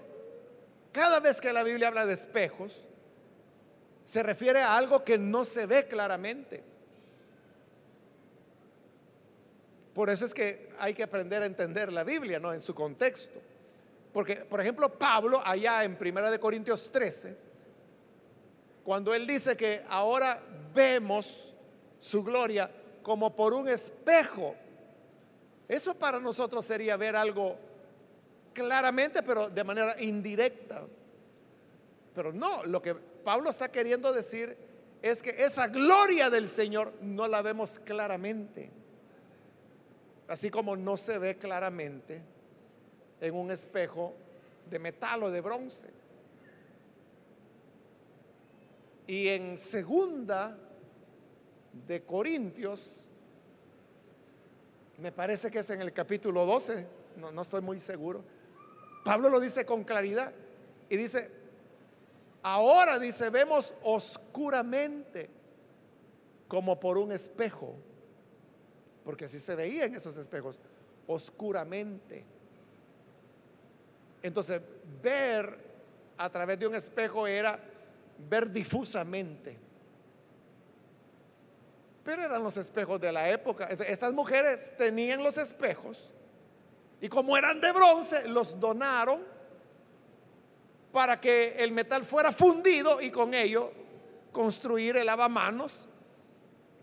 cada 0.93 1.19
vez 1.19 1.41
que 1.41 1.51
la 1.51 1.63
Biblia 1.63 1.89
habla 1.89 2.05
de 2.05 2.13
espejos, 2.13 2.85
se 4.05 4.23
refiere 4.23 4.61
a 4.61 4.77
algo 4.77 5.03
que 5.03 5.17
no 5.17 5.43
se 5.43 5.65
ve 5.65 5.85
claramente. 5.85 6.63
Por 9.93 10.09
eso 10.09 10.25
es 10.25 10.33
que 10.33 10.69
hay 10.79 10.93
que 10.93 11.03
aprender 11.03 11.43
a 11.43 11.45
entender 11.45 11.91
la 11.91 12.03
Biblia, 12.03 12.39
¿no? 12.39 12.53
En 12.53 12.61
su 12.61 12.73
contexto. 12.73 13.41
Porque, 14.13 14.37
por 14.37 14.61
ejemplo, 14.61 14.87
Pablo, 14.89 15.41
allá 15.43 15.83
en 15.83 15.97
1 15.99 16.39
Corintios 16.39 16.91
13, 16.91 17.37
cuando 18.83 19.13
él 19.13 19.25
dice 19.25 19.57
que 19.57 19.83
ahora 19.89 20.39
vemos 20.73 21.53
su 21.97 22.23
gloria 22.23 22.69
como 23.01 23.35
por 23.35 23.53
un 23.53 23.67
espejo, 23.67 24.55
eso 25.67 25.95
para 25.95 26.19
nosotros 26.19 26.63
sería 26.65 26.97
ver 26.97 27.15
algo 27.15 27.57
claramente, 28.53 29.23
pero 29.23 29.49
de 29.49 29.63
manera 29.63 30.01
indirecta. 30.01 30.85
Pero 32.13 32.31
no, 32.31 32.63
lo 32.65 32.81
que 32.81 32.93
Pablo 32.95 33.49
está 33.49 33.71
queriendo 33.71 34.13
decir 34.13 34.55
es 35.01 35.21
que 35.21 35.31
esa 35.31 35.67
gloria 35.67 36.29
del 36.29 36.47
Señor 36.47 36.93
no 37.01 37.27
la 37.27 37.41
vemos 37.41 37.79
claramente. 37.79 38.71
Así 40.27 40.49
como 40.49 40.77
no 40.77 40.95
se 40.95 41.17
ve 41.17 41.37
claramente 41.37 42.21
en 43.19 43.35
un 43.35 43.51
espejo 43.51 44.13
de 44.69 44.79
metal 44.79 45.23
o 45.23 45.31
de 45.31 45.41
bronce. 45.41 45.89
Y 49.07 49.27
en 49.27 49.57
segunda 49.57 50.57
de 51.85 52.03
Corintios, 52.03 53.09
me 54.99 55.11
parece 55.11 55.51
que 55.51 55.59
es 55.59 55.69
en 55.71 55.81
el 55.81 55.91
capítulo 55.91 56.45
12, 56.45 56.87
no, 57.17 57.31
no 57.31 57.41
estoy 57.41 57.61
muy 57.61 57.79
seguro, 57.79 58.23
Pablo 59.03 59.29
lo 59.29 59.39
dice 59.39 59.65
con 59.65 59.83
claridad 59.83 60.31
y 60.89 60.97
dice, 60.97 61.29
ahora 62.41 62.99
dice, 62.99 63.29
vemos 63.29 63.73
oscuramente 63.83 65.29
como 66.47 66.79
por 66.79 66.97
un 66.97 67.11
espejo, 67.11 67.75
porque 69.03 69.25
así 69.25 69.39
se 69.39 69.55
veía 69.55 69.85
en 69.85 69.95
esos 69.95 70.15
espejos, 70.17 70.59
oscuramente. 71.07 72.23
Entonces, 74.21 74.61
ver 75.01 75.57
a 76.17 76.29
través 76.29 76.59
de 76.59 76.67
un 76.67 76.75
espejo 76.75 77.27
era 77.27 77.59
ver 78.29 78.49
difusamente. 78.49 79.57
Pero 82.05 82.23
eran 82.23 82.43
los 82.43 82.55
espejos 82.57 82.99
de 83.01 83.11
la 83.11 83.29
época. 83.29 83.65
Estas 83.65 84.13
mujeres 84.13 84.71
tenían 84.77 85.23
los 85.23 85.37
espejos 85.37 86.13
y 87.03 87.09
como 87.09 87.35
eran 87.35 87.59
de 87.59 87.69
bronce, 87.73 88.29
los 88.29 88.57
donaron 88.61 89.21
para 90.93 91.19
que 91.19 91.53
el 91.57 91.73
metal 91.73 92.05
fuera 92.05 92.31
fundido 92.31 93.01
y 93.01 93.11
con 93.11 93.33
ello 93.33 93.73
construir 94.31 94.95
el 94.95 95.07
lavamanos 95.07 95.89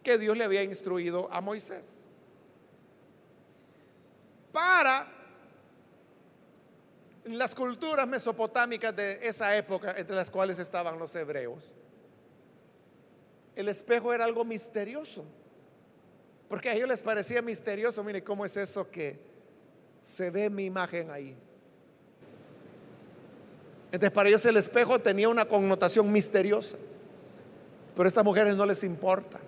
que 0.03 0.18
Dios 0.18 0.37
le 0.37 0.45
había 0.45 0.62
instruido 0.62 1.27
a 1.33 1.41
Moisés. 1.41 2.07
Para 4.53 5.11
las 7.25 7.55
culturas 7.55 8.07
mesopotámicas 8.07 8.95
de 8.95 9.27
esa 9.27 9.57
época, 9.57 9.95
entre 9.97 10.14
las 10.14 10.31
cuales 10.31 10.59
estaban 10.59 10.99
los 10.99 11.14
hebreos, 11.14 11.73
el 13.57 13.71
espejo 13.71 14.12
era 14.12 14.27
algo 14.27 14.45
misterioso. 14.45 15.25
Porque 16.47 16.68
a 16.68 16.75
ellos 16.75 16.91
les 16.91 17.01
parecía 17.01 17.41
misterioso, 17.41 18.05
mire 18.05 18.23
cómo 18.23 18.45
es 18.45 18.55
eso 18.59 18.91
que 18.91 19.30
se 20.03 20.31
ve 20.31 20.51
mi 20.51 20.65
imagen 20.65 21.11
ahí. 21.11 21.37
Entonces 23.87 24.11
para 24.11 24.29
ellos 24.29 24.45
el 24.47 24.57
espejo 24.57 24.99
tenía 24.99 25.29
una 25.29 25.45
connotación 25.45 26.11
misteriosa. 26.13 26.77
Pero 27.95 28.07
a 28.07 28.09
estas 28.09 28.25
mujeres 28.25 28.57
no 28.57 28.65
les 28.67 28.85
importa. 28.85 29.41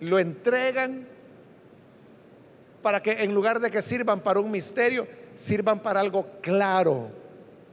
Lo 0.00 0.18
entregan 0.18 1.06
para 2.82 3.02
que 3.02 3.24
en 3.24 3.34
lugar 3.34 3.60
de 3.60 3.70
que 3.70 3.82
sirvan 3.82 4.20
para 4.20 4.40
un 4.40 4.50
misterio, 4.50 5.06
sirvan 5.34 5.80
para 5.80 6.00
algo 6.00 6.26
claro. 6.40 7.10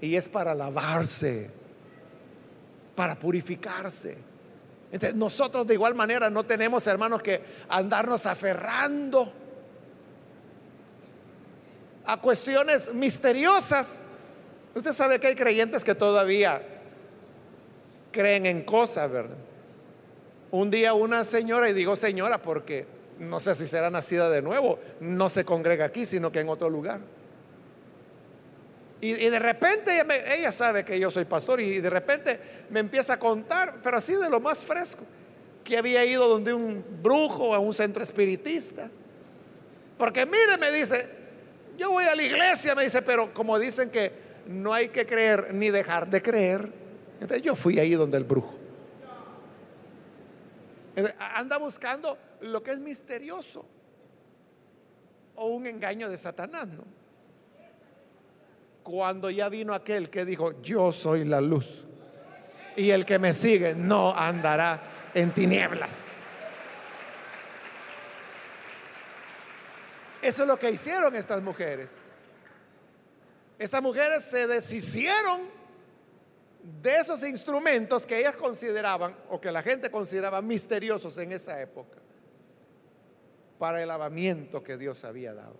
Y 0.01 0.15
es 0.15 0.27
para 0.27 0.55
lavarse 0.55 1.51
para 2.95 3.15
purificarse. 3.15 4.17
Entonces, 4.91 5.15
nosotros 5.15 5.67
de 5.67 5.73
igual 5.73 5.93
manera 5.93 6.29
no 6.29 6.45
tenemos, 6.45 6.87
hermanos, 6.87 7.21
que 7.21 7.41
andarnos 7.67 8.25
aferrando 8.25 9.31
a 12.05 12.19
cuestiones 12.21 12.93
misteriosas. 12.93 14.01
Usted 14.73 14.93
sabe 14.93 15.19
que 15.19 15.27
hay 15.27 15.35
creyentes 15.35 15.83
que 15.83 15.95
todavía 15.95 16.61
creen 18.11 18.45
en 18.45 18.63
cosas, 18.63 19.11
¿verdad? 19.11 19.37
Un 20.51 20.71
día 20.71 20.93
una 20.93 21.25
señora, 21.25 21.69
y 21.69 21.73
digo 21.73 21.95
señora 21.95 22.41
porque 22.41 22.85
no 23.19 23.39
sé 23.39 23.55
si 23.55 23.65
será 23.65 23.89
nacida 23.89 24.29
de 24.29 24.41
nuevo, 24.41 24.79
no 24.99 25.29
se 25.29 25.45
congrega 25.45 25.85
aquí, 25.85 26.05
sino 26.05 26.31
que 26.31 26.39
en 26.39 26.49
otro 26.49 26.69
lugar. 26.69 27.01
Y, 29.01 29.11
de 29.13 29.39
repente 29.39 30.01
ella, 30.35 30.51
sabe 30.51 30.83
que 30.83 30.99
yo 30.99 31.11
soy 31.11 31.25
pastor 31.25 31.61
y 31.61 31.79
de 31.79 31.89
repente 31.89 32.39
me 32.69 32.79
empieza 32.79 33.13
a 33.13 33.19
contar, 33.19 33.75
pero 33.83 33.97
así 33.97 34.15
de 34.15 34.29
lo 34.29 34.39
más 34.39 34.63
fresco, 34.63 35.03
que 35.63 35.77
había 35.77 36.03
ido 36.05 36.27
donde 36.27 36.53
un 36.53 36.83
brujo, 37.03 37.53
a 37.53 37.59
un 37.59 37.73
centro 37.73 38.01
espiritista. 38.01 38.89
Porque 39.97 40.25
mire, 40.25 40.57
me 40.57 40.71
dice, 40.71 41.07
yo 41.77 41.91
voy 41.91 42.05
a 42.05 42.15
la 42.15 42.23
iglesia, 42.23 42.75
me 42.75 42.83
dice, 42.83 43.01
pero 43.01 43.33
como 43.33 43.57
dicen 43.59 43.89
que 43.89 44.11
no 44.47 44.73
hay 44.73 44.89
que 44.89 45.05
creer 45.05 45.53
ni 45.53 45.69
dejar 45.69 46.09
de 46.09 46.21
creer, 46.21 46.71
entonces 47.19 47.41
yo 47.41 47.55
fui 47.55 47.79
ahí 47.79 47.93
donde 47.93 48.17
el 48.17 48.23
brujo. 48.23 48.55
anda 51.19 51.57
buscando 51.57 52.17
lo 52.41 52.61
que 52.63 52.71
es 52.71 52.79
misterioso 52.79 53.65
o 55.35 55.47
un 55.47 55.67
engaño 55.67 56.09
de 56.09 56.17
Satanás. 56.17 56.67
Cuando 58.83 59.29
ya 59.29 59.49
vino 59.49 59.73
aquel 59.73 60.09
que 60.09 60.25
dijo, 60.25 60.61
yo 60.61 60.91
soy 60.91 61.25
la 61.25 61.41
luz 61.41 61.85
y 62.75 62.91
el 62.91 63.05
que 63.05 63.19
me 63.19 63.33
sigue 63.33 63.73
no 63.73 64.15
andará 64.15 64.79
en 65.13 65.31
tinieblas. 65.31 66.13
Eso 70.25 70.41
es 70.41 70.47
lo 70.47 70.57
que 70.57 70.71
hicieron 70.71 71.15
estas 71.15 71.39
mujeres. 71.43 72.13
Estas 73.59 73.79
mujeres 73.79 74.23
se 74.23 74.47
deshicieron 74.47 75.41
de 76.81 76.95
esos 76.95 77.23
instrumentos 77.23 78.07
que 78.07 78.21
ellas 78.21 78.35
consideraban 78.35 79.15
o 79.29 79.39
que 79.39 79.51
la 79.51 79.61
gente 79.61 79.91
consideraba 79.91 80.41
misteriosos 80.41 81.15
en 81.19 81.31
esa 81.31 81.61
época 81.61 81.99
para 83.59 83.83
el 83.83 83.87
lavamiento 83.87 84.63
que 84.63 84.77
Dios 84.77 85.03
había 85.03 85.35
dado. 85.35 85.59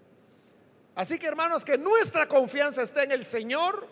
Así 0.96 1.20
que 1.20 1.28
hermanos, 1.28 1.64
que 1.64 1.78
nuestra 1.78 2.28
confianza 2.28 2.82
esté 2.82 3.04
en 3.04 3.12
el 3.12 3.24
Señor 3.24 3.86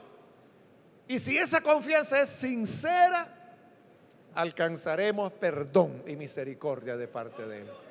y 1.08 1.20
si 1.20 1.38
esa 1.38 1.62
confianza 1.62 2.20
es 2.20 2.30
sincera, 2.30 3.32
alcanzaremos 4.34 5.34
perdón 5.34 6.02
y 6.08 6.16
misericordia 6.16 6.98
de 6.98 7.08
parte 7.08 7.46
de 7.46 7.62
Él. 7.62 7.83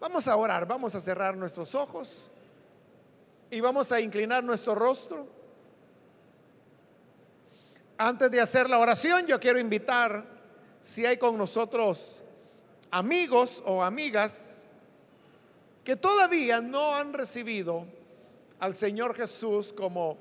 Vamos 0.00 0.28
a 0.28 0.36
orar, 0.36 0.66
vamos 0.66 0.94
a 0.94 1.00
cerrar 1.00 1.36
nuestros 1.36 1.74
ojos 1.74 2.30
y 3.50 3.60
vamos 3.60 3.90
a 3.90 4.00
inclinar 4.00 4.44
nuestro 4.44 4.74
rostro. 4.74 5.26
Antes 7.96 8.30
de 8.30 8.40
hacer 8.40 8.70
la 8.70 8.78
oración, 8.78 9.26
yo 9.26 9.40
quiero 9.40 9.58
invitar, 9.58 10.24
si 10.80 11.04
hay 11.04 11.16
con 11.16 11.36
nosotros 11.36 12.22
amigos 12.92 13.60
o 13.66 13.82
amigas 13.82 14.66
que 15.82 15.96
todavía 15.96 16.60
no 16.60 16.94
han 16.94 17.12
recibido 17.12 17.84
al 18.60 18.74
Señor 18.74 19.14
Jesús 19.14 19.72
como 19.72 20.16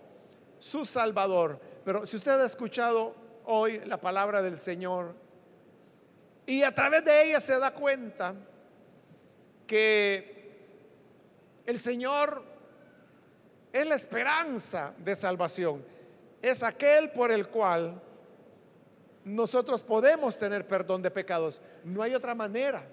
su 0.57 0.85
Salvador. 0.85 1.59
Pero 1.85 2.05
si 2.07 2.17
usted 2.17 2.39
ha 2.41 2.45
escuchado 2.45 3.13
hoy 3.45 3.79
la 3.85 4.01
palabra 4.01 4.41
del 4.41 4.57
Señor 4.57 5.13
y 6.47 6.63
a 6.63 6.73
través 6.73 7.05
de 7.05 7.29
ella 7.29 7.39
se 7.39 7.59
da 7.59 7.71
cuenta 7.71 8.33
que 9.67 10.37
el 11.65 11.77
Señor 11.77 12.41
es 13.73 13.85
la 13.85 13.95
esperanza 13.95 14.93
de 14.97 15.15
salvación, 15.15 15.83
es 16.41 16.63
aquel 16.63 17.11
por 17.11 17.31
el 17.31 17.47
cual 17.49 18.01
nosotros 19.25 19.83
podemos 19.83 20.37
tener 20.37 20.65
perdón 20.65 21.01
de 21.01 21.11
pecados. 21.11 21.61
No 21.83 22.01
hay 22.01 22.15
otra 22.15 22.33
manera. 22.33 22.87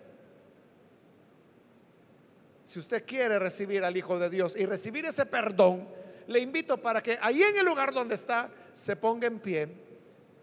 Si 2.65 2.79
usted 2.79 3.05
quiere 3.07 3.39
recibir 3.39 3.85
al 3.85 3.97
Hijo 3.97 4.19
de 4.19 4.29
Dios 4.29 4.57
y 4.57 4.67
recibir 4.67 5.05
ese 5.07 5.27
perdón, 5.27 5.87
le 6.27 6.41
invito 6.41 6.79
para 6.79 7.03
que 7.03 7.19
ahí 7.21 7.43
en 7.43 7.57
el 7.57 7.65
lugar 7.65 7.93
donde 7.93 8.15
está 8.15 8.51
se 8.73 8.97
ponga 8.97 9.27
en 9.27 9.39
pie 9.39 9.69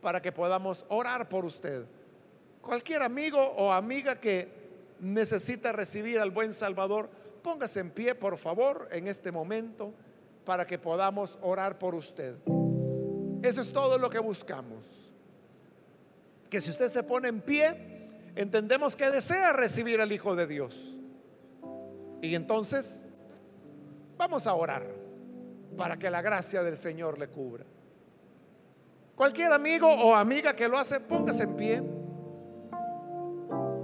para 0.02 0.22
que 0.22 0.32
podamos 0.32 0.86
orar 0.90 1.28
por 1.28 1.44
usted. 1.44 1.86
Cualquier 2.62 3.02
amigo 3.02 3.40
o 3.40 3.72
amiga 3.74 4.20
que 4.20 4.61
necesita 5.02 5.72
recibir 5.72 6.20
al 6.20 6.32
buen 6.32 6.54
Salvador, 6.54 7.10
póngase 7.42 7.80
en 7.80 7.90
pie, 7.90 8.16
por 8.16 8.38
favor, 8.38 8.88
en 8.92 9.08
este 9.08 9.32
momento 9.32 9.94
para 10.46 10.66
que 10.66 10.78
podamos 10.80 11.38
orar 11.42 11.78
por 11.78 11.96
usted. 11.96 12.36
Eso 13.42 13.62
es 13.62 13.74
todo 13.74 13.98
lo 13.98 14.10
que 14.10 14.20
buscamos. 14.20 14.86
Que 16.50 16.62
si 16.62 16.70
usted 16.70 16.90
se 16.90 17.04
pone 17.04 17.30
en 17.30 17.42
pie, 17.42 18.08
entendemos 18.36 18.96
que 18.96 19.10
desea 19.10 19.54
recibir 19.54 20.00
al 20.00 20.12
Hijo 20.12 20.36
de 20.36 20.48
Dios. 20.48 20.96
Y 22.22 22.36
entonces 22.36 23.08
vamos 24.18 24.46
a 24.46 24.54
orar 24.54 24.86
para 25.78 25.98
que 25.98 26.12
la 26.12 26.22
gracia 26.22 26.62
del 26.62 26.78
Señor 26.78 27.18
le 27.18 27.28
cubra. 27.28 27.66
Cualquier 29.16 29.52
amigo 29.52 29.88
o 29.88 30.16
amiga 30.16 30.56
que 30.56 30.68
lo 30.68 30.78
hace, 30.78 31.00
póngase 31.00 31.44
en 31.44 31.58
pie. 31.58 32.01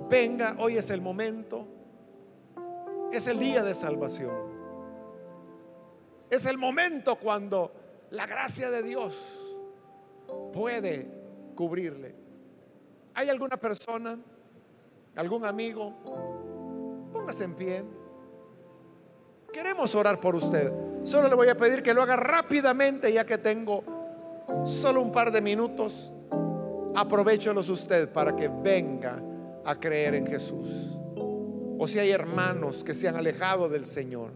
Venga, 0.09 0.55
hoy 0.59 0.77
es 0.77 0.89
el 0.89 1.01
momento. 1.01 1.67
Es 3.11 3.27
el 3.27 3.39
día 3.39 3.63
de 3.63 3.73
salvación. 3.73 4.31
Es 6.29 6.45
el 6.45 6.57
momento 6.57 7.17
cuando 7.17 7.71
la 8.11 8.25
gracia 8.25 8.69
de 8.69 8.83
Dios 8.83 9.57
puede 10.53 11.07
cubrirle. 11.55 12.15
¿Hay 13.13 13.29
alguna 13.29 13.57
persona, 13.57 14.17
algún 15.15 15.45
amigo? 15.45 15.93
Póngase 17.11 17.43
en 17.45 17.55
pie. 17.55 17.83
Queremos 19.51 19.93
orar 19.95 20.19
por 20.19 20.35
usted. 20.35 20.71
Solo 21.03 21.27
le 21.27 21.35
voy 21.35 21.49
a 21.49 21.57
pedir 21.57 21.81
que 21.81 21.93
lo 21.93 22.01
haga 22.01 22.15
rápidamente 22.15 23.11
ya 23.11 23.25
que 23.25 23.37
tengo 23.37 23.83
solo 24.65 25.01
un 25.01 25.11
par 25.11 25.31
de 25.31 25.41
minutos. 25.41 26.11
Aprovechelos 26.95 27.69
usted 27.69 28.11
para 28.11 28.35
que 28.35 28.47
venga 28.47 29.21
a 29.67 29.79
creer 29.79 30.15
en 30.15 30.25
Jesús. 30.25 30.97
O 31.77 31.87
si 31.87 31.99
hay 31.99 32.09
hermanos 32.09 32.83
que 32.83 32.95
se 32.95 33.07
han 33.07 33.17
alejado 33.17 33.69
del 33.69 33.85
Señor 33.85 34.31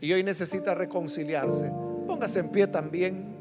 y 0.00 0.12
hoy 0.12 0.24
necesita 0.24 0.74
reconciliarse, 0.74 1.70
póngase 2.06 2.40
en 2.40 2.50
pie 2.50 2.66
también. 2.66 3.36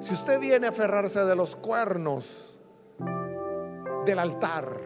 Si 0.00 0.14
usted 0.14 0.40
viene 0.40 0.66
a 0.66 0.70
aferrarse 0.70 1.20
de 1.24 1.36
los 1.36 1.54
cuernos 1.54 2.58
del 4.06 4.18
altar, 4.18 4.80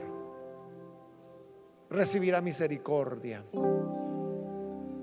recibirá 1.88 2.40
misericordia. 2.40 3.44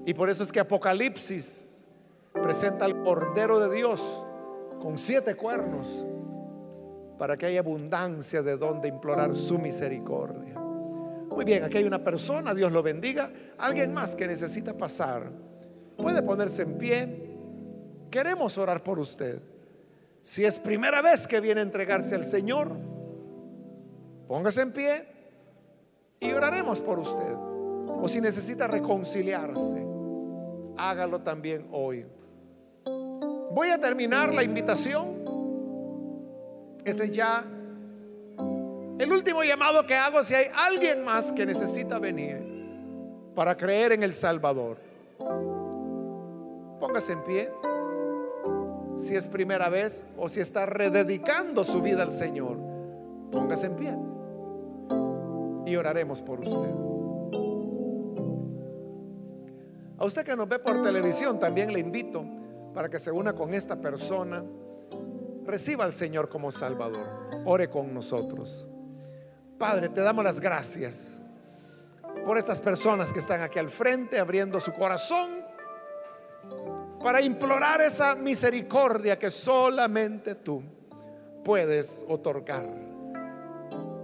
Y 0.06 0.14
por 0.14 0.30
eso 0.30 0.44
es 0.44 0.52
que 0.52 0.60
Apocalipsis 0.60 1.86
presenta 2.34 2.84
al 2.84 3.02
Cordero 3.04 3.60
de 3.60 3.74
Dios 3.74 4.28
con 4.82 4.98
siete 4.98 5.36
cuernos 5.36 6.06
para 7.18 7.38
que 7.38 7.46
haya 7.46 7.60
abundancia 7.60 8.42
de 8.42 8.58
donde 8.58 8.88
implorar 8.88 9.36
su 9.36 9.58
misericordia. 9.58 10.56
Muy 10.56 11.46
bien, 11.46 11.64
aquí 11.64 11.78
hay 11.78 11.84
una 11.84 12.04
persona, 12.04 12.54
Dios 12.54 12.72
lo 12.72 12.84
bendiga, 12.84 13.32
alguien 13.58 13.94
más 13.94 14.16
que 14.16 14.28
necesita 14.28 14.74
pasar. 14.74 15.32
Puede 15.98 16.22
ponerse 16.22 16.64
en 16.64 16.78
pie. 16.78 17.30
Queremos 18.12 18.58
orar 18.58 18.84
por 18.84 19.00
usted. 19.00 19.40
Si 20.22 20.46
es 20.46 20.60
primera 20.60 21.02
vez 21.02 21.28
que 21.28 21.40
viene 21.40 21.62
a 21.62 21.64
entregarse 21.64 22.16
al 22.16 22.26
Señor, 22.26 22.72
póngase 24.28 24.62
en 24.62 24.74
pie 24.74 25.08
y 26.20 26.32
oraremos 26.32 26.82
por 26.82 27.00
usted. 27.00 27.34
O 27.36 28.08
si 28.08 28.22
necesita 28.22 28.68
reconciliarse 28.68 29.94
hágalo 30.78 31.20
también 31.22 31.68
hoy. 31.72 32.06
Voy 33.52 33.70
a 33.70 33.80
terminar 33.80 34.34
la 34.34 34.44
invitación. 34.44 35.23
Este 36.86 37.12
ya 37.12 37.44
el 39.00 39.12
último 39.12 39.44
llamado 39.44 39.86
que 39.86 39.96
hago 39.96 40.24
si 40.24 40.36
hay 40.36 40.46
alguien 40.56 41.04
más 41.04 41.34
que 41.34 41.46
necesita 41.46 42.00
venir 42.00 42.54
para 43.36 43.58
creer 43.58 43.94
en 43.94 44.04
el 44.04 44.14
Salvador. 44.14 44.78
Póngase 46.80 47.14
en 47.14 47.24
pie. 47.24 47.50
Si 48.96 49.16
es 49.16 49.28
primera 49.28 49.70
vez 49.70 50.06
o 50.18 50.30
si 50.30 50.40
está 50.40 50.66
rededicando 50.66 51.64
su 51.64 51.82
vida 51.82 52.04
al 52.04 52.12
Señor, 52.12 52.58
póngase 53.32 53.66
en 53.66 53.76
pie. 53.76 53.98
Y 55.66 55.76
oraremos 55.76 56.22
por 56.22 56.40
usted. 56.40 56.76
A 59.98 60.06
usted 60.06 60.24
que 60.24 60.36
nos 60.36 60.48
ve 60.48 60.60
por 60.60 60.82
televisión, 60.82 61.40
también 61.40 61.74
le 61.74 61.80
invito 61.80 62.24
para 62.74 62.90
que 62.90 63.00
se 63.00 63.12
una 63.12 63.34
con 63.34 63.54
esta 63.54 63.76
persona. 63.78 64.44
Reciba 65.46 65.84
al 65.84 65.94
Señor 65.94 66.30
como 66.30 66.52
Salvador. 66.52 67.44
Ore 67.46 67.70
con 67.70 67.94
nosotros. 67.94 68.66
Padre, 69.58 69.90
te 69.90 70.02
damos 70.02 70.24
las 70.24 70.40
gracias 70.40 71.22
por 72.26 72.38
estas 72.38 72.62
personas 72.62 73.12
que 73.12 73.20
están 73.20 73.42
aquí 73.42 73.60
al 73.60 73.70
frente, 73.70 74.20
abriendo 74.20 74.60
su 74.60 74.74
corazón 74.74 75.30
para 77.04 77.22
implorar 77.22 77.82
esa 77.82 78.16
misericordia 78.16 79.20
que 79.20 79.30
solamente 79.30 80.36
tú 80.36 80.64
puedes 81.44 82.06
otorgar. 82.08 82.66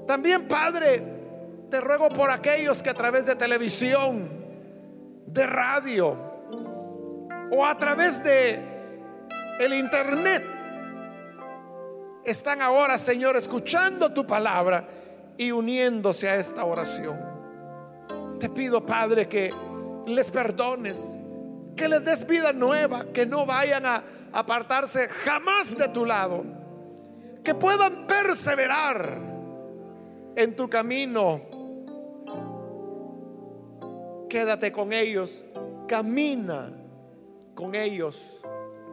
También, 0.05 0.47
Padre, 0.47 1.17
Te 1.69 1.79
ruego 1.79 2.09
por 2.09 2.31
aquellos 2.31 2.81
que 2.81 2.89
a 2.89 2.95
través 2.95 3.27
de 3.27 3.35
televisión, 3.35 4.27
de 5.27 5.45
radio 5.45 6.17
o 7.51 7.63
a 7.63 7.77
través 7.77 8.23
de 8.23 8.59
el 9.59 9.73
internet 9.75 10.43
están 12.23 12.61
ahora, 12.61 12.97
Señor, 12.97 13.35
escuchando 13.37 14.13
tu 14.13 14.25
palabra 14.25 14.87
y 15.37 15.51
uniéndose 15.51 16.29
a 16.29 16.35
esta 16.35 16.65
oración. 16.65 17.17
Te 18.39 18.49
pido, 18.49 18.85
Padre, 18.85 19.27
que 19.27 19.53
les 20.05 20.31
perdones, 20.31 21.19
que 21.75 21.87
les 21.87 22.03
des 22.03 22.27
vida 22.27 22.53
nueva, 22.53 23.05
que 23.13 23.25
no 23.25 23.45
vayan 23.45 23.85
a 23.85 24.03
apartarse 24.33 25.07
jamás 25.07 25.77
de 25.77 25.89
tu 25.89 26.05
lado, 26.05 26.43
que 27.43 27.55
puedan 27.55 28.05
perseverar 28.07 29.17
en 30.35 30.55
tu 30.55 30.69
camino. 30.69 31.41
Quédate 34.29 34.71
con 34.71 34.93
ellos, 34.93 35.45
camina 35.87 36.71
con 37.55 37.75
ellos 37.75 38.23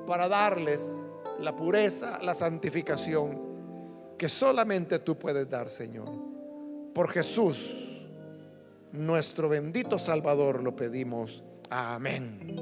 para 0.07 0.29
darles 0.29 1.05
la 1.41 1.55
pureza, 1.55 2.19
la 2.23 2.35
santificación 2.35 3.47
que 4.19 4.29
solamente 4.29 4.99
tú 5.01 5.19
puedes 5.19 5.49
dar, 5.49 5.69
Señor. 5.69 6.09
Por 6.95 7.09
Jesús, 7.09 8.07
nuestro 8.93 9.49
bendito 9.49 9.99
Salvador, 9.99 10.63
lo 10.63 10.75
pedimos. 10.75 11.45
Amén. 11.69 12.57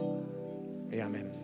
Y 0.91 0.99
amén. 1.01 1.44